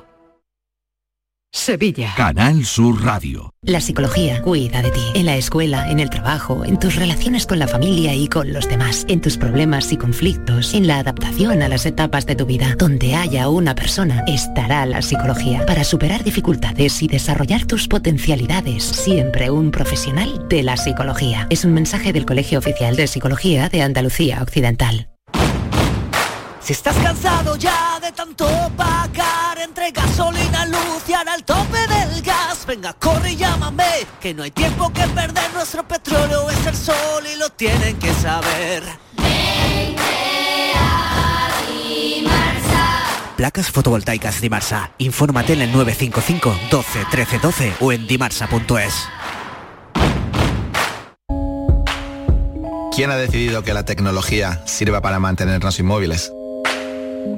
Sevilla. 1.53 2.13
Canal 2.15 2.63
Sur 2.65 3.03
Radio. 3.03 3.53
La 3.61 3.81
psicología 3.81 4.41
cuida 4.41 4.81
de 4.81 4.89
ti, 4.89 5.01
en 5.15 5.25
la 5.25 5.35
escuela, 5.35 5.91
en 5.91 5.99
el 5.99 6.09
trabajo, 6.09 6.63
en 6.63 6.79
tus 6.79 6.95
relaciones 6.95 7.45
con 7.45 7.59
la 7.59 7.67
familia 7.67 8.15
y 8.15 8.29
con 8.29 8.53
los 8.53 8.69
demás, 8.69 9.05
en 9.09 9.19
tus 9.19 9.35
problemas 9.37 9.91
y 9.91 9.97
conflictos, 9.97 10.73
en 10.73 10.87
la 10.87 10.99
adaptación 10.99 11.61
a 11.61 11.67
las 11.67 11.85
etapas 11.85 12.25
de 12.25 12.37
tu 12.37 12.45
vida. 12.45 12.75
Donde 12.77 13.15
haya 13.15 13.49
una 13.49 13.75
persona, 13.75 14.23
estará 14.27 14.85
la 14.85 15.01
psicología 15.01 15.65
para 15.65 15.83
superar 15.83 16.23
dificultades 16.23 17.01
y 17.03 17.09
desarrollar 17.09 17.65
tus 17.65 17.89
potencialidades. 17.89 18.83
Siempre 18.83 19.51
un 19.51 19.71
profesional 19.71 20.47
de 20.47 20.63
la 20.63 20.77
psicología. 20.77 21.47
Es 21.49 21.65
un 21.65 21.73
mensaje 21.73 22.13
del 22.13 22.25
Colegio 22.25 22.59
Oficial 22.59 22.95
de 22.95 23.07
Psicología 23.07 23.67
de 23.67 23.81
Andalucía 23.81 24.41
Occidental. 24.41 25.09
Si 26.61 26.73
estás 26.73 26.95
cansado 26.97 27.57
ya 27.57 27.90
de 28.11 28.15
tanto 28.15 28.47
pagar 28.75 29.59
entre 29.59 29.91
gasolina, 29.91 30.65
luz 30.65 31.03
y 31.07 31.13
ahora 31.13 31.35
el 31.35 31.43
tope 31.43 31.77
del 31.87 32.21
gas, 32.21 32.65
venga, 32.65 32.93
corre 32.93 33.31
y 33.31 33.35
llámame, 33.35 34.05
que 34.19 34.33
no 34.33 34.43
hay 34.43 34.51
tiempo 34.51 34.91
que 34.91 35.07
perder, 35.07 35.53
nuestro 35.53 35.87
petróleo 35.87 36.49
es 36.49 36.67
el 36.67 36.75
sol 36.75 37.23
y 37.33 37.37
lo 37.37 37.49
tienen 37.49 37.97
que 37.97 38.13
saber. 38.13 38.83
Placas 43.35 43.71
fotovoltaicas 43.71 44.39
Dimarsa. 44.39 44.91
Infórmate 44.99 45.53
en 45.53 45.61
el 45.61 45.71
955 45.71 46.55
12 46.69 47.05
13 47.09 47.39
12 47.39 47.73
o 47.79 47.91
en 47.91 48.05
dimarsa.es. 48.05 49.07
¿Quién 52.95 53.09
ha 53.09 53.15
decidido 53.15 53.63
que 53.63 53.73
la 53.73 53.83
tecnología 53.83 54.61
sirva 54.67 55.01
para 55.01 55.19
mantenernos 55.19 55.79
inmóviles? 55.79 56.31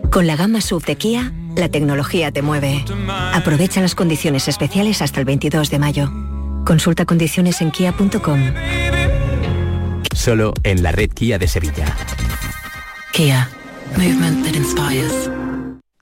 Con 0.10 0.28
la 0.28 0.36
gama 0.36 0.62
SUV 0.62 0.86
de 0.86 0.96
Kia, 0.96 1.34
la 1.56 1.70
tecnología 1.70 2.32
te 2.32 2.42
mueve. 2.42 2.86
Aprovecha 3.34 3.82
las 3.82 3.96
condiciones 3.96 4.48
especiales 4.48 5.02
hasta 5.02 5.20
el 5.20 5.26
22 5.26 5.70
de 5.70 5.80
mayo. 5.80 6.12
Consulta 6.66 7.06
condiciones 7.06 7.62
en 7.62 7.72
kia.com. 7.72 8.40
Solo 10.16 10.54
en 10.64 10.84
la 10.84 10.92
red 10.92 11.10
Kia 11.10 11.38
de 11.38 11.48
Sevilla. 11.48 11.96
Kia. 13.12 13.50
Movement 13.98 14.44
that 14.44 14.56
inspires. 14.56 15.30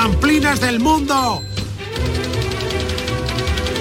¡Pamplinas 0.00 0.60
del 0.60 0.78
mundo! 0.78 1.42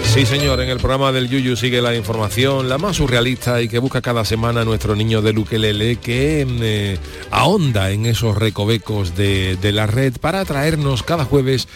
Sí, 0.04 0.26
señor, 0.26 0.60
en 0.62 0.70
el 0.70 0.78
programa 0.78 1.12
del 1.12 1.30
Yuyu 1.30 1.56
sigue 1.56 1.80
la 1.80 1.96
información, 1.96 2.68
la 2.70 2.80
más 2.80 2.96
surrealista 2.96 3.62
y 3.62 3.68
que 3.70 3.78
busca 3.78 4.02
cada 4.02 4.26
semana 4.26 4.66
nuestro 4.66 4.96
niño 4.96 5.22
de 5.22 5.32
Luquelele, 5.34 5.98
que 5.98 6.44
eh, 6.50 6.98
ahonda 7.30 7.92
en 7.92 8.08
esos 8.08 8.36
recovecos 8.36 9.16
de, 9.16 9.58
de 9.58 9.72
la 9.72 9.86
red 9.86 10.14
para 10.20 10.44
traernos 10.44 11.04
cada 11.04 11.24
jueves 11.24 11.68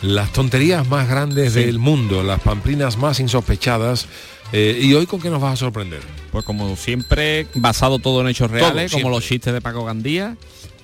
las 0.00 0.32
tonterías 0.32 0.88
más 0.88 1.06
grandes 1.06 1.52
Sí. 1.52 1.60
del 1.64 1.78
mundo, 1.78 2.22
las 2.22 2.40
pamplinas 2.40 2.96
más 2.96 3.20
insospechadas. 3.20 4.06
Eh, 4.54 4.80
¿Y 4.82 4.94
hoy 4.94 5.04
con 5.04 5.20
qué 5.20 5.28
nos 5.28 5.42
vas 5.42 5.52
a 5.52 5.56
sorprender? 5.56 6.00
Pues 6.32 6.46
como 6.46 6.74
siempre, 6.74 7.48
basado 7.54 7.98
todo 7.98 8.22
en 8.22 8.28
hechos 8.28 8.50
reales, 8.50 8.92
como 8.92 9.10
los 9.10 9.22
chistes 9.22 9.52
de 9.52 9.60
Paco 9.60 9.84
Gandía. 9.84 10.38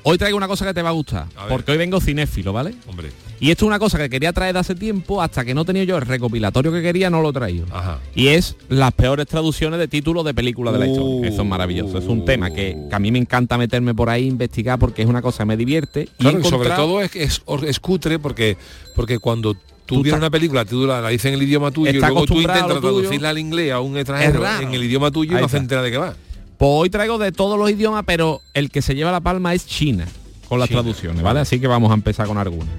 Hoy 0.08 0.18
traigo 0.18 0.36
una 0.36 0.46
cosa 0.46 0.64
que 0.64 0.72
te 0.72 0.82
va 0.82 0.90
a 0.90 0.92
gustar, 0.92 1.26
porque 1.48 1.72
hoy 1.72 1.78
vengo 1.78 2.00
cinéfilo, 2.00 2.52
¿vale? 2.52 2.76
Hombre. 2.86 3.10
Y 3.40 3.50
esto 3.50 3.64
es 3.64 3.66
una 3.66 3.80
cosa 3.80 3.98
que 3.98 4.08
quería 4.08 4.32
traer 4.32 4.52
de 4.52 4.60
hace 4.60 4.76
tiempo, 4.76 5.20
hasta 5.20 5.44
que 5.44 5.52
no 5.52 5.64
tenía 5.64 5.82
yo 5.82 5.96
el 5.96 6.02
recopilatorio 6.02 6.70
que 6.70 6.80
quería, 6.80 7.10
no 7.10 7.22
lo 7.22 7.30
he 7.30 7.32
traído. 7.32 7.66
Y 8.14 8.28
es 8.28 8.54
las 8.68 8.92
peores 8.92 9.26
traducciones 9.26 9.80
de 9.80 9.88
títulos 9.88 10.24
de 10.24 10.32
películas 10.32 10.74
de 10.74 10.78
la 10.78 10.86
historia. 10.86 11.28
Eso 11.28 11.42
es 11.42 11.48
maravilloso. 11.48 11.98
Es 11.98 12.04
un 12.04 12.24
tema 12.24 12.50
que, 12.50 12.76
que 12.88 12.94
a 12.94 13.00
mí 13.00 13.10
me 13.10 13.18
encanta 13.18 13.58
meterme 13.58 13.94
por 13.94 14.08
ahí, 14.08 14.28
investigar, 14.28 14.78
porque 14.78 15.02
es 15.02 15.08
una 15.08 15.20
cosa 15.20 15.38
que 15.38 15.46
me 15.46 15.56
divierte. 15.56 16.08
Y 16.20 16.22
Claro, 16.22 16.44
sobre 16.44 16.70
todo 16.70 17.02
es 17.02 17.10
que 17.10 17.24
es, 17.24 17.42
es 17.66 17.80
cutre 17.80 18.20
porque, 18.20 18.56
porque 18.94 19.18
cuando 19.18 19.54
tú, 19.54 19.60
Tú 19.86 20.02
vienes 20.02 20.18
una 20.20 20.30
película, 20.30 20.64
tú 20.64 20.86
la, 20.86 21.00
la 21.00 21.08
dices 21.08 21.26
en 21.26 21.34
el 21.34 21.42
idioma 21.42 21.72
tuyo 21.72 21.90
y 21.90 21.94
luego 21.94 22.26
tú 22.26 22.34
intentas 22.34 22.80
traducirla 22.80 23.30
al 23.30 23.38
inglés 23.38 23.72
a 23.72 23.80
un 23.80 23.96
extranjero 23.96 24.44
en 24.60 24.72
el 24.72 24.84
idioma 24.84 25.10
tuyo 25.10 25.36
y 25.36 25.40
no 25.40 25.48
se 25.48 25.56
entera 25.56 25.82
de 25.82 25.90
qué 25.90 25.98
va. 25.98 26.14
Pues 26.58 26.70
hoy 26.72 26.90
traigo 26.90 27.18
de 27.18 27.32
todos 27.32 27.58
los 27.58 27.70
idiomas, 27.70 28.04
pero 28.06 28.40
el 28.54 28.70
que 28.70 28.80
se 28.80 28.94
lleva 28.94 29.12
la 29.12 29.20
palma 29.20 29.52
es 29.52 29.66
China, 29.66 30.06
con 30.48 30.58
las 30.58 30.68
China, 30.68 30.80
traducciones, 30.80 31.22
¿vale? 31.22 31.40
Así 31.40 31.60
que 31.60 31.66
vamos 31.66 31.90
a 31.90 31.94
empezar 31.94 32.26
con 32.26 32.38
algunas. 32.38 32.74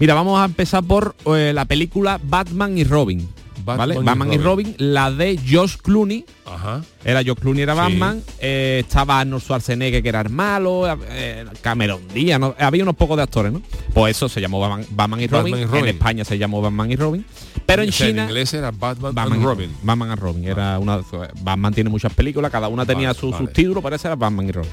Mira, 0.00 0.14
vamos 0.14 0.40
a 0.40 0.44
empezar 0.44 0.82
por 0.82 1.14
eh, 1.26 1.52
la 1.54 1.64
película 1.64 2.20
Batman 2.22 2.76
y 2.76 2.84
Robin. 2.84 3.28
¿Vale? 3.64 3.94
Batman 3.94 4.02
y 4.02 4.06
Batman 4.06 4.32
y 4.32 4.38
Robin. 4.38 4.66
Robin, 4.66 4.92
la 4.94 5.10
de 5.10 5.40
Josh 5.50 5.76
Clooney. 5.82 6.24
Ajá. 6.46 6.82
Era 7.04 7.20
Josh 7.24 7.38
Clooney, 7.40 7.62
era 7.62 7.74
Sí. 7.74 7.80
Batman. 7.80 8.22
eh, 8.38 8.82
estaba 8.86 9.20
Arnold 9.20 9.42
Schwarzenegger, 9.42 10.02
que 10.02 10.08
era 10.08 10.20
el 10.20 10.30
malo. 10.30 10.84
eh, 11.10 11.44
Cameron 11.62 12.00
Díaz. 12.12 12.38
¿no? 12.40 12.54
Había 12.58 12.82
unos 12.82 12.96
pocos 12.96 13.16
de 13.16 13.22
actores, 13.22 13.52
¿no? 13.52 13.62
Pues 13.92 14.16
eso 14.16 14.28
se 14.28 14.40
llamó 14.40 14.60
Batman, 14.60 14.86
Batman 14.90 15.20
y, 15.20 15.26
Robin. 15.26 15.56
Y 15.58 15.64
Robin. 15.64 15.84
En 15.84 15.88
España 15.96 16.24
se 16.24 16.36
llamó 16.38 16.60
Batman 16.62 16.90
y 16.90 16.96
Robin. 16.96 17.24
Pero 17.66 17.82
en 17.82 17.88
O 17.88 17.92
sea, 17.92 18.06
China... 18.08 18.22
en 18.24 18.28
inglés 18.28 18.52
era 18.54 18.70
Batman, 18.70 19.14
Batman 19.14 19.38
and 19.38 19.44
Robin. 19.44 19.70
Batman 19.82 20.10
and 20.10 20.20
Robin. 20.20 20.44
Era 20.44 20.78
una, 20.78 21.00
Batman 21.40 21.72
tiene 21.72 21.88
muchas 21.90 22.12
películas, 22.12 22.50
cada 22.52 22.68
una 22.68 22.84
tenía 22.84 23.08
Vale, 23.08 23.18
su 23.20 23.30
vale. 23.30 23.46
subtítulo, 23.46 23.80
pero 23.80 23.96
ese 23.96 24.08
era 24.08 24.16
Batman 24.16 24.48
y 24.48 24.52
Robin. 24.52 24.70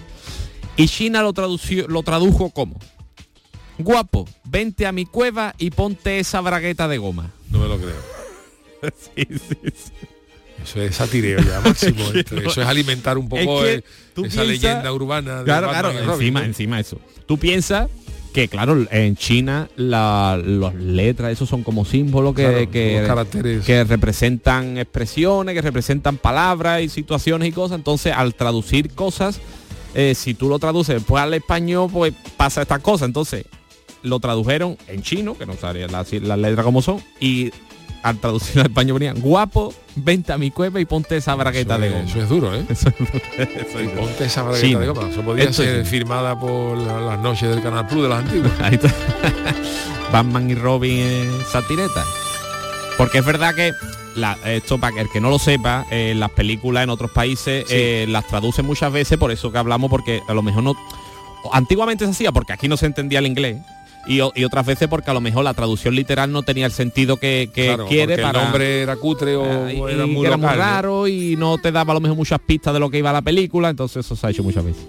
Y 0.77 0.87
China 0.87 1.21
lo, 1.21 1.31
tradució, 1.33 1.87
lo 1.87 2.01
tradujo 2.03 2.49
como 2.49 2.77
Guapo, 3.77 4.27
vente 4.43 4.85
a 4.85 4.91
mi 4.91 5.05
cueva 5.05 5.55
y 5.57 5.71
ponte 5.71 6.19
esa 6.19 6.39
bragueta 6.41 6.87
de 6.87 6.97
goma. 6.97 7.31
No 7.49 7.59
me 7.59 7.67
lo 7.67 7.77
creo. 7.77 8.20
Eso 10.63 10.81
es 10.81 10.95
satireo 10.95 11.39
ya, 11.39 11.59
máximo. 11.61 12.03
esto. 12.13 12.37
Eso 12.37 12.61
es 12.61 12.67
alimentar 12.67 13.17
un 13.17 13.27
poco 13.27 13.65
Es 13.65 13.83
que 14.15 14.27
esa 14.27 14.43
leyenda 14.43 14.93
urbana 14.93 15.39
de 15.39 15.45
Claro, 15.45 15.69
claro, 15.69 15.91
encima, 15.91 16.45
encima 16.45 16.79
eso. 16.79 16.99
Tú 17.25 17.37
piensas 17.37 17.89
que 18.33 18.47
claro, 18.47 18.85
en 18.91 19.15
China 19.17 19.69
la, 19.75 20.39
las 20.43 20.73
letras, 20.75 21.31
esos 21.31 21.49
son 21.49 21.63
como 21.63 21.83
símbolos 21.83 22.33
que, 22.33 22.69
Claro, 23.05 23.29
que, 23.29 23.61
que 23.65 23.83
representan 23.83 24.77
expresiones, 24.77 25.53
que 25.53 25.61
representan 25.61 26.17
palabras 26.17 26.81
y 26.81 26.89
situaciones 26.89 27.49
y 27.49 27.51
cosas. 27.51 27.77
Entonces, 27.77 28.13
al 28.15 28.35
traducir 28.35 28.91
cosas, 28.91 29.41
eh, 29.93 30.15
si 30.15 30.33
tú 30.33 30.47
lo 30.47 30.59
traduces 30.59 30.95
después 30.95 31.21
al 31.21 31.33
español, 31.33 31.89
pues 31.91 32.13
pasa 32.37 32.61
esta 32.61 32.79
cosa. 32.79 33.05
Entonces, 33.05 33.45
lo 34.03 34.19
tradujeron 34.19 34.77
en 34.87 35.01
chino, 35.01 35.37
que 35.37 35.45
no 35.45 35.55
sabía 35.55 35.87
las, 35.87 36.11
las 36.13 36.39
letras 36.39 36.63
como 36.63 36.81
son, 36.81 37.01
y 37.19 37.51
al 38.03 38.17
traducir 38.17 38.59
al 38.59 38.67
español 38.67 38.95
ponía 38.95 39.13
guapo, 39.13 39.73
vente 39.95 40.33
a 40.33 40.37
mi 40.37 40.49
cueva 40.51 40.79
y 40.79 40.85
ponte 40.85 41.17
esa 41.17 41.35
bragueta 41.35 41.75
Eso 41.75 41.81
de 41.81 41.87
es- 41.87 41.93
goma. 41.93 42.05
Eso 42.09 42.19
es 42.21 42.29
duro, 42.29 42.55
¿eh? 42.55 42.65
Eso 42.69 42.89
es 42.89 42.97
duro, 42.97 43.11
es 43.37 43.83
Y 43.83 43.87
ponte 43.89 44.25
esa 44.25 44.43
bragueta 44.43 44.67
Sí, 44.67 44.73
de 44.75 44.87
goma. 44.87 45.09
Eso 45.09 45.21
podría 45.21 45.45
esto 45.49 45.63
ser 45.63 45.83
sí. 45.85 45.89
firmada 45.91 46.39
por 46.39 46.77
la- 46.77 46.99
las 47.01 47.19
noches 47.19 47.49
del 47.49 47.61
Canal 47.61 47.87
Plus 47.87 48.03
de 48.03 48.09
las 48.09 48.19
antiguas. 48.25 48.51
Ahí 48.61 48.75
está. 48.75 48.93
Batman 50.11 50.49
y 50.49 50.55
Robin 50.55 50.99
en 50.99 51.45
satireta. 51.51 52.03
Porque 52.97 53.19
es 53.19 53.25
verdad 53.25 53.55
que 53.55 53.71
la- 54.15 54.37
esto 54.45 54.77
para 54.79 54.93
que 54.95 55.01
el 55.01 55.09
que 55.09 55.21
no 55.21 55.29
lo 55.29 55.39
sepa, 55.39 55.85
eh, 55.91 56.13
las 56.15 56.31
películas 56.31 56.83
en 56.83 56.89
otros 56.89 57.11
países 57.11 57.65
Sí. 57.67 57.73
eh, 57.75 58.05
las 58.09 58.27
traducen 58.27 58.65
muchas 58.65 58.91
veces, 58.91 59.17
por 59.17 59.31
eso 59.31 59.51
que 59.51 59.57
hablamos, 59.57 59.89
porque 59.89 60.21
a 60.27 60.33
lo 60.33 60.41
mejor 60.41 60.63
no. 60.63 60.73
Antiguamente 61.53 62.05
se 62.05 62.11
hacía 62.11 62.31
porque 62.31 62.53
aquí 62.53 62.67
no 62.67 62.77
se 62.77 62.85
entendía 62.85 63.19
el 63.19 63.27
inglés. 63.27 63.57
Y, 64.07 64.19
otras 64.21 64.65
veces 64.65 64.87
porque 64.87 65.11
a 65.11 65.13
lo 65.13 65.21
mejor 65.21 65.43
la 65.43 65.53
traducción 65.53 65.93
literal 65.95 66.31
no 66.31 66.41
tenía 66.43 66.65
el 66.65 66.71
sentido 66.71 67.17
que, 67.17 67.49
que 67.53 67.67
Claro, 67.67 67.85
quiere 67.87 68.17
para 68.17 68.39
el 68.39 68.45
nombre 68.45 68.81
era 68.81 68.95
cutre 68.95 69.35
o 69.35 69.67
Eh, 69.67 69.75
y- 69.75 69.93
era 69.93 70.05
y 70.05 70.09
muy 70.09 70.21
que 70.21 70.27
era 70.27 70.37
muy 70.37 70.45
local, 70.47 70.57
¿no? 70.57 70.63
raro 70.63 71.07
y 71.07 71.35
no 71.37 71.57
te 71.59 71.71
daba 71.71 71.91
a 71.91 71.93
lo 71.95 71.99
mejor 72.01 72.17
muchas 72.17 72.39
pistas 72.39 72.73
de 72.73 72.79
lo 72.79 72.89
que 72.89 72.97
iba 72.97 73.13
la 73.13 73.21
película, 73.21 73.69
entonces 73.69 74.03
eso 74.05 74.15
se 74.15 74.25
ha 74.25 74.29
hecho 74.31 74.41
muchas 74.43 74.65
veces. 74.65 74.83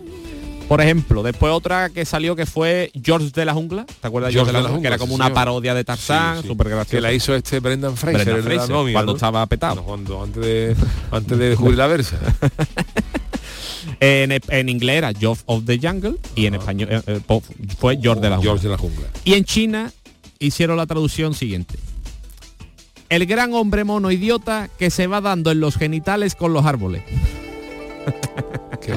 Por 0.66 0.80
ejemplo, 0.80 1.22
después 1.22 1.52
otra 1.52 1.90
que 1.90 2.06
salió 2.06 2.34
que 2.34 2.46
fue 2.46 2.90
George 3.04 3.28
de 3.34 3.44
la 3.44 3.52
Jungla, 3.52 3.84
¿te 3.84 4.06
acuerdas 4.06 4.32
George, 4.32 4.50
de 4.50 4.58
la, 4.62 4.64
Jungla? 4.68 4.80
Que 4.80 4.86
era 4.86 4.96
como 4.98 5.14
una 5.14 5.34
parodia 5.34 5.74
de 5.74 5.84
Tarzán, 5.84 6.36
Sí, 6.36 6.42
sí. 6.42 6.48
súper 6.48 6.70
graciosa. 6.70 6.90
Que 6.96 7.00
la 7.02 7.12
hizo 7.12 7.34
este 7.34 7.60
Brendan 7.60 7.94
Fraser, 7.98 8.24
Brendan 8.24 8.42
Fraser, 8.44 8.70
novia, 8.70 8.94
cuando 8.94 9.12
¿no? 9.12 9.16
estaba 9.16 9.44
petado. 9.46 9.82
Cuando, 9.82 10.22
antes 10.22 10.42
de 10.42 10.74
antes 11.10 11.36
de 11.38 11.48
descubrir 11.50 11.76
la 11.76 11.86
versa. 11.88 12.16
En, 14.00 14.32
en 14.32 14.68
inglés 14.68 14.96
era 14.98 15.12
George 15.12 15.42
of 15.46 15.64
the 15.64 15.78
Jungle 15.78 16.16
y 16.34 16.46
en 16.46 16.54
español 16.54 16.88
eh, 16.90 17.02
eh, 17.06 17.40
fue 17.78 17.98
George 18.00 18.20
de 18.20 18.30
la 18.30 18.36
Jungla. 18.36 18.50
George 18.50 18.62
de 18.64 18.70
la 18.70 18.78
jungla. 18.78 19.08
Y 19.24 19.34
en 19.34 19.44
China 19.44 19.92
hicieron 20.38 20.76
la 20.76 20.86
traducción 20.86 21.34
siguiente. 21.34 21.74
El 23.08 23.26
gran 23.26 23.52
hombre 23.52 23.84
mono 23.84 24.10
idiota 24.10 24.70
que 24.78 24.90
se 24.90 25.06
va 25.06 25.20
dando 25.20 25.50
en 25.50 25.60
los 25.60 25.76
genitales 25.76 26.34
con 26.34 26.52
los 26.52 26.64
árboles. 26.64 27.02
Qué. 28.80 28.94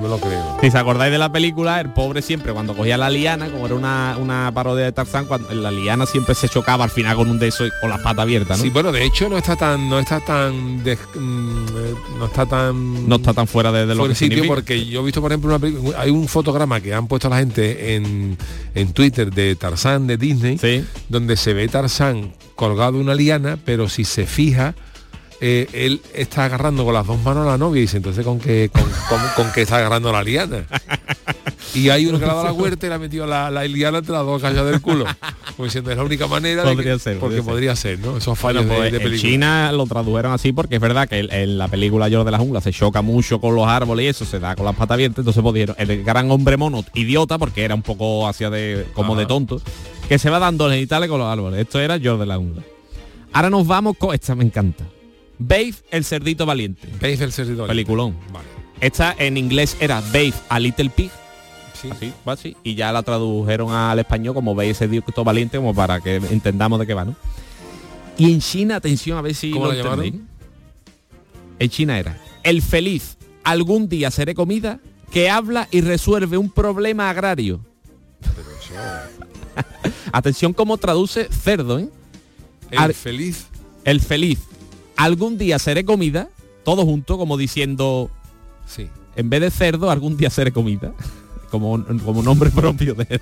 No 0.00 0.08
me 0.08 0.08
lo 0.08 0.18
creo. 0.18 0.56
Si 0.60 0.68
os 0.68 0.74
acordáis 0.74 1.12
de 1.12 1.18
la 1.18 1.30
película, 1.30 1.80
el 1.80 1.90
pobre 1.90 2.22
siempre 2.22 2.52
cuando 2.52 2.74
cogía 2.74 2.96
la 2.96 3.10
liana, 3.10 3.50
como 3.50 3.66
era 3.66 3.74
una, 3.74 4.16
una 4.18 4.50
parodia 4.54 4.84
de 4.86 4.92
Tarzán, 4.92 5.26
cuando 5.26 5.52
la 5.52 5.70
liana 5.70 6.06
siempre 6.06 6.34
se 6.34 6.48
chocaba 6.48 6.84
al 6.84 6.90
final 6.90 7.16
con 7.16 7.28
un 7.28 7.38
de 7.38 7.48
esos 7.48 7.68
y 7.68 7.70
con 7.80 7.90
las 7.90 8.00
patas 8.00 8.22
abiertas, 8.22 8.58
¿no? 8.58 8.64
Sí, 8.64 8.70
bueno, 8.70 8.92
de 8.92 9.04
hecho 9.04 9.28
no 9.28 9.36
está 9.36 9.56
tan 9.56 9.88
no 9.90 9.98
está 9.98 10.20
tan 10.20 10.78
mm, 10.78 10.86
eh, 10.86 11.94
no 12.18 12.26
está 12.26 12.46
tan 12.46 13.08
no 13.08 13.16
está 13.16 13.34
tan 13.34 13.46
fuera 13.46 13.70
de, 13.72 13.80
de 13.86 13.94
lo 13.94 14.02
fuera 14.02 14.12
que 14.14 14.18
sitio 14.18 14.36
significa. 14.38 14.54
porque 14.54 14.86
yo 14.86 15.00
he 15.00 15.04
visto 15.04 15.20
por 15.20 15.32
ejemplo 15.32 15.54
una 15.56 15.98
hay 15.98 16.10
un 16.10 16.28
fotograma 16.28 16.80
que 16.80 16.94
han 16.94 17.06
puesto 17.06 17.28
la 17.28 17.38
gente 17.38 17.94
en, 17.94 18.36
en 18.74 18.92
Twitter 18.92 19.30
de 19.32 19.54
Tarzán 19.56 20.06
de 20.06 20.16
Disney 20.16 20.58
Sí. 20.58 20.84
donde 21.08 21.36
se 21.36 21.52
ve 21.54 21.68
Tarzán 21.68 22.32
colgado 22.54 22.98
una 22.98 23.14
liana 23.14 23.58
pero 23.64 23.88
si 23.88 24.04
se 24.04 24.26
fija 24.26 24.74
eh, 25.40 25.66
él 25.72 26.00
está 26.14 26.44
agarrando 26.44 26.84
con 26.84 26.92
las 26.94 27.06
dos 27.06 27.18
manos 27.22 27.46
a 27.46 27.50
la 27.52 27.58
novia 27.58 27.78
y 27.78 27.82
dice 27.82 27.96
entonces 27.96 28.24
con 28.24 28.38
qué 28.38 28.70
con, 28.72 28.82
con- 29.08 29.28
con 29.36 29.52
qué 29.52 29.62
está 29.62 29.78
agarrando 29.78 30.12
la 30.12 30.22
liana 30.22 30.66
y 31.74 31.88
hay 31.88 32.06
uno 32.06 32.18
que 32.18 32.24
le 32.26 32.30
ha 32.30 32.34
dado 32.34 32.46
la 32.46 32.52
huerta 32.52 32.84
y 32.86 32.88
le 32.88 32.94
ha 32.96 32.98
metido 32.98 33.26
la, 33.26 33.50
la 33.50 33.64
liana 33.64 33.98
entre 33.98 34.12
las 34.12 34.24
dos 34.26 34.42
calles 34.42 34.64
del 34.64 34.80
culo 34.80 35.04
como 35.56 35.64
diciendo 35.64 35.90
es 35.90 35.96
la 35.96 36.02
única 36.04 36.26
manera 36.26 36.62
de 36.64 36.74
Podría 36.74 36.92
que- 36.94 36.98
ser, 36.98 37.18
porque 37.18 37.36
podría 37.36 37.72
podría 37.72 37.76
ser, 37.76 37.98
no 38.00 38.16
esos 38.16 38.38
fallos 38.38 38.66
Bueno, 38.66 38.80
pues 38.80 38.92
de, 38.92 38.98
de 38.98 39.04
en 39.04 39.10
película 39.10 39.30
China 39.30 39.72
lo 39.72 39.86
tradujeron 39.86 40.32
así 40.32 40.52
porque 40.52 40.74
es 40.76 40.80
verdad 40.80 41.08
que 41.08 41.20
en 41.30 41.58
la 41.58 41.68
película 41.68 42.08
George 42.08 42.24
de 42.26 42.30
la 42.32 42.38
Jungla 42.38 42.60
se 42.60 42.72
choca 42.72 43.00
mucho 43.02 43.40
con 43.40 43.54
los 43.54 43.66
árboles 43.66 44.04
y 44.04 44.08
eso 44.08 44.24
se 44.24 44.40
da 44.40 44.54
con 44.56 44.64
las 44.66 44.74
patas 44.74 44.94
abiertas, 44.96 45.18
entonces 45.20 45.42
pues 45.42 45.54
dijeron, 45.54 45.76
el 45.78 46.02
gran 46.04 46.30
hombre 46.30 46.56
mono 46.56 46.84
idiota, 46.94 47.38
porque 47.38 47.64
era 47.64 47.74
un 47.74 47.82
poco 47.82 48.26
hacia 48.28 48.50
de 48.50 48.86
como 48.94 49.12
Ajá. 49.14 49.20
de 49.22 49.26
tonto, 49.26 49.62
que 50.08 50.18
se 50.18 50.28
va 50.28 50.38
dando 50.38 50.68
genitales 50.68 51.08
con 51.08 51.18
los 51.18 51.28
árboles. 51.28 51.60
Esto 51.60 51.78
era 51.80 51.98
George 51.98 52.20
de 52.20 52.26
la 52.26 52.36
Jungla. 52.36 52.62
Ahora 53.32 53.48
nos 53.50 53.66
vamos 53.66 53.96
con 53.96 54.12
esta 54.14 54.34
me 54.34 54.44
encanta. 54.44 54.84
Babe 55.40 55.74
el 55.90 56.04
cerdito 56.04 56.44
valiente. 56.46 56.86
veis 57.00 57.20
el 57.20 57.32
servidor 57.32 57.66
Peliculón. 57.68 58.14
vale 58.32 58.46
Esta 58.80 59.14
en 59.18 59.36
inglés 59.36 59.76
era 59.80 60.00
Babe 60.00 60.34
a 60.48 60.58
Little 60.60 60.90
Pig. 60.90 61.10
Sí. 61.98 62.12
Así, 62.26 62.56
y 62.62 62.74
ya 62.74 62.92
la 62.92 63.02
tradujeron 63.02 63.72
al 63.72 63.98
español 63.98 64.34
como 64.34 64.54
veis 64.54 64.72
ese 64.72 64.86
cerdito 64.86 65.24
valiente 65.24 65.56
como 65.56 65.74
para 65.74 65.98
que 66.00 66.16
entendamos 66.16 66.78
de 66.78 66.86
qué 66.86 66.92
va, 66.94 67.06
¿no? 67.06 67.16
Y 68.18 68.30
en 68.34 68.40
China, 68.40 68.76
atención 68.76 69.16
a 69.16 69.22
ver 69.22 69.34
si 69.34 69.50
¿Cómo 69.50 69.64
lo 69.66 69.72
la 69.72 69.78
llamaron? 69.78 70.04
entendéis. 70.04 70.30
En 71.58 71.70
China 71.70 71.98
era 71.98 72.18
el 72.42 72.60
feliz 72.62 73.16
algún 73.44 73.88
día 73.88 74.10
seré 74.10 74.34
comida 74.34 74.78
que 75.10 75.30
habla 75.30 75.68
y 75.70 75.80
resuelve 75.80 76.36
un 76.36 76.50
problema 76.50 77.08
agrario. 77.08 77.60
Atención 80.12 80.52
cómo 80.52 80.76
traduce 80.76 81.28
cerdo, 81.30 81.78
¿eh? 81.78 81.88
el 82.70 82.78
Ar- 82.78 82.94
feliz 82.94 83.46
El 83.84 84.00
feliz 84.00 84.38
algún 85.04 85.38
día 85.38 85.58
seré 85.58 85.84
comida, 85.84 86.28
todo 86.64 86.84
junto 86.84 87.18
como 87.18 87.36
diciendo 87.36 88.10
sí 88.66 88.88
en 89.16 89.28
vez 89.28 89.40
de 89.40 89.50
cerdo, 89.50 89.90
algún 89.90 90.16
día 90.16 90.30
seré 90.30 90.52
comida. 90.52 90.92
Como, 91.50 91.84
como 92.04 92.22
nombre 92.22 92.48
propio 92.54 92.94
de. 92.94 93.20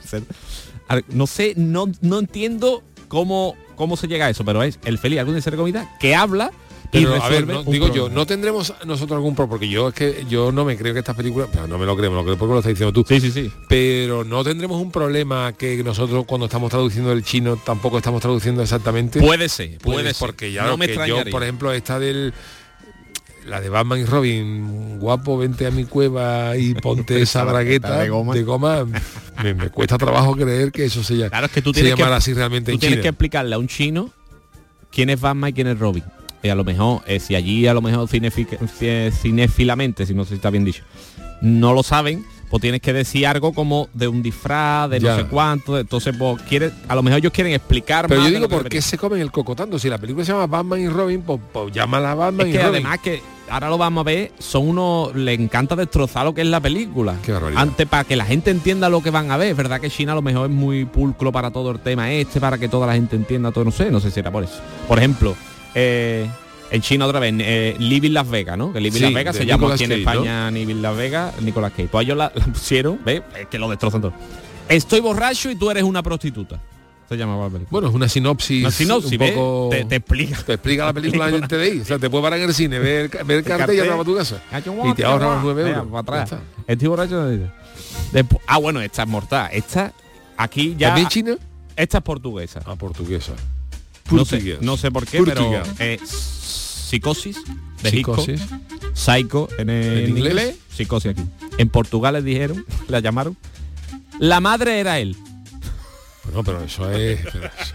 Al- 0.87 1.05
No 1.09 1.27
sé, 1.27 1.55
no, 1.57 1.87
no 2.03 2.19
entiendo 2.19 2.83
cómo, 3.09 3.55
cómo 3.75 3.97
se 3.97 4.07
llega 4.07 4.27
a 4.27 4.31
eso, 4.31 4.45
pero 4.45 4.63
es 4.63 4.79
el 4.85 4.99
feliz 4.99 5.19
algún 5.19 5.35
día 5.35 5.43
seré 5.43 5.57
comida 5.57 5.97
que 5.99 6.15
habla 6.15 6.53
y 6.91 7.05
Pero, 7.05 7.23
a 7.23 7.29
ver, 7.29 7.47
no- 7.47 7.63
digo 7.65 7.89
yo, 7.89 7.93
problema. 7.95 8.15
no 8.15 8.27
tendremos 8.27 8.73
nosotros 8.87 9.17
algún 9.17 9.35
pro, 9.35 9.47
porque 9.49 9.69
yo 9.69 9.89
es 9.89 9.95
que 9.95 10.25
yo 10.29 10.51
no 10.53 10.65
me 10.65 10.77
creo 10.77 10.95
que 10.95 11.01
estas 11.01 11.15
películas, 11.17 11.49
no 11.69 11.77
me 11.77 11.85
lo 11.85 11.95
creo, 11.97 12.11
me 12.11 12.17
lo 12.17 12.25
creo 12.25 12.39
porque 12.39 12.53
lo 12.55 12.59
estás 12.61 12.71
diciendo 12.73 12.93
tú. 12.95 13.05
Sí, 13.07 13.21
sí, 13.21 13.31
sí. 13.31 13.53
Pero 13.69 14.25
no 14.25 14.43
tendremos 14.43 14.81
un 14.81 14.91
problema 14.91 15.53
que 15.53 15.83
nosotros 15.85 16.25
cuando 16.27 16.47
estamos 16.47 16.71
traduciendo 16.71 17.13
el 17.13 17.23
chino 17.23 17.57
tampoco 17.57 17.99
estamos 17.99 18.23
traduciendo 18.23 18.63
exactamente. 18.63 19.21
Puede 19.21 19.49
ser, 19.51 19.77
puede, 19.79 19.97
Puede, 19.99 20.15
ser. 20.15 20.27
porque 20.27 20.51
ya 20.51 20.63
no 20.63 20.71
lo 20.71 20.77
me 20.79 20.87
que 20.89 21.07
yo, 21.07 21.23
por 21.31 21.43
ejemplo, 21.43 21.73
esta 21.73 21.99
del 21.99 22.33
la 23.47 23.61
de 23.63 23.69
Batman 23.71 23.99
y 24.01 24.05
Robin, 24.05 24.99
guapo, 24.99 25.39
vente 25.39 25.67
a 25.67 25.71
mi 25.71 25.85
cueva 25.85 26.57
y 26.57 26.75
ponte 26.83 27.21
esa 27.21 27.45
bragueta 27.45 27.99
de 27.99 28.09
goma. 28.09 28.87
me, 29.43 29.55
me 29.55 29.69
cuesta 29.71 29.97
trabajo 29.99 30.37
creer 30.37 30.71
que 30.73 30.85
eso 30.85 31.03
se, 31.03 31.17
llama 31.17 31.31
Claro, 31.31 31.47
es 31.47 31.53
que 31.53 31.63
tú 31.63 31.73
tienes 31.73 31.95
que, 31.95 32.03
así 32.03 32.35
realmente 32.35 32.73
tú 32.73 32.79
tienes 32.79 32.97
China. 32.97 33.03
que 33.03 33.09
explicarle 33.09 33.55
a 33.55 33.59
un 33.59 33.69
chino 33.69 34.11
quién 34.91 35.11
es 35.11 35.21
Batman 35.21 35.51
y 35.51 35.53
quién 35.55 35.67
es 35.67 35.79
Robin. 35.79 36.05
Y 36.43 36.49
a 36.49 36.55
lo 36.55 36.65
mejor, 36.65 37.03
eh, 37.07 37.19
si 37.21 37.35
allí 37.35 37.67
a 37.67 37.75
lo 37.75 37.83
mejor 37.83 38.09
ci- 38.09 39.11
cinéfilamente, 39.13 40.07
si 40.07 40.15
no 40.15 40.25
sé 40.25 40.31
si 40.31 40.35
está 40.37 40.51
bien 40.51 40.65
dicho, 40.65 40.83
no 41.41 41.73
lo 41.73 41.83
saben, 41.83 42.25
pues 42.51 42.61
tienes 42.63 42.81
que 42.81 42.93
decir 42.93 43.27
algo 43.27 43.53
como 43.53 43.89
de 43.93 44.09
un 44.09 44.23
disfraz, 44.23 44.89
de 44.91 45.01
Ya. 45.01 45.11
no 45.17 45.23
sé 45.23 45.29
cuánto. 45.29 45.79
Entonces, 45.79 46.15
pues 46.19 46.41
quiere, 46.43 46.71
a 46.89 46.95
lo 46.95 47.03
mejor 47.03 47.19
ellos 47.19 47.33
quieren 47.33 47.53
explicar 47.53 48.07
Pero 48.09 48.21
más 48.21 48.31
yo 48.31 48.37
digo, 48.37 48.49
¿por 48.49 48.69
qué 48.69 48.81
se 48.81 48.97
comen 48.97 49.21
el 49.21 49.31
cocotando? 49.31 49.79
Si 49.79 49.89
la 49.89 49.99
película 49.99 50.25
se 50.25 50.33
llama 50.33 50.47
Batman 50.47 50.81
y 50.81 50.89
Robin, 50.89 51.23
pues, 51.23 51.41
pues 51.53 51.73
llámala 51.75 52.15
Batman 52.15 52.47
Es 52.49 52.55
y 52.55 52.57
que 52.57 52.63
Robin. 52.65 52.75
además 52.87 52.99
que 53.01 53.21
ahora 53.51 53.69
lo 53.69 53.79
vamos 53.79 54.03
a 54.03 54.05
ver, 54.05 54.33
son 54.39 54.69
unos, 54.69 55.15
le 55.15 55.33
encanta 55.35 55.75
destrozar 55.77 56.25
lo 56.25 56.35
que 56.35 56.41
es 56.43 56.47
la 56.47 56.61
película. 56.61 57.17
Qué. 57.25 57.35
Antes 57.57 57.87
para 57.87 58.05
que 58.05 58.17
la 58.17 58.25
gente 58.25 58.51
entienda 58.51 58.89
lo 58.89 59.03
que 59.03 59.11
van 59.11 59.31
a 59.31 59.37
ver, 59.37 59.49
es 59.51 59.57
verdad 59.57 59.81
que 59.81 59.91
China 59.91 60.13
a 60.13 60.15
lo 60.15 60.23
mejor 60.23 60.49
es 60.49 60.55
muy 60.55 60.85
pulcro 60.87 61.31
para 61.33 61.51
todo 61.51 61.71
el 61.73 61.81
tema 61.81 62.11
este, 62.13 62.41
para 62.41 62.57
que 62.59 62.69
toda 62.69 62.87
la 62.87 62.95
gente 62.95 63.15
entienda 63.17 63.53
todo, 63.53 63.65
no 63.65 63.71
sé, 63.73 63.91
no 63.91 64.01
sé 64.01 64.11
si 64.11 64.21
era 64.21 64.31
por 64.31 64.45
eso. 64.45 64.61
Por 64.87 64.99
ejemplo, 64.99 65.35
eh, 65.75 66.29
en 66.71 66.83
China 66.83 67.07
otra 67.07 67.19
vez, 67.21 67.33
eh, 67.39 67.77
Living 67.79 68.11
Las 68.13 68.29
Vegas, 68.29 68.59
¿no? 68.59 68.73
Que 68.73 68.81
Living 68.81 68.99
Sí, 68.99 69.05
Las 69.05 69.15
Vegas 69.15 69.37
se 69.37 69.47
llama 69.47 69.63
Nicolas 69.63 69.75
aquí 69.81 69.85
en 69.85 69.93
España 70.01 70.51
Living 70.51 70.83
Las 70.83 70.97
Vegas, 70.97 71.41
Nicolas 71.41 71.71
Cage. 71.73 71.89
Pues 71.91 72.05
ellos 72.05 72.17
la, 72.19 72.31
la 72.35 72.45
pusieron, 72.47 72.99
¿ves? 73.05 73.23
Es 73.39 73.47
que 73.47 73.59
lo 73.59 73.69
destrozan 73.71 74.01
todo. 74.03 74.13
Estoy 74.69 75.01
borracho 75.01 75.51
y 75.51 75.57
tú 75.57 75.71
eres 75.71 75.83
una 75.83 76.03
prostituta. 76.03 76.61
Se 77.09 77.17
llamaba 77.17 77.45
la 77.45 77.51
película. 77.53 77.71
Bueno, 77.71 77.89
es 77.89 77.95
una 77.95 78.07
sinopsis, 78.07 78.61
Una 78.65 78.71
sinopsis, 78.71 79.19
un. 79.19 79.71
Te, 79.71 79.87
te 79.87 79.97
explica. 79.97 80.43
Te 80.43 80.53
explica 80.53 80.85
la 80.85 80.93
película 80.93 81.31
en 81.31 81.41
TDI. 81.49 81.81
O 81.81 81.85
sea, 81.87 81.99
te 81.99 82.11
puedes 82.11 82.23
parar 82.23 82.39
en 82.39 82.49
el 82.51 82.55
cine, 82.55 82.79
ver, 82.79 83.01
el 83.07 83.11
ca- 83.11 83.23
ver 83.23 83.39
el 83.39 83.45
cartel 83.45 83.83
y 83.83 83.89
para 83.89 84.05
tu 84.05 84.15
casa. 84.15 84.43
Y 84.85 84.93
te 84.93 85.07
ahorras 85.07 85.37
los 85.37 85.43
9 85.45 85.63
Venga, 85.65 85.79
euros. 85.79 86.05
para 86.05 86.23
atrás. 86.25 86.41
Estoy 86.67 86.89
borracho. 86.89 87.27
Después- 88.13 88.43
ah, 88.47 88.59
bueno, 88.59 88.83
esta 88.83 89.05
es 89.05 89.09
mortal. 89.09 89.49
Esta, 89.55 89.95
aquí 90.37 90.75
ya... 90.79 90.89
¿También 90.89 91.09
China? 91.09 91.37
Esta 91.77 91.97
es 91.97 92.05
portuguesa. 92.05 92.61
Ah, 92.67 92.77
portuguesa. 92.77 93.33
No 94.11 94.25
sé, 94.25 94.59
no 94.61 94.77
sé 94.77 94.91
por 94.91 95.07
qué, 95.07 95.23
pero 95.25 95.63
eh, 95.79 95.99
psicosis 96.05 97.37
de 97.83 97.91
Psicosis. 97.91 98.41
Hitchcock, 98.41 98.95
Psycho 98.95 99.49
en, 99.59 99.71
el- 99.71 99.85
¿En 99.87 99.99
en 99.99 100.09
inglés? 100.11 100.31
inglés? 100.33 100.57
psicosis 100.75 101.11
aquí. 101.13 101.23
En 101.59 101.69
Portugal 101.69 102.15
les 102.15 102.25
dijeron, 102.25 102.65
la 102.89 103.01
llamaron. 103.01 103.37
La 104.19 104.41
madre 104.41 104.81
era 104.81 104.99
él. 104.99 105.17
Bueno, 106.25 106.43
pero 106.45 106.63
eso 106.65 106.91
es... 106.91 107.21
pero 107.33 107.47
eso- 107.47 107.75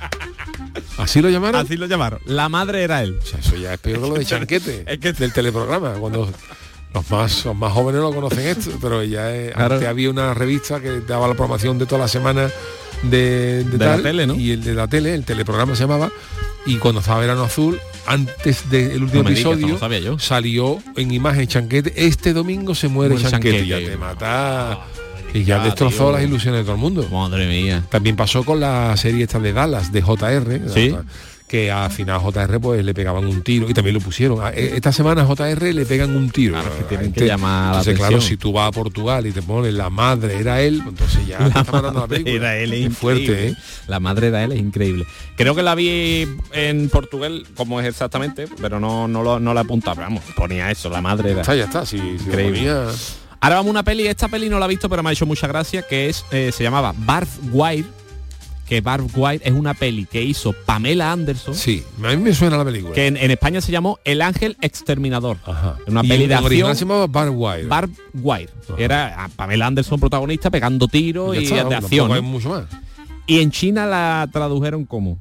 ¿Así 0.97 1.21
lo 1.21 1.29
llamaron? 1.29 1.65
Así 1.65 1.75
lo 1.77 1.85
llamaron. 1.87 2.19
La 2.25 2.49
madre 2.49 2.83
era 2.83 3.01
él. 3.03 3.17
O 3.21 3.25
sea, 3.25 3.39
eso 3.39 3.55
ya 3.55 3.73
es 3.73 3.79
peor 3.79 4.01
que 4.01 4.07
lo 4.09 4.13
de 4.15 4.25
Chanquete, 4.25 4.83
Es 4.87 4.99
que- 4.99 5.13
del 5.13 5.31
teleprograma. 5.33 5.93
Cuando 5.93 6.29
los 6.93 7.09
más, 7.11 7.45
los 7.45 7.55
más 7.55 7.71
jóvenes 7.73 8.01
lo 8.01 8.13
conocen 8.13 8.45
esto, 8.47 8.71
pero 8.81 9.03
ya 9.03 9.33
es- 9.33 9.53
Claro. 9.53 9.75
antes 9.75 9.87
había 9.87 10.09
una 10.09 10.33
revista 10.33 10.79
que 10.81 10.99
daba 11.01 11.27
la 11.27 11.33
programación 11.35 11.77
de 11.79 11.85
toda 11.85 12.01
la 12.01 12.07
semana 12.07 12.49
de, 13.03 13.63
De 13.63 13.77
la 13.85 14.01
tele, 14.01 14.25
¿no? 14.27 14.35
Y 14.35 14.51
el 14.51 14.63
de 14.63 14.73
la 14.73 14.87
tele, 14.87 15.13
el 15.13 15.23
teleprograma 15.25 15.75
se 15.75 15.83
llamaba, 15.83 16.11
y 16.65 16.77
cuando 16.77 17.01
estaba 17.01 17.19
Verano 17.19 17.43
Azul, 17.43 17.79
antes 18.05 18.69
del 18.69 19.03
último 19.03 19.23
No 19.23 19.29
me 19.29 19.35
digas, 19.35 19.53
episodio, 19.53 20.11
no 20.13 20.19
salió 20.19 20.79
en 20.95 21.11
imagen 21.13 21.47
Chanquete, 21.47 21.93
este 22.05 22.33
domingo 22.33 22.73
se 22.75 22.87
muere, 22.87 23.15
Chanquete, 23.15 23.57
Chanquete. 23.59 23.65
y 23.65 23.67
ya 23.67 23.91
te 23.91 23.97
mata. 23.97 24.79
Y 25.33 25.43
ya 25.45 25.61
Ah, 25.61 25.65
destrozó 25.65 26.03
tío. 26.05 26.11
las 26.11 26.23
ilusiones 26.23 26.59
de 26.59 26.63
todo 26.63 26.75
el 26.75 26.79
mundo. 26.81 27.07
Madre 27.11 27.47
mía. 27.47 27.83
También 27.89 28.15
pasó 28.15 28.43
con 28.43 28.59
la 28.59 28.95
serie 28.97 29.23
esta 29.23 29.39
de 29.39 29.51
Dallas, 29.51 29.91
de 29.91 30.01
JR, 30.03 30.61
Sí. 30.71 30.89
la- 30.91 31.03
que 31.53 31.71
al 31.71 31.91
final 31.91 32.19
JR 32.19 32.59
pues 32.59 32.83
le 32.83 32.95
pegaban 32.95 33.25
un 33.27 33.43
tiro 33.43 33.69
y 33.69 33.75
también 33.75 33.93
lo 33.93 34.01
pusieron. 34.01 34.43
A- 34.43 34.49
e- 34.49 34.75
Esta 34.75 34.91
semana 34.91 35.23
JR 35.23 35.71
le 35.71 35.85
pegan 35.85 36.15
un 36.15 36.31
tiro. 36.31 36.57
que 36.79 36.83
tienen 36.85 37.13
que 37.13 37.27
llamar 37.27 37.73
la 37.75 37.77
entonces, 37.81 37.95
claro, 37.99 38.19
si 38.21 38.37
tú 38.37 38.53
vas 38.53 38.69
a 38.69 38.71
Portugal 38.71 39.27
y 39.27 39.31
te 39.31 39.43
pones 39.43 39.71
la 39.75 39.91
madre 39.91 40.39
era 40.39 40.61
él, 40.63 40.77
pues 40.83 40.95
entonces 40.95 41.27
ya 41.27 41.37
te 41.53 41.59
está 41.59 41.63
matando 41.71 41.99
la 41.99 42.07
película. 42.07 42.35
Era 42.35 42.57
él, 42.57 42.73
es 42.73 42.97
fuerte. 42.97 43.49
¿eh? 43.49 43.55
La 43.85 43.99
madre 43.99 44.31
de 44.31 44.43
él 44.45 44.51
es 44.53 44.59
increíble. 44.59 45.05
Creo 45.37 45.53
que 45.53 45.61
la 45.61 45.75
vi 45.75 46.27
en 46.53 46.89
Portugal, 46.89 47.45
como 47.55 47.79
es 47.79 47.85
exactamente, 47.87 48.47
pero 48.59 48.79
no, 48.79 49.07
no, 49.07 49.21
lo, 49.21 49.39
no 49.39 49.53
la 49.53 49.61
apuntaba. 49.61 50.01
Vamos, 50.05 50.23
ponía 50.35 50.71
eso, 50.71 50.89
la 50.89 51.03
madre 51.03 51.33
era. 51.33 51.41
Está, 51.41 51.53
ya 51.55 51.65
está, 51.65 51.85
si, 51.85 51.97
si 51.97 52.03
lo 52.03 52.11
Increíble. 52.13 52.57
ponía- 52.61 52.87
Ahora 53.41 53.57
vamos 53.57 53.67
a 53.67 53.71
una 53.71 53.83
peli, 53.83 54.07
esta 54.07 54.27
peli 54.27 54.49
no 54.49 54.57
la 54.57 54.65
he 54.65 54.69
visto, 54.69 54.89
pero 54.89 55.03
me 55.03 55.09
ha 55.09 55.13
hecho 55.13 55.27
mucha 55.27 55.45
gracia, 55.45 55.83
que 55.83 56.09
es, 56.09 56.25
eh, 56.31 56.51
se 56.51 56.63
llamaba 56.63 56.95
Barb 56.97 57.27
Wire, 57.51 57.85
que 58.67 58.81
Barb 58.81 59.07
Wire 59.15 59.41
es 59.45 59.51
una 59.53 59.73
peli 59.73 60.05
que 60.05 60.23
hizo 60.23 60.53
Pamela 60.65 61.11
Anderson. 61.11 61.53
Sí, 61.53 61.83
a 62.03 62.09
mí 62.09 62.17
me 62.17 62.33
suena 62.33 62.57
la 62.57 62.63
película. 62.65 62.93
Que 62.93 63.07
en, 63.07 63.17
en 63.17 63.29
España 63.31 63.59
se 63.61 63.71
llamó 63.71 63.99
El 64.05 64.21
Ángel 64.21 64.57
Exterminador. 64.61 65.37
Una 65.87 66.01
Y 66.03 66.07
peli 66.07 66.27
de 66.27 66.35
acción. 66.35 66.75
se 66.75 66.85
llamaba 66.85 67.07
Barb 67.07 67.33
Wire. 67.35 67.65
Barb 67.67 67.89
Wire. 68.13 68.49
Era 68.77 69.23
a 69.25 69.27
Pamela 69.29 69.67
Anderson 69.67 69.99
protagonista 69.99 70.49
pegando 70.49 70.87
tiros 70.87 71.35
y 71.35 71.43
está, 71.43 71.63
de 71.65 71.75
acción. 71.75 72.23
mucho 72.23 72.49
más. 72.49 72.65
Y 73.27 73.39
en 73.41 73.51
China 73.51 73.85
la 73.85 74.27
tradujeron 74.31 74.85
como 74.85 75.17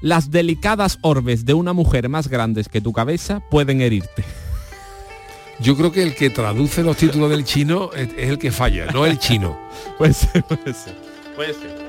las 0.00 0.30
delicadas 0.30 0.98
orbes 1.02 1.44
de 1.46 1.54
una 1.54 1.72
mujer 1.72 2.08
más 2.08 2.28
grandes 2.28 2.68
que 2.68 2.80
tu 2.80 2.92
cabeza 2.92 3.40
pueden 3.50 3.80
herirte. 3.80 4.24
Yo 5.60 5.76
creo 5.76 5.90
que 5.92 6.02
el 6.02 6.14
que 6.14 6.28
traduce 6.30 6.82
los 6.82 6.96
títulos 6.98 7.30
del 7.30 7.44
chino 7.44 7.90
es, 7.94 8.08
es 8.16 8.28
el 8.28 8.38
que 8.38 8.52
falla, 8.52 8.86
no 8.92 9.06
el 9.06 9.18
chino. 9.18 9.58
Puede 9.98 10.12
ser, 10.12 10.42
puede 10.44 10.74
ser. 10.74 10.94
Puede 11.34 11.54
ser. 11.54 11.85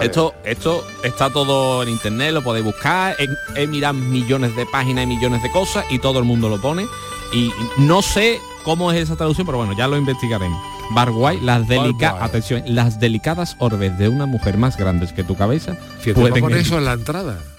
Esto, 0.00 0.34
esto 0.44 0.84
está 1.02 1.30
todo 1.30 1.82
en 1.82 1.88
internet, 1.88 2.32
lo 2.32 2.42
podéis 2.42 2.64
buscar, 2.64 3.16
en, 3.18 3.30
he 3.56 3.66
mirado 3.66 3.94
millones 3.94 4.54
de 4.54 4.66
páginas 4.66 5.04
y 5.04 5.06
millones 5.06 5.42
de 5.42 5.50
cosas 5.50 5.84
y 5.90 5.98
todo 5.98 6.18
el 6.18 6.24
mundo 6.24 6.48
lo 6.48 6.60
pone. 6.60 6.86
Y 7.32 7.50
no 7.78 8.02
sé 8.02 8.38
cómo 8.62 8.92
es 8.92 8.98
esa 9.02 9.16
traducción, 9.16 9.46
pero 9.46 9.58
bueno, 9.58 9.72
ya 9.76 9.88
lo 9.88 9.96
investigaremos. 9.96 10.60
Barguay, 10.92 11.40
las 11.40 11.66
delicadas, 11.66 12.22
atención, 12.22 12.62
las 12.66 13.00
delicadas 13.00 13.56
orbes 13.58 13.98
de 13.98 14.08
una 14.08 14.26
mujer 14.26 14.56
más 14.56 14.76
grandes 14.76 15.12
que 15.12 15.24
tu 15.24 15.34
cabeza 15.36 15.76
Fíjate, 16.00 16.20
pueden 16.40 16.52
eso 16.56 16.78
en 16.78 16.84
la 16.84 16.92
entrada. 16.92 17.38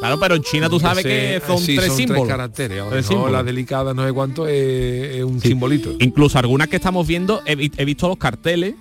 Claro, 0.00 0.20
pero 0.20 0.34
en 0.34 0.42
China 0.42 0.68
tú 0.68 0.78
sabes 0.78 1.02
que 1.04 1.40
son 1.46 1.58
sí, 1.58 1.76
tres 1.76 1.94
símbolos. 1.94 2.28
caracteres. 2.28 2.78
ahora, 2.80 2.90
Tres 2.92 3.04
no, 3.06 3.08
símbolos. 3.08 3.32
la 3.32 3.42
delicada 3.42 3.94
no 3.94 4.06
sé 4.06 4.12
cuánto 4.12 4.46
es, 4.46 5.16
es 5.16 5.24
un 5.24 5.40
simbolito. 5.40 5.94
Incluso 6.00 6.38
algunas 6.38 6.68
que 6.68 6.76
estamos 6.76 7.06
viendo, 7.06 7.40
he, 7.46 7.56
vi- 7.56 7.72
he 7.78 7.84
visto 7.86 8.06
los 8.06 8.18
carteles 8.18 8.74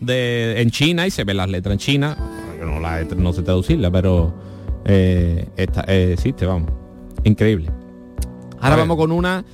de, 0.00 0.60
en 0.60 0.70
China 0.70 1.06
y 1.06 1.10
se 1.10 1.24
ven 1.24 1.36
las 1.36 1.48
letras 1.48 1.72
en 1.72 1.78
China. 1.78 2.16
Yo 2.58 2.66
no, 2.66 2.80
la, 2.80 3.02
no 3.16 3.32
sé 3.32 3.42
traducirla, 3.42 3.90
pero 3.90 4.34
eh, 4.84 5.46
esta- 5.56 5.84
eh, 5.88 6.12
existe, 6.14 6.46
vamos. 6.46 6.70
Increíble. 7.24 7.70
Ahora 8.60 8.76
vamos 8.76 8.96
con 8.96 9.12
una. 9.12 9.44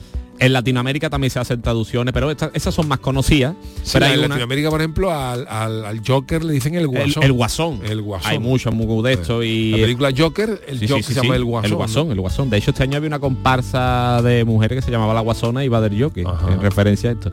En 0.41 0.53
Latinoamérica 0.53 1.09
también 1.09 1.31
se 1.31 1.39
hacen 1.39 1.63
traducciones, 1.63 2.13
pero 2.13 2.29
estas, 2.29 2.51
esas 2.55 2.75
son 2.75 2.89
más 2.89 2.99
conocidas. 2.99 3.55
Sí, 3.85 3.91
pero 3.93 4.07
en 4.07 4.13
una, 4.19 4.29
Latinoamérica, 4.29 4.69
por 4.69 4.81
ejemplo, 4.81 5.13
al, 5.13 5.47
al- 5.49 5.85
al 5.85 6.01
Joker 6.05 6.43
le 6.43 6.53
dicen 6.55 6.75
el 6.75 6.89
guasón. 6.89 7.23
el 7.23 7.33
guasón. 7.33 7.81
El 7.85 8.03
guasón. 8.03 8.31
Hay 8.33 8.39
muchos 8.41 8.75
muy 8.75 9.03
de 9.05 9.13
esto 9.13 9.45
y 9.45 9.71
La 9.71 9.77
película 9.77 10.11
Joker, 10.17 10.61
el 10.67 10.81
Sí, 10.81 10.89
Joker 10.89 11.05
sí, 11.05 11.15
se 11.15 11.21
llama 11.23 11.37
el 11.37 11.45
guasón. 11.45 11.71
El 11.71 11.77
guasón, 11.77 12.07
¿no? 12.09 12.13
el 12.15 12.21
guasón. 12.21 12.51
De 12.51 12.57
hecho, 12.57 12.73
este 12.73 12.83
año 12.83 12.97
había 12.97 13.07
una 13.07 13.21
comparsa 13.21 14.21
de 14.25 14.45
mujeres 14.45 14.77
que 14.79 14.83
se 14.83 14.91
llamaba 14.91 15.15
La 15.15 15.21
Guasona 15.21 15.65
y 15.65 15.69
va 15.69 15.81
del 15.81 16.03
Joker, 16.03 16.27
en 16.51 16.61
referencia 16.61 17.11
a 17.11 17.13
esto. 17.13 17.31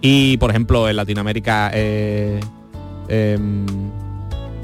Y, 0.00 0.36
por 0.36 0.50
ejemplo, 0.50 0.88
en 0.88 0.96
Latinoamérica, 0.96 1.70
eh, 1.74 2.40
em, 3.08 3.66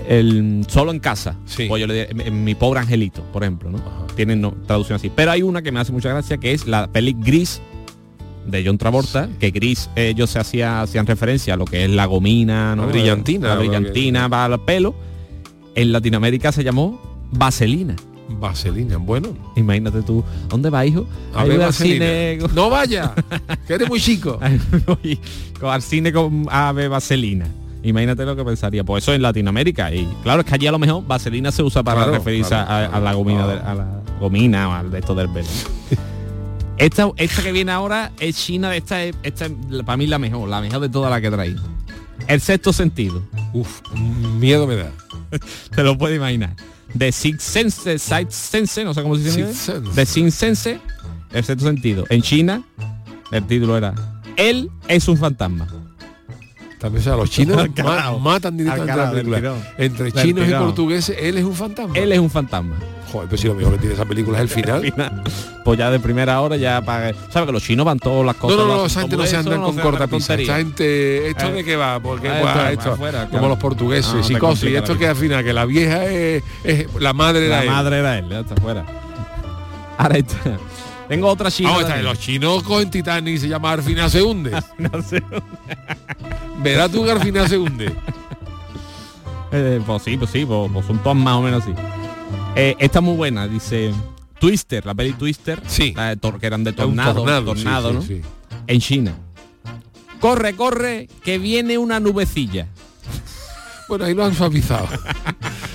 el 0.08 0.64
Solo 0.68 0.90
en 0.90 0.98
Casa, 0.98 1.36
pues 1.68 1.80
yo 1.80 1.86
le 1.86 2.12
Mi 2.30 2.54
Pobre 2.54 2.80
Angelito, 2.80 3.22
por 3.32 3.42
ejemplo, 3.42 3.70
¿no? 3.70 3.80
Tienen 4.16 4.40
no, 4.40 4.54
traducción 4.66 4.96
así. 4.96 5.10
Pero 5.14 5.30
hay 5.30 5.42
una 5.42 5.62
que 5.62 5.72
me 5.72 5.80
hace 5.80 5.92
mucha 5.92 6.10
gracia, 6.10 6.38
que 6.38 6.52
es 6.52 6.66
la 6.66 6.86
peli 6.88 7.16
Gris 7.18 7.60
de 8.46 8.64
John 8.64 8.78
Travolta, 8.78 9.28
que 9.38 9.50
Gris 9.50 9.88
ellos 9.94 10.30
se 10.30 10.38
hacía, 10.38 10.82
hacían 10.82 11.06
referencia 11.06 11.54
a 11.54 11.56
lo 11.56 11.64
que 11.64 11.84
es 11.84 11.90
la 11.90 12.06
gomina, 12.06 12.76
¿no? 12.76 12.86
La 12.86 12.92
brillantina, 12.92 13.48
La 13.48 13.56
brillantina 13.56 14.28
para 14.28 14.54
el 14.54 14.60
pelo. 14.60 14.94
En 15.74 15.92
Latinoamérica 15.92 16.52
se 16.52 16.64
llamó 16.64 17.00
Vaselina. 17.30 17.96
Vaselina, 18.40 18.96
bueno. 18.96 19.28
Imagínate 19.56 20.02
tú, 20.02 20.24
¿dónde 20.48 20.70
va, 20.70 20.84
hijo? 20.86 21.06
A 21.34 21.44
ver, 21.44 21.62
al 21.62 21.72
cine. 21.72 22.38
No 22.54 22.70
vaya, 22.70 23.14
que 23.66 23.74
eres 23.74 23.88
muy 23.88 24.00
chico. 24.00 24.38
Al 25.62 25.80
cine 25.82 26.12
con 26.12 26.46
ave 26.50 26.88
vaselina. 26.88 27.46
Imagínate 27.84 28.24
lo 28.24 28.34
que 28.36 28.44
pensaría. 28.44 28.82
Pues 28.84 29.04
eso 29.04 29.12
en 29.14 29.22
Latinoamérica. 29.22 29.92
Y 29.94 30.06
claro, 30.22 30.40
es 30.40 30.46
que 30.46 30.54
allí 30.54 30.66
a 30.66 30.72
lo 30.72 30.78
mejor 30.78 31.06
vaselina 31.06 31.52
se 31.52 31.62
usa 31.62 31.82
para 31.82 31.98
Claro, 32.02 32.12
referirse 32.18 32.50
claro, 32.50 32.70
a, 32.92 32.96
a 32.96 33.00
la 33.00 33.12
gomina 33.12 33.46
de- 33.46 33.60
a 33.60 33.74
la 33.74 34.00
gomina 34.20 34.68
o 34.68 34.72
al 34.72 34.90
de 34.90 34.98
esto 34.98 35.14
del 35.14 35.28
pelo. 35.28 35.46
esta, 36.78 37.10
esta 37.16 37.42
que 37.42 37.52
viene 37.52 37.70
ahora 37.72 38.12
es 38.20 38.36
China, 38.36 38.74
esta 38.74 39.02
es, 39.04 39.14
esta 39.22 39.46
es 39.46 39.52
para 39.84 39.96
mí 39.96 40.06
la 40.06 40.18
mejor, 40.18 40.48
la 40.48 40.60
mejor 40.60 40.80
de 40.80 40.88
todas 40.88 41.10
las 41.10 41.20
que 41.20 41.26
he 41.28 41.30
traído. 41.30 41.62
El 42.28 42.40
sexto 42.40 42.72
sentido. 42.72 43.22
Uf, 43.52 43.80
miedo 44.38 44.66
me 44.66 44.76
da. 44.76 44.90
Te 45.74 45.82
lo 45.82 45.96
puedes 45.98 46.16
imaginar. 46.16 46.54
De 46.94 47.10
Six 47.12 47.42
Sense, 47.42 47.98
Sight 47.98 48.30
Sense, 48.30 48.84
no 48.84 48.94
sé 48.94 49.02
cómo 49.02 49.16
se 49.16 49.22
dice. 49.22 49.40
en 49.40 49.46
Sixth. 49.48 49.64
Sense. 49.64 49.92
De 49.94 50.06
Six 50.06 50.34
Sense, 50.34 50.80
el 51.32 51.44
sexto 51.44 51.66
sentido. 51.66 52.04
En 52.10 52.22
China, 52.22 52.62
el 53.30 53.46
título 53.46 53.76
era 53.76 53.94
Él 54.36 54.70
es 54.88 55.08
un 55.08 55.16
fantasma. 55.16 55.66
También, 56.78 57.00
o 57.00 57.04
sea, 57.04 57.16
los 57.16 57.30
chinos 57.30 57.56
matan 58.20 58.56
directamente 58.56 58.96
la 58.96 59.10
película. 59.12 59.54
Entre 59.78 60.12
chinos 60.12 60.48
y 60.48 60.52
portugueses, 60.52 61.16
él 61.18 61.38
es 61.38 61.44
un 61.44 61.54
fantasma. 61.54 61.96
Él 61.96 62.12
es 62.12 62.18
un 62.18 62.28
fantasma. 62.30 62.76
Joder, 63.12 63.28
pero 63.28 63.40
si 63.42 63.46
lo 63.48 63.54
mejor 63.54 63.72
que 63.74 63.78
tiene 63.80 63.94
esa 63.94 64.04
película 64.06 64.38
es 64.38 64.42
el 64.42 64.48
final. 64.48 64.94
Pues 65.64 65.78
ya 65.78 65.92
de 65.92 66.00
primera 66.00 66.40
hora 66.40 66.56
ya 66.56 66.82
para... 66.82 67.12
¿Sabes 67.30 67.46
que 67.46 67.52
los 67.52 67.62
chinos 67.62 67.86
van 67.86 67.96
todas 68.00 68.26
las 68.26 68.34
No, 68.34 68.40
cosas? 68.42 68.58
no, 68.58 68.66
no, 68.66 68.74
hacen 68.82 68.86
esa 68.86 69.00
gente 69.02 69.16
no 69.16 69.26
se 69.26 69.36
andan 69.36 69.60
no 69.60 69.66
con 69.66 69.74
se 69.76 69.80
andan 69.80 69.92
cortapisa. 69.92 70.26
tonterías. 70.26 70.48
Esta 70.48 70.56
gente, 70.58 71.28
¿esto 71.28 71.46
Eh, 71.46 71.52
de 71.52 71.64
qué 71.64 71.76
va? 71.76 72.00
Porque 72.00 72.26
eh, 72.26 72.38
pues, 72.40 72.56
esto, 72.56 72.68
esto, 72.70 72.92
afuera, 72.94 73.18
como 73.20 73.30
claro. 73.30 73.48
los 73.50 73.58
portugueses 73.58 74.12
No, 74.12 74.18
y 74.18 74.20
esto 74.74 74.92
la 74.94 74.98
que 74.98 75.06
al 75.06 75.14
final, 75.14 75.44
que 75.44 75.52
la 75.52 75.64
vieja 75.64 76.04
es, 76.06 76.42
es- 76.64 76.88
la 76.98 77.12
madre 77.12 77.46
era 77.46 77.58
La 77.58 77.62
él. 77.62 77.70
madre 77.70 77.98
era 78.00 78.18
él, 78.18 78.28
ya 78.28 78.40
está 78.40 78.56
fuera. 78.56 78.84
Ahora 79.98 80.18
está. 80.18 80.36
Tengo 81.08 81.28
otra 81.28 81.48
china. 81.48 81.78
Está, 81.78 82.02
los 82.02 82.18
chinos 82.18 82.64
cogen 82.64 82.90
Titanic 82.90 83.34
y 83.36 83.38
se 83.38 83.46
llama 83.48 83.70
al 83.70 83.82
final 83.84 84.10
se 84.10 84.20
hunde. 84.20 84.50
Verás 86.60 86.90
tú 86.90 87.04
que 87.04 87.10
al 87.12 87.20
final 87.20 87.48
se 87.48 87.56
hunde. 87.58 87.92
Eh, 89.52 89.80
pues 89.86 90.02
sí, 90.02 90.16
pues 90.16 90.30
sí, 90.30 90.44
pues, 90.44 90.70
pues 90.72 90.86
son 90.86 90.98
todas 90.98 91.16
más 91.16 91.34
o 91.36 91.42
menos 91.42 91.62
así. 91.62 91.72
Eh, 92.54 92.76
esta 92.78 92.98
es 92.98 93.04
muy 93.04 93.16
buena, 93.16 93.48
dice 93.48 93.92
Twister, 94.38 94.84
la 94.84 94.94
peli 94.94 95.12
Twister, 95.14 95.62
sí. 95.66 95.92
la 95.96 96.10
de 96.10 96.16
tor- 96.20 96.38
que 96.38 96.46
eran 96.46 96.64
de 96.64 96.72
tornado, 96.72 97.14
tornado, 97.22 97.44
tornado, 97.54 97.88
sí, 97.90 97.94
¿no? 97.94 98.02
sí, 98.02 98.08
sí. 98.22 98.22
En 98.66 98.80
China. 98.80 99.14
Corre, 100.20 100.54
corre, 100.54 101.08
que 101.24 101.38
viene 101.38 101.78
una 101.78 101.98
nubecilla. 101.98 102.68
Bueno, 103.88 104.04
ahí 104.04 104.14
lo 104.14 104.24
han 104.24 104.34
suavizado. 104.34 104.86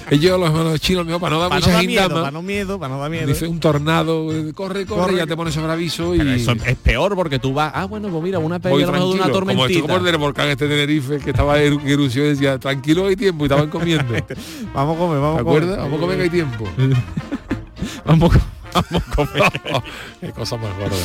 Ellos, 0.09 0.39
los, 0.39 0.53
los 0.53 0.79
chinos, 0.79 1.05
mejor, 1.05 1.19
para 1.21 1.35
no 1.35 1.41
dar 1.41 1.49
Para 1.49 1.59
no 1.59 1.65
mucha 1.65 1.77
dar 1.77 1.85
miedo, 1.85 2.09
para 2.09 2.31
no 2.31 2.41
miedo, 2.41 2.79
para 2.79 2.93
no 2.93 2.99
dar 3.01 3.09
miedo. 3.11 3.27
dice 3.27 3.47
un 3.47 3.59
tornado, 3.59 4.31
eh, 4.33 4.53
corre, 4.53 4.85
corre, 4.85 5.01
Corre. 5.01 5.17
ya 5.17 5.27
te 5.27 5.35
pones 5.35 5.53
sobre 5.53 5.71
aviso 5.71 6.15
y... 6.15 6.21
Eso 6.21 6.53
es 6.65 6.75
peor 6.77 7.15
porque 7.15 7.39
tú 7.39 7.53
vas, 7.53 7.71
ah, 7.75 7.85
bueno, 7.85 8.09
pues 8.09 8.23
mira, 8.23 8.39
una 8.39 8.59
peli 8.59 8.73
Voy 8.73 8.83
a 8.83 8.85
lo 8.87 8.91
mejor 8.93 9.07
de 9.07 9.13
una 9.15 9.23
tranquilo, 9.25 9.43
como 9.43 9.55
tormentita. 9.55 9.81
como 9.81 9.97
el 9.97 10.03
del 10.03 10.17
volcán 10.17 10.47
este 10.49 10.67
de 10.67 10.75
Tenerife 10.75 11.19
que 11.19 11.31
estaba 11.31 11.61
en 11.61 11.79
erupción 11.87 12.25
y 12.25 12.29
decía 12.29 12.57
tranquilo 12.57 13.07
hay 13.07 13.15
tiempo 13.15 13.43
y 13.43 13.47
estaban 13.47 13.69
comiendo 13.69 14.13
¿te 14.13 14.35
vamos 14.73 14.95
a 14.95 14.99
comer, 14.99 15.19
vamos 15.19 15.41
a 15.41 15.43
comer. 15.43 15.65
vamos 15.77 15.93
a 15.93 15.99
comer 15.99 16.17
que 16.17 16.23
hay 16.23 16.29
tiempo 16.29 16.65
vamos, 18.05 18.33
vamos 18.73 19.03
a 19.03 19.15
comer. 19.15 19.83
qué 20.21 20.31
cosa 20.31 20.57
más 20.57 20.77
gorda 20.77 20.95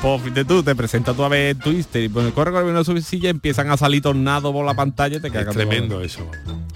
Pues 0.00 0.22
fíjate 0.22 0.44
tú, 0.44 0.62
te 0.62 0.76
presenta 0.76 1.12
tu 1.12 1.28
vez 1.28 1.58
Twister 1.58 2.04
y 2.04 2.08
pones 2.08 2.32
corre, 2.32 2.52
corre, 2.52 2.70
una 2.70 2.84
subsilla 2.84 3.30
empiezan 3.30 3.68
a 3.70 3.76
salir 3.76 4.00
tornados 4.00 4.52
por 4.52 4.64
la 4.64 4.74
pantalla 4.74 5.16
y 5.16 5.20
te 5.20 5.26
es 5.26 5.32
cagas. 5.32 5.54
tremendo 5.54 6.00
eso 6.00 6.30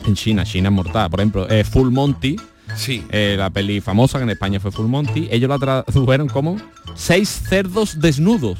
En 0.05 0.14
China, 0.14 0.45
China 0.45 0.70
es 0.70 0.75
mortal. 0.75 1.09
Por 1.09 1.20
ejemplo, 1.20 1.49
eh, 1.49 1.62
Full 1.62 1.91
Monty, 1.91 2.37
sí 2.75 3.05
eh, 3.11 3.37
la 3.39 3.51
peli 3.51 3.81
famosa 3.81 4.18
que 4.18 4.25
en 4.25 4.31
España 4.31 4.59
fue 4.59 4.73
Full 4.73 4.89
Monty, 4.89 5.29
ellos 5.31 5.49
la 5.49 5.59
tradujeron 5.59 6.29
como 6.29 6.57
seis 6.97 7.29
cerdos 7.49 8.01
desnudos. 8.01 8.59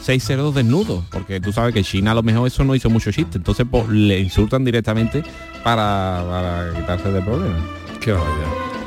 Seis 0.00 0.24
cerdos 0.24 0.54
desnudos, 0.54 1.04
porque 1.12 1.40
tú 1.40 1.52
sabes 1.52 1.72
que 1.72 1.84
China 1.84 2.12
a 2.12 2.14
lo 2.14 2.22
mejor 2.24 2.48
eso 2.48 2.64
no 2.64 2.74
hizo 2.74 2.90
mucho 2.90 3.12
chiste, 3.12 3.38
entonces 3.38 3.64
pues, 3.70 3.88
le 3.88 4.18
insultan 4.18 4.64
directamente 4.64 5.22
para, 5.62 6.24
para 6.28 6.72
quitarse 6.74 7.12
de 7.12 7.22
problemas. 7.22 7.62
qué 8.00 8.12
barbaridad 8.12 8.79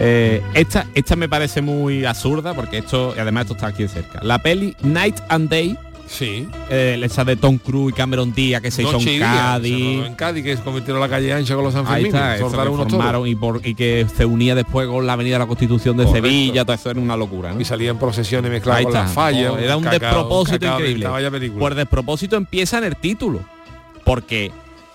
Eh, 0.00 0.42
esta, 0.54 0.86
esta 0.94 1.16
me 1.16 1.28
parece 1.28 1.62
muy 1.62 2.04
absurda 2.04 2.52
porque 2.54 2.78
esto, 2.78 3.14
y 3.16 3.20
además 3.20 3.42
esto 3.42 3.54
está 3.54 3.68
aquí 3.68 3.86
cerca. 3.88 4.20
La 4.22 4.38
peli 4.42 4.76
Night 4.82 5.16
and 5.28 5.48
Day, 5.48 5.78
sí 6.06 6.48
eh, 6.68 7.00
esa 7.02 7.24
de 7.24 7.36
Tom 7.36 7.58
Cruise 7.58 7.92
y 7.94 7.96
Cameron 7.96 8.34
Díaz 8.34 8.60
que 8.60 8.70
se 8.72 8.82
hizo 8.82 8.92
Noche 8.92 9.14
en 9.14 9.20
Cádiz. 9.20 9.72
se 9.76 10.06
en 10.06 10.14
Cádiz 10.16 10.44
que 10.44 10.56
se 10.56 10.62
convirtieron 10.62 11.00
la 11.00 11.08
calle 11.08 11.32
ancha 11.32 11.54
con 11.54 11.64
los 11.64 11.74
Ahí 11.76 11.84
Sanfermines 11.84 12.14
está, 12.40 12.48
formaron 12.90 13.26
y, 13.28 13.34
por- 13.36 13.60
y 13.64 13.74
que 13.76 14.04
se 14.16 14.24
unía 14.24 14.54
después 14.56 14.88
con 14.88 15.06
la 15.06 15.12
Avenida 15.14 15.36
de 15.36 15.38
la 15.38 15.46
Constitución 15.46 15.96
de 15.96 16.04
Correcto. 16.04 16.26
Sevilla, 16.28 16.64
todo 16.64 16.74
eso 16.74 16.90
era 16.90 17.00
una 17.00 17.16
locura. 17.16 17.52
¿no? 17.54 17.60
y 17.60 17.64
salían 17.64 17.96
procesiones 17.98 18.50
mezcladas 18.50 18.80
Ahí 18.80 18.84
con 18.84 18.92
está. 18.94 19.04
las 19.04 19.12
fallas 19.12 19.52
Oh, 19.52 19.58
era 19.58 19.76
un 19.76 19.84
cacao- 19.84 19.90
despropósito 20.00 20.58
cacao 20.58 20.76
de 20.76 20.82
increíble. 20.82 21.04
esta 21.04 21.10
vaya 21.12 21.30
película. 21.30 21.60
Por 21.60 21.74
despropósito 21.76 22.36
empieza 22.36 22.78
en 22.78 22.84
el 22.84 22.96
título. 22.96 23.40
Porque 24.04 24.50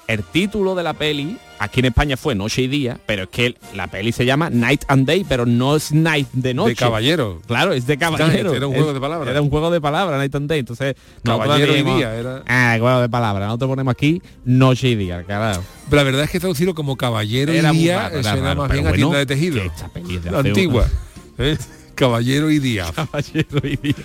el 0.08 0.24
título 0.24 0.76
de 0.76 0.84
la 0.84 0.94
peli 0.94 1.38
aquí 1.60 1.82
en 1.82 1.88
España 1.88 2.18
fue 2.18 2.34
Noche 2.36 2.64
y 2.64 2.68
Día, 2.68 3.00
pero 3.06 3.24
es 3.24 3.30
que 3.30 3.56
la 3.76 3.88
peli 3.88 4.12
se 4.12 4.26
llama 4.26 4.50
Night 4.50 4.84
and 4.88 5.06
Day, 5.06 5.26
pero 5.28 5.46
no 5.46 5.76
es 5.76 5.92
Night 5.92 6.28
de 6.34 6.54
noche. 6.54 6.70
De 6.70 6.76
caballero. 6.76 7.42
Claro, 7.48 7.74
es 7.74 7.86
de 7.86 7.98
caballero. 7.98 8.54
Era 8.54 8.66
un 8.68 8.74
juego 8.74 8.90
Es- 8.90 8.94
de 8.96 9.00
palabras. 9.02 9.30
Era 9.30 9.42
un 9.42 9.50
juego 9.50 9.70
de 9.72 9.82
palabras, 9.82 10.18
Night 10.18 10.36
and 10.36 10.50
Day. 10.50 10.60
Entonces, 10.60 10.96
Caballero 11.24 11.76
y 11.78 11.84
día, 11.84 12.16
era- 12.16 12.44
Ah, 12.48 12.76
juego 12.80 13.02
de 13.02 13.10
palabras. 13.10 13.48
Nosotros 13.48 13.70
ponemos 13.70 13.92
aquí 13.92 14.22
Noche 14.46 14.90
y 14.90 14.96
Día, 14.96 15.24
carajo. 15.24 15.64
Pero 15.90 15.98
la 15.98 16.04
verdad 16.04 16.24
es 16.24 16.30
que 16.30 16.40
traducirlo 16.40 16.74
como 16.76 16.96
caballero 16.96 17.52
Era 17.52 17.74
y 17.74 17.78
día 17.78 17.98
raro, 18.04 18.16
eh, 18.16 18.20
era 18.20 18.32
suena 18.32 18.48
raro, 18.50 18.62
más 18.62 18.72
bien 18.72 18.88
a 18.88 18.92
tienda 18.94 19.18
de 19.18 19.26
tejido. 19.26 19.62
que 19.62 19.66
esta 19.68 19.90
peli 19.90 20.16
es 20.16 20.24
de 20.24 20.32
La 20.32 20.40
antigua. 20.40 20.88
¿eh? 21.40 21.58
Caballero 21.96 22.50
y 22.50 22.60
día. 22.60 22.86
Caballero 22.96 23.60
y 23.68 23.76
Día. 23.76 23.96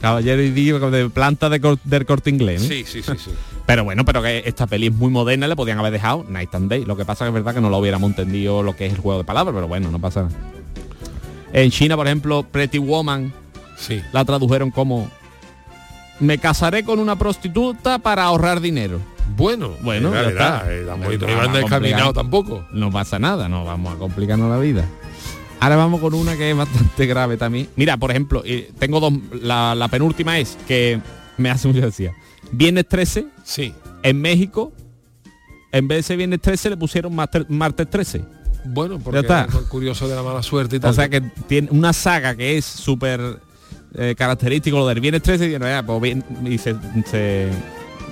Caballero 0.00 0.42
y 0.42 0.50
Día 0.50 0.78
de 0.80 1.08
planta 1.08 1.48
de 1.48 1.60
cor- 1.60 1.78
del 1.84 2.04
corte 2.04 2.30
inglés. 2.30 2.62
¿no? 2.62 2.68
Sí, 2.68 2.82
sí, 2.84 3.00
sí, 3.00 3.12
sí. 3.16 3.30
Pero 3.66 3.82
bueno, 3.84 4.04
pero 4.04 4.22
que 4.22 4.42
esta 4.46 4.66
peli 4.66 4.88
es 4.88 4.92
muy 4.92 5.10
moderna, 5.10 5.48
le 5.48 5.56
podían 5.56 5.78
haber 5.78 5.92
dejado 5.92 6.24
Night 6.28 6.54
and 6.54 6.68
Day. 6.68 6.84
Lo 6.84 6.96
que 6.96 7.04
pasa 7.04 7.24
que 7.24 7.28
es 7.30 7.34
verdad 7.34 7.54
que 7.54 7.60
no 7.62 7.70
lo 7.70 7.78
hubiéramos 7.78 8.10
entendido 8.10 8.62
lo 8.62 8.76
que 8.76 8.86
es 8.86 8.92
el 8.92 8.98
juego 9.00 9.18
de 9.18 9.24
palabras, 9.24 9.54
pero 9.54 9.66
bueno, 9.68 9.90
no 9.90 9.98
pasa 9.98 10.24
nada. 10.24 10.34
En 11.52 11.70
China, 11.70 11.96
por 11.96 12.06
ejemplo, 12.06 12.42
Pretty 12.42 12.78
Woman 12.78 13.32
Sí. 13.76 14.00
la 14.12 14.24
tradujeron 14.24 14.70
como 14.70 15.08
Me 16.20 16.38
casaré 16.38 16.84
con 16.84 17.00
una 17.00 17.16
prostituta 17.16 17.98
para 17.98 18.22
ahorrar 18.24 18.60
dinero. 18.60 19.00
Bueno, 19.36 19.72
Bueno, 19.82 20.10
era, 20.10 20.22
ya 20.22 20.28
era, 20.30 20.56
está. 20.56 20.72
era 20.72 20.90
No 20.92 20.96
muy- 20.98 21.16
vamos 21.16 21.28
no 21.28 21.32
iban 21.42 21.50
a 21.50 21.58
descaminado 21.58 22.04
complicar. 22.04 22.12
tampoco. 22.12 22.64
No 22.72 22.90
pasa 22.92 23.18
nada, 23.18 23.48
no 23.48 23.64
vamos 23.64 23.94
a 23.94 23.98
complicarnos 23.98 24.48
la 24.48 24.58
vida. 24.58 24.84
Ahora 25.58 25.74
vamos 25.76 26.00
con 26.00 26.14
una 26.14 26.36
que 26.36 26.50
es 26.50 26.56
bastante 26.56 27.06
grave 27.06 27.36
también. 27.36 27.68
Mira, 27.74 27.96
por 27.96 28.10
ejemplo, 28.12 28.42
eh, 28.44 28.70
tengo 28.78 29.00
dos. 29.00 29.12
La, 29.42 29.74
la 29.74 29.88
penúltima 29.88 30.38
es 30.38 30.56
que 30.68 31.00
me 31.36 31.50
hace 31.50 31.66
mucha 31.66 31.80
decía. 31.80 32.12
Viernes 32.56 32.86
13, 32.88 33.26
Sí. 33.44 33.74
en 34.02 34.20
México, 34.20 34.72
en 35.72 35.88
vez 35.88 35.98
de 35.98 36.02
ser 36.02 36.16
viernes 36.16 36.40
13 36.40 36.70
le 36.70 36.76
pusieron 36.76 37.14
martes, 37.14 37.44
martes 37.48 37.88
13. 37.90 38.24
Bueno, 38.66 38.98
porque 38.98 39.20
está. 39.20 39.46
curioso 39.68 40.08
de 40.08 40.14
la 40.14 40.22
mala 40.22 40.42
suerte 40.42 40.76
y 40.76 40.80
tal. 40.80 40.90
O 40.90 40.94
sea 40.94 41.08
que 41.08 41.20
tiene 41.20 41.68
una 41.70 41.92
saga 41.92 42.34
que 42.34 42.56
es 42.56 42.64
súper 42.64 43.38
eh, 43.96 44.14
característico 44.16 44.78
lo 44.78 44.86
del 44.88 45.00
viernes 45.00 45.22
13 45.22 45.46
y 45.46 45.50
bueno, 45.50 45.66
ya, 45.66 45.82
pues 45.84 46.00
bien, 46.00 46.24
y 46.44 46.58
se- 46.58 46.74
se- 47.06 47.50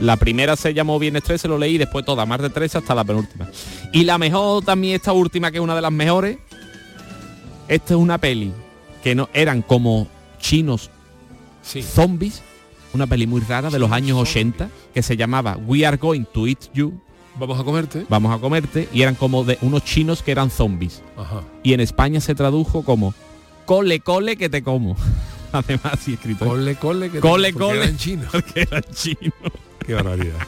la 0.00 0.16
primera 0.16 0.54
se 0.56 0.72
llamó 0.74 0.98
viernes 0.98 1.22
13, 1.24 1.48
lo 1.48 1.58
leí, 1.58 1.76
después 1.78 2.04
toda 2.04 2.24
martes 2.26 2.52
13 2.52 2.78
hasta 2.78 2.94
la 2.94 3.02
penúltima. 3.04 3.48
Y 3.92 4.04
la 4.04 4.16
mejor 4.18 4.64
también 4.64 4.94
esta 4.96 5.12
última, 5.12 5.50
que 5.50 5.58
es 5.58 5.62
una 5.62 5.74
de 5.74 5.82
las 5.82 5.90
mejores, 5.92 6.38
esta 7.68 7.94
es 7.94 7.98
una 8.00 8.18
peli 8.18 8.52
que 9.02 9.14
no 9.14 9.28
eran 9.32 9.62
como 9.62 10.06
chinos 10.38 10.90
sí. 11.62 11.82
zombies, 11.82 12.42
una 12.94 13.06
peli 13.06 13.26
muy 13.26 13.40
rara 13.40 13.70
de 13.70 13.78
los 13.78 13.90
años 13.92 14.18
80 14.18 14.68
que 14.94 15.02
se 15.02 15.16
llamaba 15.16 15.56
We 15.66 15.84
Are 15.86 15.96
Going 15.96 16.24
to 16.32 16.46
Eat 16.46 16.72
You, 16.74 16.92
Vamos 17.38 17.58
a 17.58 17.64
comerte. 17.64 18.04
vamos 18.10 18.34
a 18.34 18.38
comerte, 18.38 18.88
y 18.92 19.02
eran 19.02 19.14
como 19.14 19.44
de 19.44 19.56
unos 19.62 19.84
chinos 19.84 20.22
que 20.22 20.32
eran 20.32 20.50
zombies 20.50 21.02
Ajá. 21.16 21.42
y 21.62 21.72
en 21.72 21.80
España 21.80 22.20
se 22.20 22.34
tradujo 22.34 22.82
como 22.82 23.14
cole 23.64 24.00
cole 24.00 24.36
que 24.36 24.48
te 24.48 24.62
como. 24.62 24.96
Además 25.52 25.98
sí 26.02 26.14
escrito. 26.14 26.46
Cole, 26.46 26.76
cole, 26.76 27.10
que 27.10 27.20
Cole, 27.20 27.52
porque 27.52 27.64
cole. 27.66 27.78
era 27.80 27.88
en 27.90 27.96
chino. 27.98 28.22
Porque 28.32 28.62
era 28.62 28.80
chino. 28.82 29.32
Qué 29.86 29.92
barbaridad. 29.94 30.38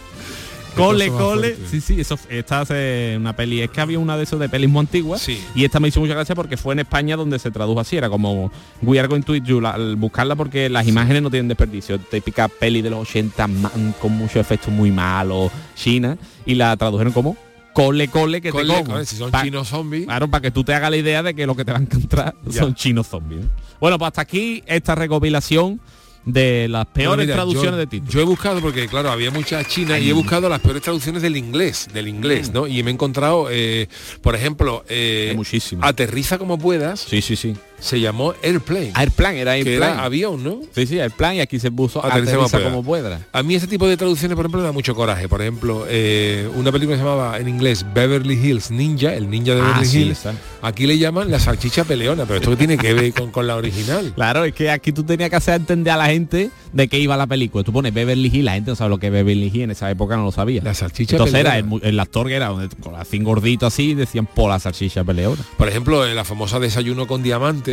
Cole 0.75 1.09
cole. 1.09 1.57
Sí, 1.71 1.81
sí, 1.81 2.01
eso 2.01 2.19
esta 2.29 2.63
es 2.63 3.17
una 3.19 3.35
peli. 3.35 3.61
Es 3.63 3.71
que 3.71 3.81
había 3.81 3.99
una 3.99 4.17
de 4.17 4.25
esos 4.25 4.39
de 4.41 4.49
pelis 4.49 4.69
muy 4.69 4.81
antiguas. 4.81 5.21
Sí. 5.21 5.43
Y 5.55 5.65
esta 5.65 5.81
me 5.81 5.89
hizo 5.89 6.01
mucha 6.01 6.15
gracia 6.15 6.35
porque 6.35 6.57
fue 6.57 6.75
en 6.75 6.81
España 6.81 7.17
donde 7.17 7.39
se 7.39 7.51
tradujo 7.51 7.81
así. 7.81 7.97
Era 7.97 8.09
como 8.11 8.51
We 8.83 8.99
are 8.99 9.09
going 9.09 9.23
to 9.23 9.35
eat 9.35 9.45
you. 9.45 9.61
la- 9.61 9.71
al 9.71 9.97
buscarla 9.97 10.37
porque 10.37 10.69
las 10.69 10.87
imágenes 10.87 11.23
no 11.23 11.31
tienen 11.31 11.49
desperdicio. 11.49 11.99
Típica 11.99 12.49
peli 12.49 12.83
de 12.83 12.91
los 12.91 13.01
80 13.09 13.47
ma- 13.47 13.71
con 14.01 14.13
muchos 14.13 14.37
efectos 14.37 14.73
muy 14.73 14.91
malos. 14.91 15.51
China. 15.77 16.17
Y 16.47 16.55
la 16.55 16.77
tradujeron 16.77 17.13
como 17.13 17.37
cole 17.73 18.07
cole 18.09 18.41
que 18.41 18.51
Cole, 18.51 18.73
te 18.73 18.81
como. 18.83 18.93
cole, 18.95 19.05
si 19.07 19.17
son 19.17 19.31
Pa- 19.33 19.43
chinos 19.43 19.69
zombies. 19.69 20.05
Claro, 20.07 20.29
para 20.29 20.43
que 20.43 20.51
tú 20.51 20.63
te 20.63 20.75
hagas 20.75 20.91
la 20.91 20.97
idea 20.97 21.23
de 21.23 21.35
que 21.35 21.45
lo 21.47 21.57
que 21.57 21.65
te 21.65 21.73
va 21.73 21.79
a 21.79 21.81
encontrar 21.83 22.35
Ya. 22.47 22.63
son 22.63 22.75
chinos 22.75 23.09
zombies. 23.09 23.43
¿no? 23.43 23.51
Bueno, 23.81 23.99
pues 23.99 24.07
hasta 24.09 24.23
aquí 24.23 24.63
esta 24.67 24.95
recopilación 24.95 25.81
de 26.25 26.69
las 26.69 26.87
peores 26.87 27.27
mira, 27.27 27.37
traducciones 27.37 27.73
yo, 27.73 27.77
de 27.77 27.87
títulos. 27.87 28.15
Yo 28.15 28.21
he 28.21 28.25
buscado, 28.25 28.61
porque 28.61 28.87
claro, 28.89 29.11
había 29.11 29.31
muchas 29.31 29.67
chinas 29.69 30.01
y 30.01 30.11
he 30.11 30.13
buscado 30.13 30.49
las 30.49 30.61
peores 30.61 30.83
traducciones 30.83 31.23
del 31.23 31.37
inglés, 31.37 31.89
del 31.93 32.09
inglés, 32.09 32.53
¿no? 32.53 32.67
Y 32.67 32.83
me 32.83 32.91
he 32.91 32.95
encontrado, 32.95 33.49
eh, 33.51 33.89
por 34.23 34.35
ejemplo, 34.35 34.85
eh. 34.89 35.37
Aterriza 35.81 36.39
como 36.39 36.59
puedas, 36.59 37.01
Sí, 37.01 37.21
sí, 37.23 37.37
sí. 37.37 37.55
Se 37.85 38.01
llamó 38.01 38.33
Airplane. 38.43 38.93
Airplane, 38.95 39.41
era 39.41 39.53
que 39.53 39.69
Airplane. 39.69 39.93
era 39.93 40.05
avión, 40.05 40.43
¿no? 40.43 40.61
Sí, 40.75 40.87
sí, 40.87 40.99
Airplane 40.99 41.37
y 41.37 41.41
aquí 41.41 41.59
se 41.59 41.71
puso 41.71 41.99
Aterriza 42.05 42.33
aterriza 42.37 42.63
como 42.63 42.83
pueda. 42.83 43.27
A 43.33 43.43
mí 43.43 43.55
ese 43.55 43.67
tipo 43.67 43.87
de 43.87 43.97
traducciones, 43.99 44.37
por 44.37 44.45
ejemplo, 44.47 44.61
me 44.61 44.67
da 44.67 44.73
mucho 44.73 44.95
coraje. 44.95 45.29
Por 45.29 45.43
ejemplo, 45.43 45.85
eh, 45.89 46.49
una 46.55 46.73
película 46.73 46.97
que 46.97 47.03
se 47.03 47.07
llamaba 47.07 47.39
en 47.39 47.47
inglés 47.49 47.85
Beverly 47.93 48.35
Hills 48.35 48.71
Ninja, 48.71 49.13
el 49.15 49.29
ninja 49.29 49.55
de 49.55 49.61
Ah, 49.61 49.65
Beverly 49.67 49.87
sí, 49.87 50.03
Hills. 50.03 50.23
Aquí 50.63 50.87
le 50.87 50.97
llaman 50.97 51.31
la 51.31 51.39
salchicha 51.39 51.85
peleona, 51.85 52.25
pero 52.25 52.37
esto 52.37 52.51
que 52.51 52.57
tiene 52.57 52.79
que 52.79 52.95
ver 52.95 53.13
con, 53.13 53.31
con 53.31 53.47
la 53.47 53.57
original. 53.57 54.13
Claro, 54.25 54.45
es 54.45 54.55
que 54.55 54.71
aquí 54.71 54.93
tú 54.93 55.05
tenías 55.05 55.29
que 55.29 55.37
hacer 55.37 55.55
entender 55.57 55.93
a 55.93 55.97
la 55.99 56.07
gente 56.07 56.51
de 56.73 56.89
qué 56.89 56.99
iba 56.99 57.17
la 57.17 57.27
película. 57.27 57.63
Tú 57.65 57.73
pones 57.73 57.93
Beverly 57.93 58.29
Hills, 58.33 58.45
la 58.45 58.53
gente 58.55 58.71
no 58.71 58.77
sabe 58.77 58.91
lo 58.91 58.99
que 58.99 59.09
es 59.09 59.13
Beverly 59.13 59.47
Hills, 59.49 59.65
en 59.65 59.71
esa 59.73 59.91
época 59.91 60.17
no 60.17 60.25
lo 60.25 60.33
sabía. 60.33 60.63
La 60.63 60.73
salchicha 60.73 61.17
Entonces 61.17 61.39
era 61.41 61.59
el, 61.59 61.67
el 61.83 62.01
actor 62.01 62.29
que 62.29 62.35
era 62.35 62.51
con 62.81 62.95
así 62.95 63.19
gordito 63.19 63.67
así, 63.67 63.95
decían 63.95 64.27
por 64.27 64.49
la 64.51 64.59
salchicha 64.59 65.05
peleona. 65.05 65.43
Por 65.59 65.69
ejemplo, 65.69 66.07
en 66.07 66.15
la 66.17 66.25
famosa 66.25 66.59
desayuno 66.61 67.07
con 67.07 67.23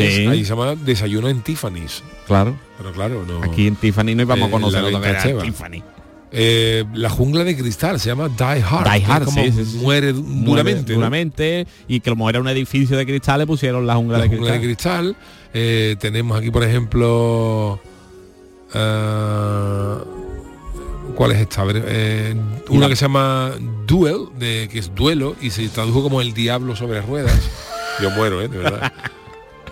Sí. 0.09 0.27
ahí 0.27 0.43
se 0.43 0.49
llama 0.51 0.75
desayuno 0.75 1.27
en 1.29 1.41
Tiffany's. 1.41 2.01
Claro. 2.27 2.55
Pero 2.77 2.91
claro, 2.93 3.25
no. 3.27 3.43
Aquí 3.43 3.67
en 3.67 3.75
Tiffany 3.75 4.15
no 4.15 4.21
íbamos 4.23 4.45
Eh, 4.45 4.47
a 4.47 4.51
conocer 4.51 4.81
la 4.83 4.89
lo 4.89 5.01
que 5.01 5.07
era 5.09 5.17
Bencacheva. 5.19 5.43
Tiffany. 5.43 5.83
Eh, 6.33 6.85
la 6.93 7.09
jungla 7.09 7.43
de 7.43 7.57
cristal 7.57 7.99
se 7.99 8.07
llama 8.07 8.29
Die 8.29 8.43
Hard. 8.63 8.89
Die 8.89 9.05
Hard, 9.05 9.25
como 9.25 9.43
sí, 9.43 9.51
sí, 9.51 9.65
sí. 9.65 9.77
muere 9.79 10.13
du- 10.13 10.23
Muere 10.23 10.45
duramente. 10.63 10.91
¿no? 10.93 10.95
duramente 10.99 11.67
y 11.89 11.99
que 11.99 12.09
como 12.09 12.29
era 12.29 12.39
un 12.39 12.47
edificio 12.47 12.95
de 12.97 13.05
cristal 13.05 13.39
le 13.39 13.47
pusieron 13.47 13.85
la 13.85 13.95
jungla, 13.95 14.17
La 14.17 14.23
de, 14.23 14.29
jungla 14.29 14.59
cristal. 14.59 15.07
de 15.07 15.13
cristal. 15.13 15.15
Eh, 15.53 15.95
tenemos 15.99 16.37
aquí, 16.37 16.49
por 16.49 16.63
ejemplo. 16.63 17.81
¿Cuál 21.15 21.31
es 21.33 21.39
esta? 21.41 21.63
Eh, 21.69 22.35
una 22.69 22.87
que 22.87 22.95
se 22.95 23.01
llama 23.05 23.51
Duel, 23.85 24.27
de, 24.39 24.69
que 24.71 24.79
es 24.79 24.95
duelo, 24.95 25.35
y 25.41 25.49
se 25.49 25.67
tradujo 25.67 26.01
como 26.03 26.21
el 26.21 26.33
diablo 26.33 26.75
sobre 26.75 27.01
ruedas. 27.01 27.37
Yo 28.01 28.09
muero, 28.11 28.41
¿eh? 28.41 28.47
De 28.47 28.57
verdad. 28.57 28.93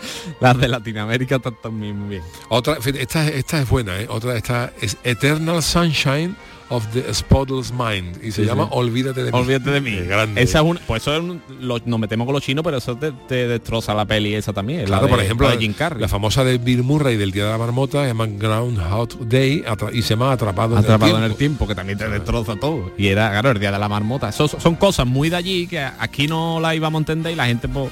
Las 0.39 0.57
de 0.57 0.67
Latinoamérica 0.67 1.35
están 1.37 1.55
también 1.61 1.97
muy 1.99 2.09
bien. 2.09 2.23
Otra, 2.49 2.77
esta, 2.83 3.27
esta 3.27 3.61
es 3.61 3.69
buena, 3.69 3.99
¿eh? 3.99 4.07
Otra, 4.09 4.35
esta 4.37 4.71
es 4.81 4.97
Eternal 5.03 5.61
Sunshine 5.61 6.35
of 6.71 6.85
the 6.93 7.11
Spotless 7.11 7.71
Mind. 7.73 8.23
Y 8.23 8.31
se 8.31 8.43
Sí, 8.43 8.47
llama 8.47 8.65
sí. 8.65 8.69
Olvídate 8.73 9.23
de 9.23 9.31
mí. 9.31 9.37
Olvídate 9.39 9.71
de 9.71 9.81
mí. 9.81 9.95
Grande. 10.05 10.39
Esa 10.39 10.59
es 10.59 10.63
un, 10.65 10.79
pues 10.85 11.01
eso 11.01 11.15
es 11.15 11.19
un- 11.21 11.41
lo- 11.61 11.79
nos 11.83 11.99
metemos 11.99 12.25
con 12.25 12.33
los 12.35 12.43
chinos, 12.43 12.63
pero 12.63 12.77
eso 12.77 12.95
te, 12.95 13.11
te 13.27 13.47
destroza 13.47 13.95
la 13.95 14.05
peli 14.05 14.35
esa 14.35 14.53
también. 14.53 14.85
Claro, 14.85 15.05
de, 15.07 15.09
por 15.09 15.19
ejemplo, 15.19 15.47
la 15.47 15.55
de 15.55 15.61
Jim 15.61 15.73
Carrey. 15.73 15.99
la 15.99 16.07
famosa 16.07 16.43
de 16.43 16.59
Bill 16.59 16.83
Murray 16.83 17.17
del 17.17 17.31
Día 17.31 17.45
de 17.45 17.49
la 17.51 17.57
Marmota 17.57 18.01
se 18.03 18.09
llama 18.09 18.27
Groundhog 18.27 19.27
Day 19.27 19.63
y 19.93 20.01
se 20.03 20.09
llama 20.09 20.31
Atrapado, 20.31 20.77
Atrapado 20.77 21.13
en 21.13 21.17
en 21.17 21.23
el 21.23 21.31
el 21.31 21.37
tiempo. 21.37 21.65
tiempo, 21.65 21.67
que 21.67 21.73
también 21.73 21.97
te 21.97 22.07
destroza 22.07 22.55
todo. 22.55 22.91
Y 22.99 23.07
era, 23.07 23.31
claro, 23.31 23.49
el 23.49 23.59
día 23.59 23.71
de 23.71 23.79
la 23.79 23.89
marmota. 23.89 24.29
Eso 24.29 24.47
son 24.47 24.75
cosas 24.75 25.07
muy 25.07 25.31
de 25.31 25.37
allí 25.37 25.65
que 25.65 25.79
aquí 25.79 26.27
no 26.27 26.59
la 26.59 26.75
íbamos 26.75 26.99
a 26.99 27.01
entender 27.01 27.31
y 27.33 27.35
la 27.35 27.47
gente 27.47 27.67
pues, 27.67 27.89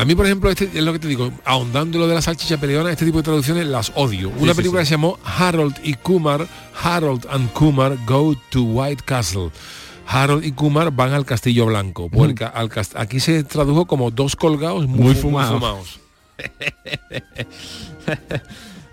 A 0.00 0.04
mí, 0.06 0.14
por 0.14 0.24
ejemplo, 0.24 0.48
este 0.50 0.64
es 0.72 0.82
lo 0.82 0.92
que 0.94 0.98
te 0.98 1.08
digo, 1.08 1.30
ahondando 1.44 1.98
lo 1.98 2.06
de 2.08 2.14
la 2.14 2.22
salchicha 2.22 2.56
peleona, 2.58 2.90
este 2.90 3.04
tipo 3.04 3.18
de 3.18 3.24
traducciones 3.24 3.66
las 3.66 3.92
odio. 3.94 4.30
Una 4.38 4.52
sí, 4.52 4.56
película 4.56 4.80
sí. 4.80 4.84
que 4.84 4.86
se 4.88 4.90
llamó 4.94 5.18
Harold 5.24 5.76
y 5.82 5.92
Kumar, 5.94 6.46
Harold 6.82 7.26
and 7.30 7.52
Kumar 7.52 7.98
Go 8.06 8.34
to 8.50 8.62
White 8.62 9.02
Castle. 9.04 9.50
Harold 10.06 10.44
y 10.44 10.52
Kumar 10.52 10.90
van 10.90 11.12
al 11.12 11.26
Castillo 11.26 11.66
Blanco. 11.66 12.08
Porque 12.08 12.44
al 12.44 12.70
cast- 12.70 12.94
aquí 12.98 13.20
se 13.20 13.44
tradujo 13.44 13.84
como 13.84 14.10
dos 14.10 14.36
colgados 14.36 14.86
muy, 14.88 14.98
Muy 15.00 15.14
fu- 15.14 15.30
muy 15.30 15.44
fumados. 15.44 16.00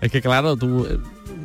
Es 0.00 0.12
que 0.12 0.20
claro, 0.22 0.56
tú 0.56 0.86
eh, 0.88 0.98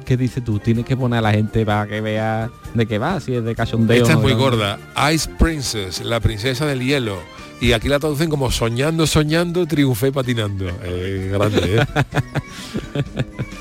¿qué 0.06 0.16
dices 0.16 0.44
tú? 0.44 0.60
Tienes 0.60 0.86
que 0.86 0.96
poner 0.96 1.20
a 1.20 1.22
la 1.22 1.32
gente 1.32 1.66
para 1.66 1.88
que 1.88 2.02
vea 2.02 2.52
de 2.76 2.86
qué 2.86 3.00
va, 3.00 3.20
si 3.20 3.34
es 3.34 3.44
de 3.44 3.56
cachondeo. 3.56 3.98
Esta 3.98 4.10
es 4.12 4.16
¿no? 4.18 4.22
muy 4.22 4.34
gorda. 4.34 4.78
Ice 5.12 5.28
Princess, 5.40 6.02
la 6.02 6.20
princesa 6.20 6.66
del 6.68 6.82
hielo. 6.86 7.18
Y 7.64 7.72
aquí 7.72 7.88
la 7.88 7.98
traducen 8.00 8.30
como 8.30 8.52
soñando, 8.52 9.08
soñando, 9.08 9.66
triunfé 9.66 10.12
patinando. 10.12 10.68
Eh, 10.84 11.30
grande, 11.32 11.78
¿eh? 11.78 11.86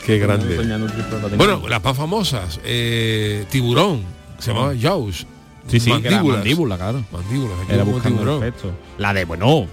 Qué 0.07 0.19
grande. 0.19 0.57
Soñando. 0.57 0.89
Bueno, 1.37 1.69
las 1.69 1.83
más 1.85 1.97
famosas. 1.97 2.59
eh, 2.65 3.45
tiburón. 3.51 4.03
Se 4.41 4.53
llamaba 4.53 4.75
Jaws. 4.81 5.25
Sí, 5.69 5.79
Mandíbulas. 5.89 6.39
mandíbula, 6.39 6.77
claro. 6.77 7.05
Mandíbulas. 7.13 7.57
Era 7.69 7.85
tiburón. 7.85 8.53
La 8.99 9.15
de, 9.15 9.25
bueno, 9.25 9.67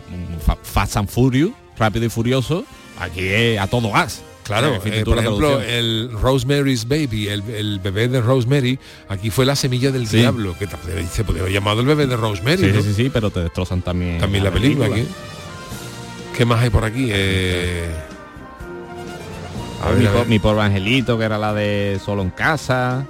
Fa- 0.46 0.58
Fast 0.62 0.98
and 0.98 1.10
Furious, 1.10 1.52
Rápido 1.80 2.06
y 2.06 2.10
Furioso, 2.10 2.64
aquí 3.00 3.22
es 3.22 3.60
a 3.60 3.66
todo 3.66 3.92
gas. 3.92 4.22
Claro, 4.50 4.76
Eh, 4.76 4.82
eh, 4.86 5.04
por 5.06 5.18
ejemplo, 5.20 5.62
el 5.62 6.10
Rosemary's 6.12 6.88
Baby, 6.88 7.30
el, 7.30 7.44
el 7.50 7.80
bebé 7.80 8.08
de 8.08 8.20
Rosemary, 8.20 8.78
aquí 9.08 9.30
fue 9.30 9.46
la 9.46 9.56
semilla 9.56 9.92
del 9.92 10.08
Sí. 10.08 10.18
diablo, 10.18 10.56
que 10.58 10.68
se 11.12 11.24
podría 11.24 11.44
haber 11.44 11.54
llamado 11.54 11.82
el 11.82 11.88
bebé 11.88 12.06
de 12.08 12.18
Rosemary, 12.18 12.58
Sí, 12.58 12.72
¿no? 12.76 12.82
sí, 12.82 12.94
sí, 12.94 13.10
pero 13.14 13.30
te 13.30 13.42
destrozan 13.42 13.82
también. 13.82 14.20
También 14.20 14.44
la 14.44 14.52
película 14.52 14.88
aquí. 14.88 15.06
¿Qué 16.36 16.46
más 16.46 16.62
hay 16.62 16.70
por 16.70 16.84
aquí? 16.84 17.10
Eh, 17.12 17.86
a 19.84 19.92
mi, 19.92 20.06
a 20.06 20.12
po- 20.12 20.18
ver. 20.20 20.28
mi 20.28 20.40
pobre 20.40 20.62
angelito, 20.62 21.18
que 21.18 21.24
era 21.26 21.38
la 21.38 21.54
de 21.54 22.00
Solo 22.04 22.22
en 22.24 22.30
casa. 22.32 23.06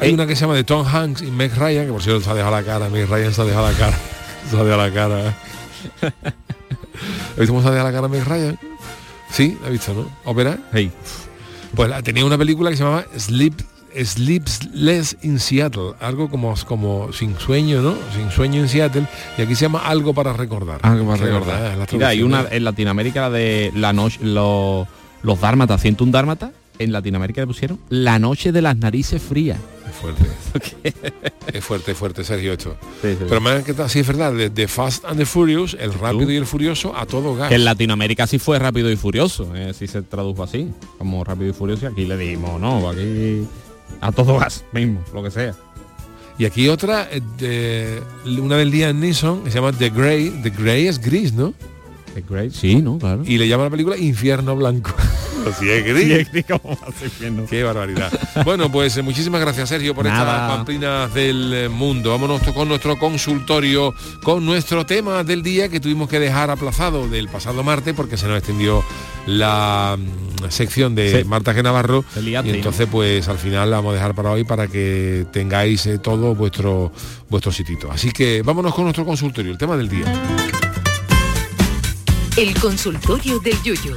Hay 0.00 0.12
una 0.12 0.26
que 0.26 0.34
se 0.34 0.42
llama 0.42 0.54
de 0.56 0.64
Tom 0.64 0.84
Hanks 0.86 1.22
y 1.22 1.30
Meg 1.30 1.56
Ryan, 1.56 1.86
que 1.86 1.92
por 1.92 2.02
cierto 2.02 2.20
se 2.22 2.30
ha 2.30 2.34
dejado 2.34 2.54
la 2.56 2.62
cara, 2.64 2.88
Meg 2.90 3.08
Ryan 3.08 3.32
se 3.32 3.40
ha 3.42 3.44
dejado 3.44 3.70
la 3.70 3.76
cara. 3.78 3.96
Se 4.50 4.56
ha 4.58 4.62
dejado 4.64 4.82
la 4.86 4.92
cara. 4.92 5.34
¿Viste 7.36 7.46
cómo 7.46 7.62
se 7.62 7.68
ha 7.68 7.70
dejado 7.70 7.90
la 7.90 7.94
cara 7.96 8.08
Meg 8.08 8.24
Ryan? 8.24 8.58
Sí, 9.30 9.58
la 9.62 9.68
he 9.68 9.72
visto, 9.72 9.94
¿no? 9.94 10.08
¿Ópera? 10.24 10.58
Hey. 10.72 10.90
Pues 11.74 12.02
tenía 12.04 12.24
una 12.24 12.38
película 12.38 12.70
que 12.70 12.76
se 12.76 12.84
llamaba 12.84 13.04
Sleep 13.16 13.54
Sleepless 14.02 15.18
in 15.22 15.38
Seattle, 15.38 15.92
algo 16.00 16.28
como, 16.28 16.54
como 16.66 17.12
sin 17.12 17.38
sueño, 17.38 17.80
¿no? 17.80 17.94
Sin 18.14 18.30
sueño 18.30 18.60
en 18.60 18.68
Seattle, 18.68 19.06
y 19.38 19.42
aquí 19.42 19.54
se 19.54 19.62
llama 19.62 19.80
Algo 19.84 20.12
para 20.14 20.32
recordar. 20.32 20.80
Algo 20.82 21.06
para 21.06 21.24
recordar. 21.24 21.86
Mira, 21.92 22.08
hay 22.08 22.22
una 22.22 22.46
en 22.50 22.64
Latinoamérica 22.64 23.22
la 23.22 23.30
de 23.30 23.72
la 23.74 23.92
noche 23.92 24.18
los 24.22 24.88
los 25.22 25.40
dármatas, 25.40 25.80
101 25.80 26.12
dármatas, 26.12 26.50
en 26.78 26.92
Latinoamérica 26.92 27.40
le 27.40 27.46
pusieron 27.46 27.78
La 27.88 28.18
noche 28.18 28.52
de 28.52 28.62
las 28.62 28.76
narices 28.76 29.22
frías. 29.22 29.58
Es 29.88 29.96
fuerte. 29.96 30.24
es 31.52 31.64
fuerte, 31.64 31.92
es 31.92 31.98
fuerte, 31.98 32.24
Sergio, 32.24 32.52
esto. 32.52 32.76
Pero 33.00 33.40
más 33.40 33.62
que 33.64 33.74
tal, 33.74 33.88
sí 33.88 34.00
es 34.00 34.06
verdad, 34.06 34.32
de, 34.32 34.50
de 34.50 34.68
Fast 34.68 35.04
and 35.04 35.18
the 35.18 35.26
Furious, 35.26 35.76
el 35.78 35.92
rápido 35.92 36.30
y 36.30 36.36
el 36.36 36.46
furioso 36.46 36.96
a 36.96 37.06
todo 37.06 37.34
gas. 37.34 37.48
Que 37.48 37.56
en 37.56 37.64
Latinoamérica 37.64 38.26
sí 38.26 38.38
fue 38.38 38.58
rápido 38.58 38.90
y 38.90 38.96
furioso, 38.96 39.54
eh, 39.54 39.72
sí 39.74 39.86
se 39.86 40.02
tradujo 40.02 40.42
así, 40.42 40.70
como 40.98 41.22
rápido 41.24 41.50
y 41.50 41.52
furioso, 41.52 41.86
y 41.86 41.88
aquí 41.88 42.04
le 42.06 42.16
dimos, 42.16 42.60
no, 42.60 42.88
aquí 42.88 43.46
a 44.00 44.12
todo 44.12 44.38
gas 44.38 44.64
mismo, 44.72 45.02
lo 45.12 45.22
que 45.22 45.30
sea. 45.30 45.54
Y 46.36 46.46
aquí 46.46 46.68
otra, 46.68 47.08
eh, 47.12 47.20
de, 47.38 48.40
una 48.40 48.56
del 48.56 48.70
día 48.70 48.88
en 48.88 49.00
Nissan, 49.00 49.44
que 49.44 49.50
se 49.50 49.56
llama 49.56 49.72
The 49.72 49.90
Grey. 49.90 50.30
The 50.42 50.50
Grey 50.50 50.88
es 50.88 51.00
gris, 51.00 51.32
¿no? 51.32 51.54
Grey, 52.22 52.50
sí, 52.50 52.76
¿no? 52.76 52.98
Claro. 52.98 53.22
Y 53.26 53.38
le 53.38 53.48
llama 53.48 53.64
la 53.64 53.70
película 53.70 53.96
Infierno 53.96 54.54
Blanco. 54.56 54.94
Así 55.46 55.68
es 55.68 55.84
gris. 55.84 56.26
Qué 57.50 57.62
barbaridad. 57.62 58.10
Bueno, 58.46 58.72
pues 58.72 58.96
eh, 58.96 59.02
muchísimas 59.02 59.42
gracias 59.42 59.68
Sergio 59.68 59.94
por 59.94 60.06
Nada. 60.06 60.20
estas 60.22 60.56
pamplinas 60.56 61.12
del 61.12 61.52
eh, 61.52 61.68
mundo. 61.68 62.10
Vámonos 62.12 62.40
con 62.54 62.66
nuestro 62.66 62.98
consultorio, 62.98 63.92
con 64.22 64.46
nuestro 64.46 64.86
tema 64.86 65.22
del 65.22 65.42
día 65.42 65.68
que 65.68 65.80
tuvimos 65.80 66.08
que 66.08 66.18
dejar 66.18 66.50
aplazado 66.50 67.08
del 67.08 67.28
pasado 67.28 67.62
martes 67.62 67.92
porque 67.92 68.16
se 68.16 68.26
nos 68.26 68.38
extendió 68.38 68.82
la 69.26 69.98
mm, 69.98 70.48
sección 70.48 70.94
de 70.94 71.22
Sí. 71.22 71.28
Marta 71.28 71.52
G. 71.54 71.62
Navarro. 71.62 72.06
Y 72.24 72.34
entonces 72.34 72.88
pues 72.90 73.28
al 73.28 73.36
final 73.38 73.70
la 73.70 73.76
vamos 73.76 73.90
a 73.92 73.94
dejar 73.96 74.14
para 74.14 74.30
hoy 74.30 74.44
para 74.44 74.66
que 74.68 75.26
tengáis 75.30 75.84
eh, 75.84 75.98
todo 75.98 76.34
vuestro 76.34 76.90
vuestro 77.28 77.52
sitito. 77.52 77.92
Así 77.92 78.12
que 78.12 78.40
vámonos 78.40 78.74
con 78.74 78.84
nuestro 78.84 79.04
consultorio, 79.04 79.52
el 79.52 79.58
tema 79.58 79.76
del 79.76 79.90
día. 79.90 80.06
El 82.36 82.52
consultorio 82.58 83.38
del 83.38 83.54
Yuyu. 83.62 83.94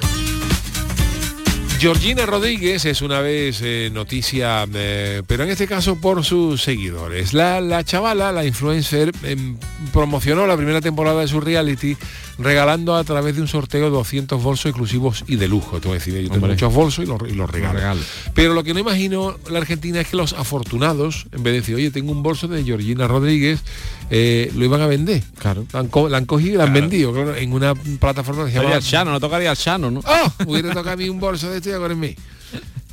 Georgina 1.80 2.28
Rodríguez 2.28 2.86
es 2.86 3.02
una 3.02 3.20
vez 3.20 3.62
eh, 3.64 3.90
noticia, 3.92 4.68
eh, 4.76 5.24
pero 5.26 5.44
en 5.44 5.50
este 5.50 5.68
caso 5.68 5.96
por 6.00 6.24
sus 6.24 6.62
seguidores. 6.62 7.34
La, 7.34 7.62
la 7.62 7.84
chavala, 7.84 8.32
la 8.32 8.46
influencer, 8.46 9.12
em, 9.24 9.58
promocionó 9.92 10.46
la 10.46 10.56
primera 10.56 10.82
temporada 10.82 11.22
de 11.22 11.28
su 11.28 11.42
reality 11.42 11.98
regalando 12.40 12.96
a 12.96 13.04
través 13.04 13.36
de 13.36 13.42
un 13.42 13.48
sorteo 13.48 13.90
200 13.90 14.42
bolsos 14.42 14.68
exclusivos 14.68 15.24
y 15.28 15.38
de 15.38 15.48
lujo. 15.48 15.80
Te 15.82 15.88
voy 15.88 15.96
a 15.98 16.00
decir, 16.00 16.14
yo 16.22 16.30
tengo 16.30 16.48
muchos 16.48 16.74
bolsos 16.74 17.04
y 17.06 17.08
los, 17.08 17.20
y 17.28 17.34
los 17.34 17.50
regalo. 17.50 17.74
regalo. 17.80 18.02
Pero 18.34 18.54
lo 18.54 18.64
que 18.64 18.74
no 18.74 18.80
imagino 18.80 19.38
la 19.50 19.60
Argentina 19.60 20.00
es 20.02 20.08
que 20.08 20.18
los 20.18 20.34
afortunados, 20.34 21.26
en 21.32 21.44
vez 21.44 21.54
de 21.54 21.60
decir, 21.62 21.76
oye, 21.76 21.92
tengo 21.92 22.12
un 22.12 22.22
bolso 22.24 22.48
de 22.48 22.64
Georgina 22.64 23.08
Rodríguez, 23.08 23.62
eh, 24.10 24.52
lo 24.56 24.66
iban 24.66 24.82
a 24.82 24.88
vender. 24.88 25.24
Claro. 25.40 25.66
La 25.74 25.80
han, 25.80 25.88
co- 25.88 26.10
la 26.10 26.18
han 26.18 26.26
cogido 26.26 26.54
y 26.56 26.58
la 26.58 26.64
han 26.66 26.74
vendido, 26.74 27.12
claro, 27.14 27.36
en 27.36 27.54
una 27.54 27.74
plataforma 27.76 28.46
que 28.46 28.52
se 28.52 28.58
llama 28.62 28.76
el 28.76 28.82
Shano, 28.84 29.12
no 29.12 29.20
tocaría 29.20 29.52
el 29.52 29.58
Shano, 29.58 29.90
¿no? 29.92 30.02
¡Oh! 30.06 30.32
Hubiera 30.46 30.70
tocado 30.70 30.92
a 30.92 30.96
mí 30.96 31.10
un 31.10 31.20
bolso 31.20 31.50
de 31.50 31.58
este 31.58 31.70
y 31.72 31.74
ahora 31.74 31.94
en 31.94 32.00
mí. 32.00 32.16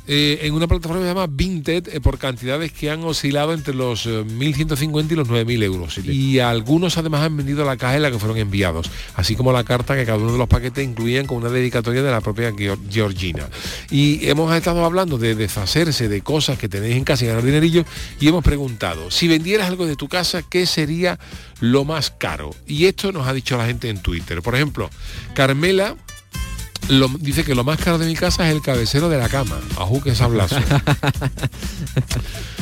Eh, 0.07 0.39
en 0.43 0.53
una 0.53 0.67
plataforma 0.67 1.01
que 1.01 1.07
se 1.07 1.13
llama 1.15 1.27
Vinted 1.27 1.87
eh, 1.87 1.99
por 1.99 2.19
cantidades 2.19 2.71
que 2.71 2.91
han 2.91 3.03
oscilado 3.03 3.53
entre 3.53 3.73
los 3.73 4.05
eh, 4.05 4.23
1.150 4.23 5.11
y 5.11 5.15
los 5.15 5.27
9.000 5.27 5.63
euros. 5.63 5.97
Y 5.97 6.37
algunos 6.39 6.97
además 6.99 7.21
han 7.23 7.35
vendido 7.35 7.65
la 7.65 7.75
caja 7.75 7.95
en 7.95 8.03
la 8.03 8.11
que 8.11 8.19
fueron 8.19 8.37
enviados, 8.37 8.91
así 9.15 9.35
como 9.35 9.51
la 9.51 9.63
carta 9.63 9.95
que 9.95 10.05
cada 10.05 10.19
uno 10.19 10.31
de 10.33 10.37
los 10.37 10.47
paquetes 10.47 10.85
incluían 10.85 11.25
con 11.25 11.37
una 11.37 11.49
dedicatoria 11.49 12.03
de 12.03 12.11
la 12.11 12.21
propia 12.21 12.51
Geo- 12.51 12.77
Georgina. 12.89 13.49
Y 13.89 14.27
hemos 14.29 14.55
estado 14.55 14.85
hablando 14.85 15.17
de 15.17 15.33
deshacerse 15.33 16.07
de 16.07 16.21
cosas 16.21 16.59
que 16.59 16.69
tenéis 16.69 16.95
en 16.97 17.03
casa 17.03 17.23
y 17.25 17.27
ganar 17.27 17.43
dinerillo 17.43 17.83
y 18.19 18.27
hemos 18.27 18.43
preguntado, 18.43 19.09
si 19.09 19.27
vendieras 19.27 19.67
algo 19.69 19.87
de 19.87 19.95
tu 19.95 20.07
casa, 20.07 20.43
¿qué 20.43 20.67
sería 20.67 21.17
lo 21.61 21.83
más 21.83 22.11
caro? 22.11 22.51
Y 22.67 22.85
esto 22.85 23.11
nos 23.11 23.27
ha 23.27 23.33
dicho 23.33 23.57
la 23.57 23.65
gente 23.65 23.89
en 23.89 23.97
Twitter. 24.03 24.41
Por 24.43 24.53
ejemplo, 24.53 24.89
Carmela 25.33 25.95
lo- 26.89 27.09
dice 27.19 27.43
que 27.43 27.55
lo 27.55 27.63
más 27.63 27.79
caro 27.79 27.97
de 27.97 28.05
mi 28.05 28.15
casa 28.15 28.47
es 28.47 28.55
el 28.55 28.61
cabecero 28.61 29.09
de 29.09 29.17
la 29.17 29.29
cama. 29.29 29.59
Ajú 29.77 30.01
que 30.01 30.15
sablazo. 30.15 30.57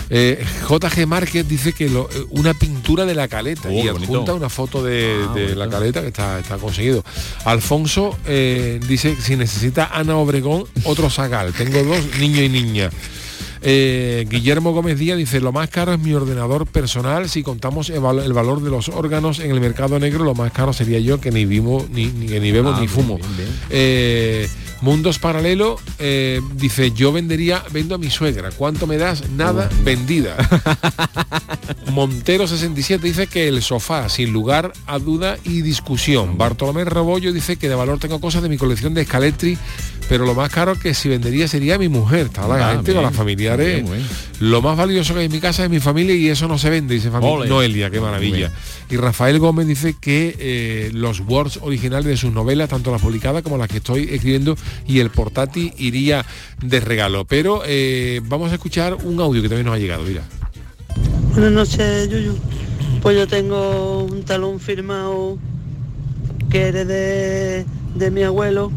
Eh, 0.10 0.46
JG 0.70 1.08
Márquez 1.08 1.48
dice 1.48 1.74
que 1.74 1.90
lo- 1.90 2.08
eh, 2.12 2.26
una 2.32 2.54
pintura 2.54 3.06
de 3.06 3.16
la 3.16 3.28
caleta 3.28 3.70
Oh, 3.70 3.72
y 3.72 3.88
adjunta 3.88 4.12
bonito. 4.12 4.36
una 4.36 4.50
foto 4.50 4.84
de, 4.84 5.26
Ah, 5.28 5.34
de 5.34 5.56
la 5.56 5.68
caleta 5.70 6.02
que 6.02 6.08
está, 6.10 6.38
está 6.40 6.58
conseguido. 6.58 7.04
Alfonso 7.46 8.16
eh, 8.28 8.80
dice 8.88 9.16
que 9.16 9.22
si 9.22 9.36
necesita 9.38 9.90
Ana 9.92 10.18
Obregón, 10.18 10.66
otro 10.84 11.10
sagal. 11.10 11.54
Tengo 11.54 11.82
dos, 11.84 11.98
niño 12.20 12.44
y 12.44 12.50
niña. 12.50 12.92
Eh, 13.66 14.26
Guillermo 14.30 14.74
Gómez 14.74 15.00
Díaz 15.00 15.18
dice, 15.18 15.40
lo 15.40 15.52
más 15.54 15.70
caro 15.70 15.94
es 15.94 16.00
mi 16.00 16.14
ordenador 16.14 16.68
personal. 16.68 17.30
Si 17.30 17.44
contamos 17.44 17.90
el, 17.90 18.02
val- 18.02 18.20
el 18.20 18.34
valor 18.34 18.62
de 18.62 18.70
los 18.70 18.90
órganos 18.90 19.40
en 19.40 19.52
el 19.52 19.62
mercado 19.62 20.00
negro, 20.00 20.24
lo 20.26 20.36
más 20.36 20.52
caro 20.52 20.74
sería 20.74 21.00
yo 21.00 21.22
que 21.22 21.32
ni 21.32 21.46
vimos, 21.46 21.90
ni, 21.90 22.08
ni, 22.08 22.28
que 22.28 22.40
ni 22.40 22.52
bebo 22.52 22.70
Ah, 22.76 22.78
ni 22.82 22.88
fumo. 22.88 23.18
bien, 23.18 23.36
bien. 23.38 23.50
Eh, 23.70 24.50
Mundos 24.82 25.18
Paralelo 25.18 25.78
eh, 25.98 26.42
dice, 26.56 26.92
yo 26.92 27.14
vendería, 27.14 27.64
vendo 27.72 27.96
a 27.96 27.98
mi 27.98 28.10
suegra. 28.10 28.52
¿Cuánto 28.52 28.86
me 28.86 28.98
das? 28.98 29.30
Nada, 29.30 29.70
vendida. 29.86 30.36
Montero 31.92 32.48
67 32.48 33.06
dice 33.08 33.28
que 33.28 33.48
el 33.48 33.62
sofá, 33.62 34.10
sin 34.10 34.34
lugar 34.34 34.74
a 34.86 35.00
duda 35.00 35.38
y 35.46 35.62
discusión. 35.62 36.38
Bartolomé 36.38 36.84
Rebollo 36.84 37.32
dice 37.32 37.56
que 37.56 37.70
de 37.70 37.76
valor 37.76 38.00
tengo 38.00 38.20
cosas 38.20 38.44
de 38.44 38.50
mi 38.50 38.58
colección 38.58 38.94
de 38.94 39.06
Scaletri, 39.06 39.58
pero 40.10 40.26
lo 40.26 40.36
más 40.36 40.50
caro 40.52 40.78
que 40.78 40.94
si 40.94 41.10
vendería 41.10 41.48
sería 41.48 41.78
mi 41.78 41.88
mujer. 41.90 42.28
Está 42.28 42.48
la 42.48 42.70
Ah, 42.70 42.74
gente 42.74 42.92
con 42.92 43.02
bien. 43.02 43.04
las 43.04 43.16
familiares. 43.16 43.84
Bien, 43.90 44.06
Lo 44.40 44.62
más 44.62 44.78
valioso 44.78 45.14
que 45.14 45.22
hay 45.22 45.26
en 45.28 45.32
mi 45.32 45.40
casa 45.40 45.64
es 45.64 45.70
mi 45.70 45.80
familia 45.80 46.14
y 46.16 46.30
eso 46.30 46.48
no 46.48 46.58
se 46.58 46.70
vende, 46.70 46.94
dice 46.96 47.10
familia. 47.10 47.46
Noelia, 47.46 47.90
qué 47.90 48.00
maravilla. 48.00 48.52
Y 48.90 48.98
Rafael 48.98 49.40
Gómez 49.40 49.68
dice 49.68 49.96
que 50.00 50.36
eh, 50.40 50.92
los 50.94 51.22
words 51.22 51.60
originales 51.62 52.06
de 52.08 52.18
sus 52.18 52.32
novelas, 52.34 52.70
tanto 52.70 52.92
las 52.92 53.02
publicadas 53.02 53.42
como 53.44 53.58
las 53.58 53.68
que 53.70 53.78
estoy 53.78 54.04
escribiendo, 54.12 54.56
y 54.88 55.00
el 55.00 55.10
portátil 55.10 55.74
iría 55.78 56.26
de 56.62 56.80
regalo. 56.80 57.26
Pero 57.26 57.62
eh, 57.66 58.22
vamos 58.26 58.52
a 58.52 58.56
escuchar 58.56 58.96
un 58.96 59.20
audio 59.22 59.42
que 59.42 59.50
también 59.50 59.66
nos 59.66 59.76
ha 59.76 59.80
llegado, 59.80 60.04
mira. 60.04 60.24
Buenas 61.32 61.52
noches, 61.52 62.10
Yuyu. 62.10 62.38
Pues 63.02 63.18
yo 63.18 63.28
tengo 63.28 64.04
un 64.04 64.24
talón 64.24 64.60
firmado 64.60 65.38
que 66.50 66.68
heredé 66.68 67.66
de 67.96 68.12
mi 68.12 68.24
abuelo 68.24 68.72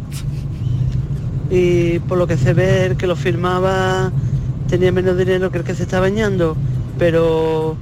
y 1.51 1.99
por 2.01 2.19
lo 2.19 2.27
que 2.27 2.37
se 2.37 2.53
ve 2.55 2.87
el 2.87 2.97
que 2.97 3.07
lo 3.07 3.17
firmaba 3.17 4.11
tenía 4.69 4.91
menos 4.93 5.17
dinero 5.17 5.51
que 5.51 5.59
el 5.59 5.65
que 5.65 5.75
se 5.75 5.85
está 5.85 6.01
bañando, 6.01 6.57
pero 6.99 7.77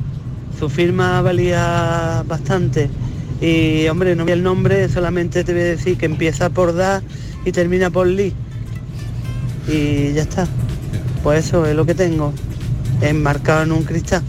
su 0.59 0.69
firma 0.69 1.23
valía 1.23 2.23
bastante. 2.27 2.91
Y 3.41 3.87
hombre, 3.89 4.15
no 4.17 4.25
vi 4.25 4.33
el 4.33 4.43
nombre, 4.43 4.89
solamente 4.89 5.45
te 5.45 5.53
voy 5.53 5.63
a 5.63 5.67
decir 5.67 5.97
que 5.97 6.07
empieza 6.07 6.51
por 6.51 6.75
Da 6.75 7.03
y 7.45 7.53
termina 7.53 7.91
por 7.91 8.07
Lee. 8.07 8.33
Y 9.69 10.13
ya 10.13 10.23
está. 10.23 10.47
Pues 11.23 11.47
eso 11.47 11.67
es 11.67 11.75
lo 11.75 11.87
que 11.87 11.95
tengo, 11.95 12.33
enmarcado 13.01 13.63
en 13.63 13.73
un 13.73 13.83
cristal. 13.83 14.23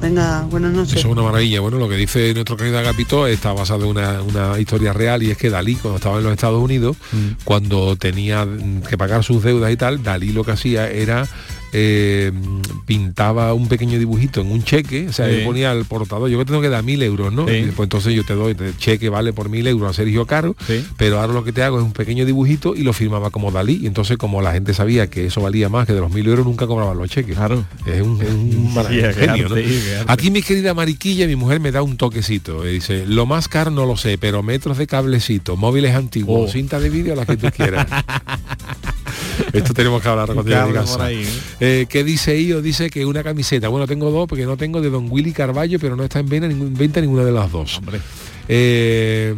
Venga, 0.00 0.46
buenas 0.50 0.72
noches. 0.72 0.94
Eso 0.94 1.08
es 1.08 1.12
una 1.12 1.22
maravilla. 1.22 1.60
Bueno, 1.60 1.78
lo 1.78 1.88
que 1.88 1.96
dice 1.96 2.32
nuestro 2.32 2.56
querido 2.56 2.78
Agapito 2.78 3.26
está 3.26 3.52
basado 3.52 3.84
en 3.84 3.90
una, 3.90 4.22
una 4.22 4.58
historia 4.58 4.94
real 4.94 5.22
y 5.22 5.30
es 5.30 5.36
que 5.36 5.50
Dalí, 5.50 5.74
cuando 5.74 5.96
estaba 5.96 6.18
en 6.18 6.24
los 6.24 6.32
Estados 6.32 6.62
Unidos, 6.62 6.96
cuando 7.44 7.96
tenía 7.96 8.46
mm, 8.46 8.82
que 8.82 8.96
pagar 8.96 9.22
sus 9.24 9.42
deudas 9.42 9.70
y 9.70 9.76
tal, 9.76 10.02
Dalí 10.02 10.32
lo 10.32 10.42
que 10.42 10.52
hacía 10.52 10.90
era 10.90 11.28
eh, 11.72 12.32
pintaba 12.86 13.54
un 13.54 13.68
pequeño 13.68 13.98
dibujito 13.98 14.40
en 14.40 14.50
un 14.50 14.62
cheque, 14.64 15.08
o 15.08 15.12
sea, 15.12 15.26
Sí. 15.26 15.36
le 15.36 15.44
ponía 15.44 15.70
al 15.70 15.84
portador, 15.84 16.28
yo 16.28 16.38
que 16.38 16.44
tengo 16.44 16.60
que 16.60 16.68
dar 16.68 16.82
mil 16.82 17.02
euros, 17.02 17.32
¿no? 17.32 17.46
Sí. 17.46 17.54
Y 17.54 17.62
después 17.66 17.86
entonces 17.86 18.14
yo 18.14 18.24
te 18.24 18.34
doy, 18.34 18.56
el 18.58 18.76
cheque 18.76 19.08
vale 19.08 19.32
por 19.32 19.48
mil 19.48 19.66
euros 19.66 19.90
a 19.90 19.92
Sergio 19.92 20.26
Caro, 20.26 20.56
Sí. 20.66 20.84
pero 20.96 21.20
ahora 21.20 21.32
lo 21.32 21.44
que 21.44 21.52
te 21.52 21.62
hago 21.62 21.78
es 21.78 21.84
un 21.84 21.92
pequeño 21.92 22.24
dibujito 22.26 22.74
y 22.74 22.82
lo 22.82 22.92
firmaba 22.92 23.30
como 23.30 23.50
Dalí. 23.50 23.78
Y 23.82 23.86
entonces 23.86 24.16
como 24.18 24.42
la 24.42 24.52
gente 24.52 24.74
sabía 24.74 25.08
que 25.08 25.26
eso 25.26 25.40
valía 25.40 25.68
más 25.68 25.86
que 25.86 25.92
de 25.92 26.00
los 26.00 26.10
mil 26.12 26.26
euros, 26.26 26.44
nunca 26.46 26.66
cobraban 26.66 26.96
los 26.98 27.08
cheques. 27.10 27.36
Claro. 27.36 27.64
Es 27.86 28.02
un, 28.02 28.20
es 28.20 28.30
un 28.30 29.14
genio. 29.14 29.48
Aquí 30.06 30.30
mi 30.30 30.42
querida 30.42 30.74
Mariquilla, 30.74 31.26
mi 31.26 31.36
mujer 31.36 31.60
me 31.60 31.70
da 31.72 31.82
un 31.82 31.96
toquecito. 31.96 32.66
y 32.68 32.72
dice, 32.74 33.06
lo 33.06 33.26
más 33.26 33.48
caro 33.48 33.70
no 33.70 33.86
lo 33.86 33.96
sé, 33.96 34.18
pero 34.18 34.42
metros 34.42 34.78
de 34.78 34.86
cablecito, 34.86 35.56
móviles 35.56 35.94
antiguos, 35.94 36.48
Oh. 36.48 36.52
cinta 36.52 36.78
de 36.80 36.90
vídeo, 36.90 37.14
la 37.14 37.26
que 37.26 37.36
tú 37.36 37.48
quieras. 37.54 37.86
Esto 39.52 39.74
tenemos 39.74 40.00
que 40.02 40.08
hablar 40.08 40.28
llegue 40.28 40.78
Eh, 41.60 41.86
¿Qué 41.88 42.02
dice 42.04 42.40
Io? 42.40 42.62
Dice 42.62 42.88
que 42.90 43.04
una 43.04 43.22
camiseta. 43.22 43.68
Bueno, 43.68 43.86
tengo 43.86 44.10
dos 44.10 44.26
porque 44.26 44.46
no 44.46 44.56
tengo 44.56 44.80
de 44.80 44.88
Don 44.90 45.08
Willy 45.10 45.32
Carballo, 45.32 45.78
pero 45.78 45.94
no 45.94 46.04
está 46.04 46.20
en 46.20 46.28
venta, 46.28 46.48
ningún- 46.48 46.68
en 46.68 46.74
venta 46.74 47.00
ninguna 47.00 47.24
de 47.24 47.32
las 47.32 47.52
dos. 47.52 47.78
Hombre. 47.78 48.00
Eh, 48.48 49.34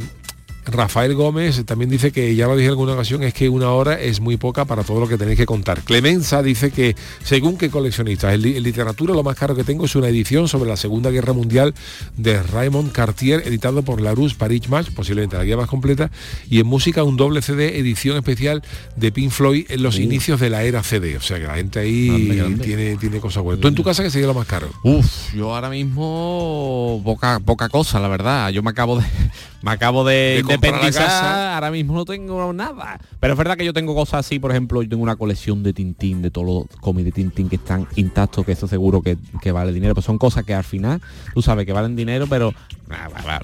Rafael 0.65 1.15
Gómez 1.15 1.65
también 1.67 1.91
dice 1.91 2.13
que 2.13 2.35
ya 2.37 2.47
lo 2.47 2.55
dije 2.55 2.67
en 2.67 2.71
alguna 2.73 2.93
ocasión, 2.93 3.23
es 3.25 3.35
que 3.35 3.49
una 3.49 3.71
hora 3.71 4.01
es 4.01 4.21
muy 4.21 4.37
poca 4.37 4.65
para 4.65 4.85
todo 4.85 5.01
lo 5.01 5.09
que 5.09 5.19
tenéis 5.19 5.37
que 5.39 5.45
contar. 5.47 5.81
Clemenza 5.83 6.41
dice 6.43 6.71
que 6.71 6.95
según 7.25 7.59
qué 7.59 7.69
coleccionistas, 7.69 8.33
en, 8.35 8.43
li- 8.43 8.57
en 8.57 8.63
literatura 8.63 9.13
lo 9.13 9.25
más 9.25 9.37
caro 9.37 9.57
que 9.57 9.65
tengo 9.65 9.87
es 9.87 9.97
una 9.97 10.09
edición 10.09 10.47
sobre 10.47 10.71
la 10.71 10.77
Segunda 10.77 11.11
Guerra 11.11 11.33
Mundial 11.33 11.75
de 12.17 12.41
Raymond 12.43 12.93
Cartier, 12.93 13.43
editado 13.45 13.83
por 13.83 14.01
Larousse 14.01 14.37
Paris 14.37 14.69
Match, 14.69 14.91
posiblemente 14.95 15.37
la 15.37 15.45
guía 15.45 15.57
más 15.57 15.67
completa, 15.69 16.11
y 16.49 16.61
en 16.61 16.67
música 16.69 17.03
un 17.03 17.17
doble 17.17 17.43
CD 17.43 17.79
edición 17.79 18.17
especial 18.17 18.63
de 18.97 19.11
Pink 19.11 19.31
Floyd 19.33 19.67
en 19.69 19.83
los 19.83 19.97
Uh. 19.99 20.03
inicios 20.03 20.39
de 20.39 20.49
la 20.51 20.63
era 20.63 20.83
CD. 20.85 21.17
O 21.17 21.21
sea 21.21 21.41
que 21.41 21.47
la 21.47 21.55
gente 21.57 21.81
ahí 21.81 22.07
Grande, 22.09 22.37
grande. 22.37 22.65
tiene, 22.65 22.97
tiene 22.97 23.19
cosas 23.19 23.43
buenas. 23.43 23.61
¿Tú 23.61 23.69
en 23.69 23.75
tu 23.75 23.83
casa 23.83 24.03
qué 24.05 24.11
sería 24.11 24.29
lo 24.29 24.35
más 24.35 24.47
caro? 24.47 24.69
Uf, 24.85 25.35
yo 25.35 25.55
ahora 25.55 25.71
mismo 25.71 27.01
poca 27.05 27.41
poca 27.41 27.69
cosa, 27.69 27.99
la 28.01 28.09
verdad. 28.09 28.51
Yo 28.51 28.63
me 28.63 28.71
acabo 28.71 28.99
de 28.99 29.05
me 29.63 29.71
acabo 29.71 30.05
de, 30.05 30.43
De 30.47 30.52
casa. 30.59 31.55
ahora 31.55 31.71
mismo 31.71 31.95
no 31.95 32.05
tengo 32.05 32.53
nada. 32.53 32.99
Pero 33.21 33.33
es 33.35 33.39
verdad 33.39 33.57
que 33.57 33.65
yo 33.65 33.73
tengo 33.73 33.95
cosas 33.95 34.27
así, 34.27 34.39
por 34.39 34.51
ejemplo, 34.51 34.83
yo 34.83 34.89
tengo 34.89 35.03
una 35.03 35.17
colección 35.17 35.63
de 35.63 35.73
Tintín, 35.73 36.23
de 36.23 36.31
todos 36.31 36.47
los 36.47 36.81
cómics 36.81 37.07
de 37.07 37.13
Tintín 37.13 37.49
que 37.49 37.57
están 37.57 37.87
intactos, 37.97 38.45
que 38.45 38.53
eso 38.53 38.67
seguro 38.69 39.03
que, 39.03 39.17
que 39.41 39.53
vale 39.53 39.73
dinero. 39.73 39.95
Pues 39.95 40.07
son 40.07 40.19
cosas 40.19 40.45
que 40.45 40.55
al 40.55 40.65
final, 40.65 41.01
tú 41.35 41.43
sabes 41.43 41.67
que 41.67 41.73
valen 41.73 41.97
dinero, 41.97 42.27
pero 42.29 42.55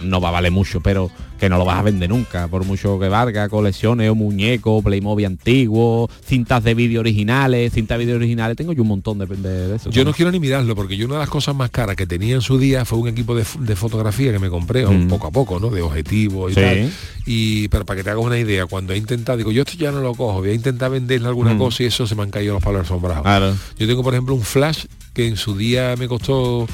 no 0.02 0.20
va 0.20 0.28
a 0.28 0.32
valer 0.32 0.52
mucho, 0.52 0.80
pero 0.80 1.10
que 1.38 1.48
no 1.48 1.56
lo 1.56 1.64
vas 1.64 1.78
a 1.78 1.82
vender 1.82 2.08
nunca, 2.10 2.48
por 2.48 2.64
mucho 2.64 2.98
que 2.98 3.08
valga, 3.08 3.48
colecciones 3.48 4.10
o 4.10 4.14
muñecos, 4.16 4.82
Playmobil 4.82 5.24
antiguos, 5.26 6.10
cintas 6.26 6.64
de 6.64 6.74
vídeo 6.74 6.98
originales, 6.98 7.72
cintas 7.72 7.96
de 7.98 8.04
vídeo 8.04 8.16
originales, 8.16 8.56
tengo 8.56 8.72
yo 8.72 8.82
un 8.82 8.88
montón 8.88 9.18
de, 9.18 9.26
de, 9.26 9.68
de 9.68 9.76
eso. 9.76 9.88
Yo 9.90 10.04
no 10.04 10.12
quiero 10.12 10.32
ni 10.32 10.40
mirarlo 10.40 10.74
porque 10.74 10.96
yo 10.96 11.06
una 11.06 11.14
de 11.14 11.20
las 11.20 11.28
cosas 11.30 11.54
más 11.54 11.70
caras 11.70 11.94
que 11.94 12.06
tenía 12.08 12.34
en 12.34 12.40
su 12.40 12.58
día 12.58 12.84
fue 12.84 12.98
un 12.98 13.08
equipo 13.08 13.36
de, 13.36 13.44
fotografía 13.76 14.32
que 14.32 14.38
me 14.40 14.50
compré 14.50 14.84
un 14.86 15.04
Mm. 15.06 15.08
poco 15.08 15.28
a 15.28 15.30
poco, 15.30 15.60
¿no? 15.60 15.70
De 15.70 15.80
objetivos 15.80 16.50
y 16.50 16.54
Sí. 16.56 16.60
tal. 16.60 16.90
Y 17.26 17.68
pero 17.68 17.84
para 17.84 17.98
que 17.98 18.04
te 18.04 18.10
hagas 18.10 18.24
una 18.24 18.38
idea, 18.38 18.66
cuando 18.66 18.92
he 18.92 18.96
intentado, 18.96 19.38
digo, 19.38 19.52
yo 19.52 19.62
esto 19.62 19.74
ya 19.78 19.92
no 19.92 20.00
lo 20.00 20.14
cojo, 20.14 20.40
voy 20.40 20.50
a 20.50 20.54
intentar 20.54 20.90
venderle 20.90 21.28
alguna 21.28 21.54
Mm. 21.54 21.58
cosa 21.58 21.82
y 21.84 21.86
eso 21.86 22.04
se 22.06 22.16
me 22.16 22.22
han 22.24 22.30
caído 22.30 22.54
los 22.54 22.62
palos 22.64 22.82
asombrados. 22.82 23.22
Claro. 23.22 23.54
Yo 23.78 23.86
tengo, 23.86 24.02
por 24.02 24.12
ejemplo, 24.14 24.34
un 24.34 24.42
flash 24.42 24.86
que 25.14 25.28
en 25.28 25.36
su 25.36 25.56
día 25.56 25.94
me 25.96 26.08
costó, 26.08 26.66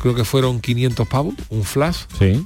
creo 0.00 0.14
que 0.14 0.24
fueron 0.24 0.60
500 0.60 1.06
pavos, 1.08 1.34
un 1.50 1.64
flash, 1.64 1.98
Sí. 2.18 2.44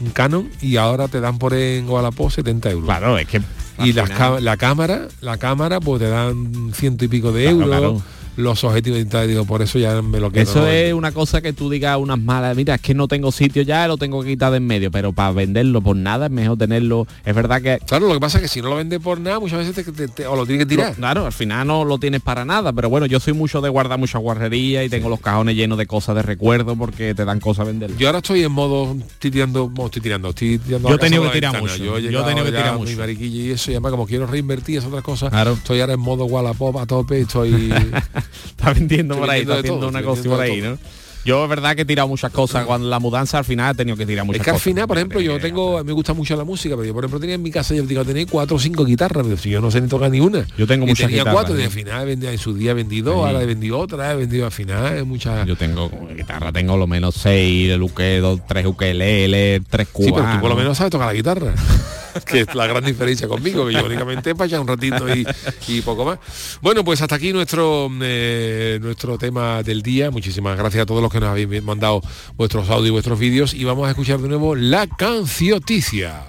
un 0.00 0.10
Canon, 0.12 0.50
y 0.60 0.76
ahora 0.76 1.08
te 1.08 1.20
dan 1.20 1.38
por 1.38 1.54
en 1.54 1.88
Wallapop 1.88 2.30
70 2.30 2.70
euros. 2.70 2.86
Claro, 2.86 3.18
es 3.18 3.26
que 3.28 3.40
y 3.78 3.92
ca- 3.94 4.40
la 4.40 4.56
cámara, 4.56 5.08
la 5.20 5.38
cámara, 5.38 5.80
pues 5.80 6.00
te 6.00 6.08
dan 6.08 6.72
ciento 6.74 7.04
y 7.04 7.08
pico 7.08 7.32
de 7.32 7.42
Claro, 7.44 7.56
euros. 7.56 7.68
claro. 7.68 8.02
Los 8.36 8.64
objetivos 8.64 9.06
tal, 9.10 9.28
digo, 9.28 9.44
por 9.44 9.60
eso 9.60 9.78
ya 9.78 10.00
me 10.00 10.18
lo 10.18 10.30
quedo. 10.30 10.42
Eso 10.42 10.66
es 10.66 10.94
una 10.94 11.12
cosa 11.12 11.42
que 11.42 11.52
tú 11.52 11.68
digas 11.68 11.98
unas 11.98 12.18
malas, 12.18 12.56
mira, 12.56 12.76
es 12.76 12.80
que 12.80 12.94
no 12.94 13.06
tengo 13.06 13.30
sitio 13.30 13.60
ya, 13.62 13.86
lo 13.86 13.98
tengo 13.98 14.22
que 14.22 14.30
quitar 14.30 14.50
de 14.50 14.56
en 14.56 14.66
medio, 14.66 14.90
pero 14.90 15.12
para 15.12 15.32
venderlo 15.32 15.80
por 15.82 15.96
nada 15.96 16.26
es 16.26 16.32
mejor 16.32 16.56
tenerlo. 16.56 17.06
Es 17.24 17.34
verdad 17.34 17.60
que 17.60 17.78
Claro, 17.86 18.08
lo 18.08 18.14
que 18.14 18.20
pasa 18.20 18.38
es 18.38 18.42
que 18.42 18.48
si 18.48 18.62
no 18.62 18.70
lo 18.70 18.76
vendes 18.76 19.00
por 19.00 19.20
nada, 19.20 19.38
muchas 19.38 19.58
veces 19.58 19.74
te, 19.84 19.92
te- 19.92 20.08
te- 20.08 20.26
o 20.26 20.34
lo 20.36 20.46
tienes 20.46 20.64
que 20.64 20.68
tirar. 20.70 20.90
Lo- 20.90 20.94
claro, 20.96 21.26
al 21.26 21.32
final 21.32 21.66
no 21.66 21.84
lo 21.84 21.98
tienes 21.98 22.22
para 22.22 22.44
nada, 22.44 22.72
pero 22.72 22.88
bueno, 22.88 23.04
yo 23.06 23.20
soy 23.20 23.34
mucho 23.34 23.60
de 23.60 23.68
guardar 23.68 23.98
mucha 23.98 24.18
guarrería 24.18 24.82
y 24.84 24.88
tengo 24.88 25.08
los 25.10 25.20
cajones 25.20 25.54
llenos 25.54 25.76
de 25.76 25.86
cosas 25.86 26.14
de 26.16 26.22
recuerdo 26.22 26.74
porque 26.76 27.14
te 27.14 27.24
dan 27.24 27.38
cosas 27.40 27.60
a 27.60 27.64
vender. 27.66 27.94
Yo 27.98 28.08
ahora 28.08 28.18
estoy 28.18 28.42
en 28.44 28.52
modo, 28.52 28.96
estoy 28.98 29.30
tirando, 29.30 29.70
estoy 29.84 30.00
tirando, 30.02 30.30
estoy 30.30 30.58
tirando 30.58 30.88
Yo 30.88 30.94
he 30.94 30.98
tenido 30.98 31.22
que 31.24 31.30
tirar 31.30 31.52
ventana. 31.52 31.72
mucho. 31.72 31.84
Yo 31.84 31.98
he 31.98 32.02
Yo 32.12 32.24
tenido 32.24 32.44
que 32.46 32.52
tirar 32.52 32.76
mucho. 32.78 32.90
Mi 32.90 32.96
mariquilla 32.96 33.42
y 33.42 33.50
eso, 33.50 33.70
y 33.70 33.74
además 33.74 33.90
como 33.90 34.06
quiero 34.06 34.26
reinvertir 34.26 34.78
esas 34.78 34.88
otras 34.88 35.04
cosas, 35.04 35.30
Claro. 35.30 35.52
estoy 35.52 35.80
ahora 35.80 35.94
en 35.94 36.00
modo 36.00 36.24
Wallapop 36.24 36.76
a 36.78 36.86
tope, 36.86 37.20
estoy... 37.20 37.72
está 38.46 38.72
vendiendo 38.72 39.16
por 39.16 39.28
ahí, 39.30 39.42
está 39.42 39.58
haciendo 39.58 39.88
una 39.88 40.02
cosa 40.02 40.22
por 40.24 40.40
ahí, 40.40 40.60
¿no? 40.60 40.78
Yo 41.24 41.44
es 41.44 41.48
verdad 41.48 41.76
que 41.76 41.82
he 41.82 41.84
tirado 41.84 42.08
muchas 42.08 42.32
cosas. 42.32 42.66
Cuando 42.66 42.88
la 42.88 42.98
mudanza 42.98 43.38
al 43.38 43.44
final 43.44 43.72
he 43.72 43.76
tenido 43.76 43.96
que 43.96 44.04
tirar 44.04 44.24
muchas 44.26 44.40
Es 44.40 44.44
que 44.44 44.50
al 44.50 44.54
cosas. 44.54 44.64
final, 44.64 44.88
por 44.88 44.96
ejemplo, 44.98 45.20
yo 45.20 45.38
tengo, 45.38 45.84
me 45.84 45.92
gusta 45.92 46.14
mucho 46.14 46.34
la 46.34 46.42
música, 46.42 46.74
pero 46.74 46.84
yo 46.84 46.92
por 46.92 47.04
ejemplo 47.04 47.20
tenía 47.20 47.36
en 47.36 47.42
mi 47.44 47.52
casa, 47.52 47.74
yo 47.76 47.84
digo, 47.84 48.04
tenía 48.04 48.26
cuatro 48.26 48.56
o 48.56 48.58
cinco 48.58 48.84
guitarras, 48.84 49.22
pero 49.24 49.36
si 49.36 49.48
yo 49.50 49.60
no 49.60 49.70
sé 49.70 49.80
ni 49.80 49.86
tocar 49.86 50.10
ni 50.10 50.18
una. 50.18 50.44
Yo 50.58 50.66
tengo 50.66 50.84
y 50.84 50.88
muchas 50.88 51.06
tenía 51.06 51.22
guitarras, 51.22 51.34
cuatro, 51.44 51.60
y 51.60 51.62
al 51.62 51.70
final 51.70 52.06
vendía, 52.06 52.32
en 52.32 52.38
su 52.38 52.54
día 52.54 52.74
vendí 52.74 53.02
dos, 53.02 53.14
Sí. 53.14 53.20
ahora 53.28 53.40
he 53.40 53.46
vendido 53.46 53.78
otra, 53.78 54.10
he 54.10 54.16
vendido 54.16 54.46
al 54.46 54.50
final, 54.50 54.96
es 54.98 55.06
mucha... 55.06 55.46
Yo 55.46 55.54
tengo 55.54 55.92
guitarra, 56.16 56.50
tengo 56.50 56.76
lo 56.76 56.88
menos 56.88 57.14
seis, 57.14 57.70
el 57.70 57.80
uke, 57.82 58.18
dos, 58.18 58.40
tres 58.48 58.66
ukelele, 58.66 59.62
tres 59.70 59.86
Sí, 59.86 59.92
cubanos. 59.92 60.20
pero 60.22 60.34
tú 60.34 60.40
por 60.40 60.50
lo 60.50 60.56
menos 60.56 60.76
sabes 60.76 60.90
tocar 60.90 61.06
la 61.06 61.14
guitarra. 61.14 61.54
que 62.26 62.40
es 62.40 62.54
la 62.54 62.66
gran 62.66 62.84
diferencia 62.84 63.28
conmigo, 63.28 63.66
que 63.66 63.74
yo 63.74 63.84
únicamente 63.84 64.34
para 64.34 64.60
un 64.60 64.66
ratito 64.66 65.12
y, 65.14 65.26
y 65.68 65.80
poco 65.82 66.04
más. 66.04 66.18
Bueno, 66.60 66.84
pues 66.84 67.00
hasta 67.02 67.16
aquí 67.16 67.32
nuestro 67.32 67.90
eh, 68.00 68.78
nuestro 68.80 69.18
tema 69.18 69.62
del 69.62 69.82
día. 69.82 70.10
Muchísimas 70.10 70.56
gracias 70.56 70.82
a 70.82 70.86
todos 70.86 71.02
los 71.02 71.12
que 71.12 71.20
nos 71.20 71.30
habéis 71.30 71.62
mandado 71.62 72.02
vuestros 72.36 72.68
audios 72.70 72.88
y 72.88 72.90
vuestros 72.90 73.18
vídeos. 73.18 73.54
Y 73.54 73.64
vamos 73.64 73.86
a 73.86 73.90
escuchar 73.90 74.20
de 74.20 74.28
nuevo 74.28 74.54
la 74.54 74.86
cancioticia. 74.86 76.26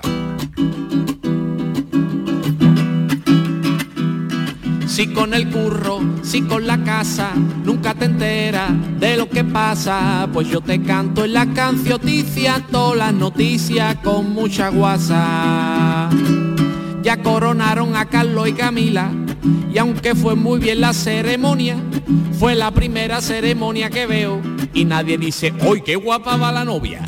Si 4.94 5.08
con 5.08 5.34
el 5.34 5.50
curro, 5.50 6.02
si 6.22 6.44
con 6.44 6.68
la 6.68 6.84
casa, 6.84 7.32
nunca 7.34 7.96
te 7.96 8.06
enteras 8.06 8.70
de 9.00 9.18
lo 9.18 9.28
que 9.28 9.44
pasa, 9.44 10.30
pues 10.32 10.48
yo 10.50 10.62
te 10.62 10.84
canto 10.84 11.26
en 11.26 11.34
la 11.34 11.52
cancioticia 11.52 12.64
todas 12.70 12.98
las 12.98 13.14
noticias 13.16 13.96
con 14.04 14.32
mucha 14.34 14.70
guasa. 14.70 16.12
Ya 17.02 17.24
coronaron 17.24 17.96
a 17.96 18.06
Carlos 18.06 18.48
y 18.48 18.54
Camila, 18.54 19.10
y 19.74 19.80
aunque 19.80 20.14
fue 20.14 20.36
muy 20.36 20.60
bien 20.60 20.82
la 20.82 20.94
ceremonia, 20.94 21.76
fue 22.38 22.54
la 22.54 22.70
primera 22.70 23.20
ceremonia 23.20 23.90
que 23.90 24.06
veo, 24.06 24.44
y 24.76 24.86
nadie 24.86 25.18
dice, 25.18 25.56
¡hoy 25.66 25.82
qué 25.82 25.96
guapa 25.96 26.38
va 26.38 26.52
la 26.52 26.66
novia! 26.66 27.02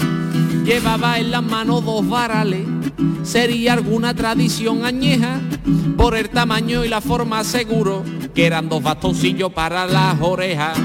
Llevaba 0.66 1.20
en 1.20 1.30
las 1.30 1.44
manos 1.44 1.86
dos 1.86 2.10
varales, 2.10 2.66
sería 3.22 3.74
alguna 3.74 4.16
tradición 4.16 4.84
añeja, 4.84 5.40
por 5.96 6.18
el 6.18 6.32
tamaño 6.32 6.84
y 6.84 6.88
la 6.88 7.02
forma 7.02 7.44
seguro, 7.44 8.04
que 8.34 8.48
eran 8.48 8.68
dos 8.68 8.82
bastoncillos 8.82 9.54
para 9.54 9.86
las 9.86 10.20
orejas. 10.20 10.76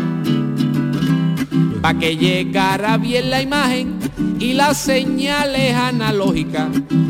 Pa' 1.82 1.94
que 1.94 2.16
llegara 2.16 2.96
bien 2.98 3.30
la 3.30 3.40
imagen 3.40 3.98
y 4.38 4.52
las 4.52 4.76
señales 4.76 5.74
analógicas. 5.74 6.68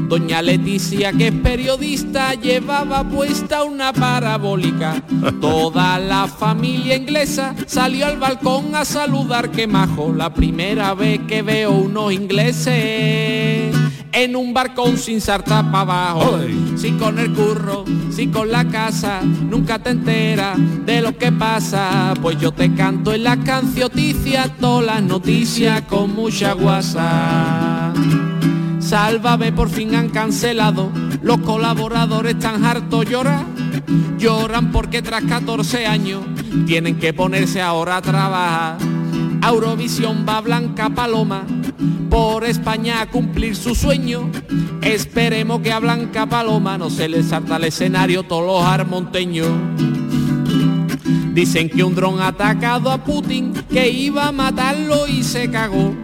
Doña 0.09 0.43
Leticia, 0.43 1.13
que 1.13 1.29
es 1.29 1.33
periodista, 1.33 2.35
llevaba 2.35 3.09
puesta 3.09 3.65
una 3.65 3.93
parabólica. 3.93 5.03
Toda 5.41 5.99
la 5.99 6.27
familia 6.27 6.97
inglesa 6.97 7.55
salió 7.67 8.07
al 8.07 8.19
balcón 8.19 8.75
a 8.75 8.85
saludar 8.85 9.51
que 9.51 9.67
majo. 9.67 10.13
La 10.13 10.35
primera 10.35 10.95
vez 10.95 11.21
que 11.29 11.43
veo 11.43 11.73
unos 11.73 12.13
ingleses 12.13 13.80
en 14.13 14.37
un 14.37 14.53
barcón 14.53 14.97
sin 14.97 15.21
sarta 15.21 15.63
para 15.71 16.11
abajo. 16.11 16.39
Si 16.77 16.93
con 16.93 17.19
el 17.19 17.33
curro, 17.33 17.85
si 18.11 18.29
con 18.29 18.51
la 18.51 18.65
casa, 18.67 19.21
nunca 19.23 19.79
te 19.79 19.91
enteras 19.91 20.59
de 20.85 21.01
lo 21.01 21.17
que 21.17 21.33
pasa. 21.33 22.15
Pues 22.21 22.39
yo 22.39 22.53
te 22.53 22.75
canto 22.75 23.13
en 23.13 23.25
la 23.25 23.37
cancioticia 23.37 24.49
todas 24.61 24.87
las 24.87 25.03
noticias 25.03 25.83
con 25.83 26.15
mucha 26.15 26.53
guasa. 26.53 27.93
Sálvame 28.79 29.53
por 29.53 29.69
fin 29.69 29.95
han 29.95 30.09
cancelado, 30.09 30.91
los 31.23 31.39
colaboradores 31.39 32.35
están 32.35 32.65
hartos 32.65 33.07
llorar. 33.07 33.45
Lloran 34.19 34.73
porque 34.73 35.01
tras 35.01 35.25
14 35.25 35.87
años 35.87 36.23
tienen 36.67 36.99
que 36.99 37.13
ponerse 37.13 37.61
ahora 37.63 37.99
a 37.99 38.03
trabajar. 38.03 39.00
Eurovisión 39.43 40.25
va 40.29 40.41
Blanca 40.41 40.91
Paloma 40.91 41.47
por 42.11 42.45
España 42.45 43.01
a 43.01 43.11
cumplir 43.11 43.57
su 43.57 43.75
sueño. 43.75 44.31
Esperemos 44.83 45.61
que 45.63 45.73
a 45.73 45.79
Blanca 45.79 46.27
Paloma 46.27 46.77
no 46.77 46.91
se 46.91 47.09
le 47.09 47.23
salta 47.23 47.57
al 47.57 47.65
escenario 47.65 48.23
todos 48.25 48.47
los 48.47 48.65
armonteños. 48.65 49.49
Dicen 51.33 51.71
que 51.71 51.85
un 51.85 51.95
dron 51.95 52.21
atacado 52.21 52.91
a 52.91 53.03
Putin, 53.05 53.53
que 53.71 53.89
iba 53.89 54.27
a 54.27 54.33
matarlo 54.33 55.07
y 55.07 55.23
se 55.23 55.51
cagó. 55.51 55.95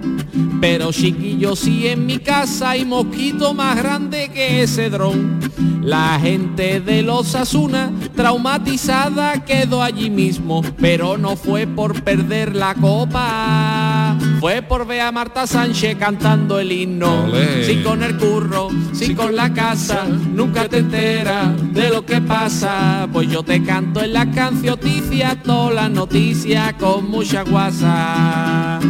Pero 0.60 0.92
chiquillo, 0.92 1.56
si 1.56 1.88
en 1.88 2.06
mi 2.06 2.18
casa 2.18 2.70
hay 2.70 2.84
mosquito 2.84 3.54
más 3.54 3.76
grande 3.76 4.30
que 4.32 4.62
ese 4.62 4.90
dron. 4.90 5.40
La 5.82 6.18
gente 6.20 6.80
de 6.80 7.02
los 7.02 7.36
Asuna 7.36 7.92
traumatizada 8.16 9.44
quedó 9.44 9.84
allí 9.84 10.10
mismo, 10.10 10.62
pero 10.80 11.16
no 11.16 11.36
fue 11.36 11.68
por 11.68 12.02
perder 12.02 12.56
la 12.56 12.74
copa, 12.74 14.16
fue 14.40 14.62
por 14.62 14.84
ver 14.84 15.02
a 15.02 15.12
Marta 15.12 15.46
Sánchez 15.46 15.96
cantando 15.96 16.58
el 16.58 16.72
himno. 16.72 17.26
Olé. 17.26 17.64
Si 17.64 17.82
con 17.84 18.02
el 18.02 18.16
curro, 18.16 18.68
si 18.92 19.14
con 19.14 19.36
la 19.36 19.52
casa, 19.52 20.06
nunca 20.06 20.68
te 20.68 20.78
enteras 20.78 21.52
de 21.72 21.90
lo 21.90 22.04
que 22.04 22.20
pasa, 22.20 23.08
pues 23.12 23.30
yo 23.30 23.44
te 23.44 23.62
canto 23.62 24.02
en 24.02 24.12
la 24.12 24.28
cancioticia 24.28 25.40
todas 25.40 25.74
las 25.74 25.90
noticias 25.90 26.72
con 26.80 27.08
mucha 27.08 27.42
guasa. 27.42 28.80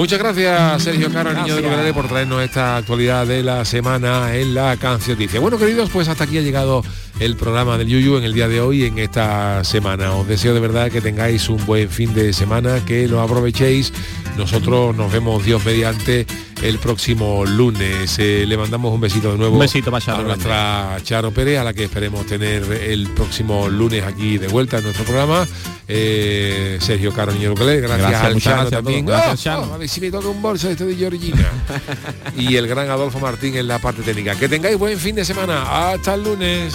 Muchas 0.00 0.18
gracias, 0.18 0.82
Sergio 0.82 1.12
Caro, 1.12 1.34
niño 1.34 1.56
de. 1.56 1.60
Lugares, 1.60 1.92
por 1.92 2.08
traernos 2.08 2.42
esta 2.42 2.78
actualidad 2.78 3.26
de 3.26 3.42
la 3.42 3.66
semana 3.66 4.34
en 4.34 4.54
la 4.54 4.78
cancioticia. 4.78 5.40
Bueno, 5.40 5.58
queridos, 5.58 5.90
pues 5.90 6.08
hasta 6.08 6.24
aquí 6.24 6.38
ha 6.38 6.40
llegado 6.40 6.82
el 7.20 7.36
programa 7.36 7.76
del 7.76 7.86
Yuyu 7.88 8.16
en 8.16 8.24
el 8.24 8.32
día 8.32 8.48
de 8.48 8.60
hoy, 8.62 8.84
en 8.84 8.98
esta 8.98 9.62
semana. 9.62 10.14
Os 10.14 10.26
deseo 10.26 10.54
de 10.54 10.60
verdad 10.60 10.90
que 10.90 11.00
tengáis 11.02 11.48
un 11.50 11.64
buen 11.66 11.90
fin 11.90 12.14
de 12.14 12.32
semana, 12.32 12.82
que 12.84 13.06
lo 13.06 13.20
aprovechéis. 13.20 13.92
Nosotros 14.38 14.96
nos 14.96 15.12
vemos 15.12 15.44
Dios 15.44 15.62
mediante 15.66 16.26
el 16.62 16.78
próximo 16.78 17.44
lunes. 17.44 18.16
Eh, 18.18 18.44
le 18.48 18.56
mandamos 18.56 18.94
un 18.94 19.00
besito 19.00 19.32
de 19.32 19.38
nuevo 19.38 19.54
Un 19.54 19.60
besito 19.60 19.90
para 19.90 20.02
Charo 20.04 20.20
a 20.20 20.22
nuestra 20.22 20.96
Charo 21.02 21.30
Pérez, 21.30 21.58
a 21.58 21.64
la 21.64 21.74
que 21.74 21.84
esperemos 21.84 22.24
tener 22.26 22.62
el 22.72 23.08
próximo 23.10 23.68
lunes 23.68 24.02
aquí 24.02 24.38
de 24.38 24.48
vuelta 24.48 24.78
en 24.78 24.84
nuestro 24.84 25.04
programa. 25.04 25.46
Eh, 25.88 26.78
Sergio 26.80 27.12
Caro 27.12 27.32
Niño 27.32 27.52
Ukelele, 27.52 27.80
gracias, 27.80 28.10
Gracias, 28.10 28.22
al 28.24 28.40
Chano 28.40 28.56
gracias 28.62 28.82
también. 28.82 29.04
Gracias, 29.06 29.32
Oh, 29.32 29.42
Chano. 29.42 29.68
oh, 29.70 29.74
a 29.74 29.76
ver 29.78 29.88
si 29.90 30.00
me 30.00 30.10
toca 30.10 30.28
un 30.28 30.40
bolso 30.40 30.70
este 30.70 30.86
de 30.86 30.96
Georgina. 30.96 31.50
y 32.38 32.56
el 32.56 32.66
gran 32.66 32.88
Adolfo 32.88 33.18
Martín 33.20 33.56
en 33.56 33.68
la 33.68 33.78
parte 33.78 34.00
técnica. 34.02 34.34
Que 34.36 34.48
tengáis 34.48 34.78
buen 34.78 34.98
fin 34.98 35.14
de 35.16 35.24
semana. 35.26 35.90
Hasta 35.92 36.14
el 36.14 36.22
lunes. 36.24 36.74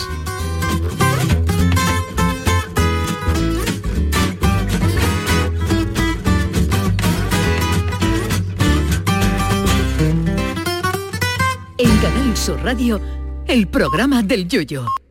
Sur 12.45 12.61
Radio, 12.63 13.01
el 13.47 13.67
programa 13.67 14.21
del 14.21 14.47
Yoyo. 14.47 15.04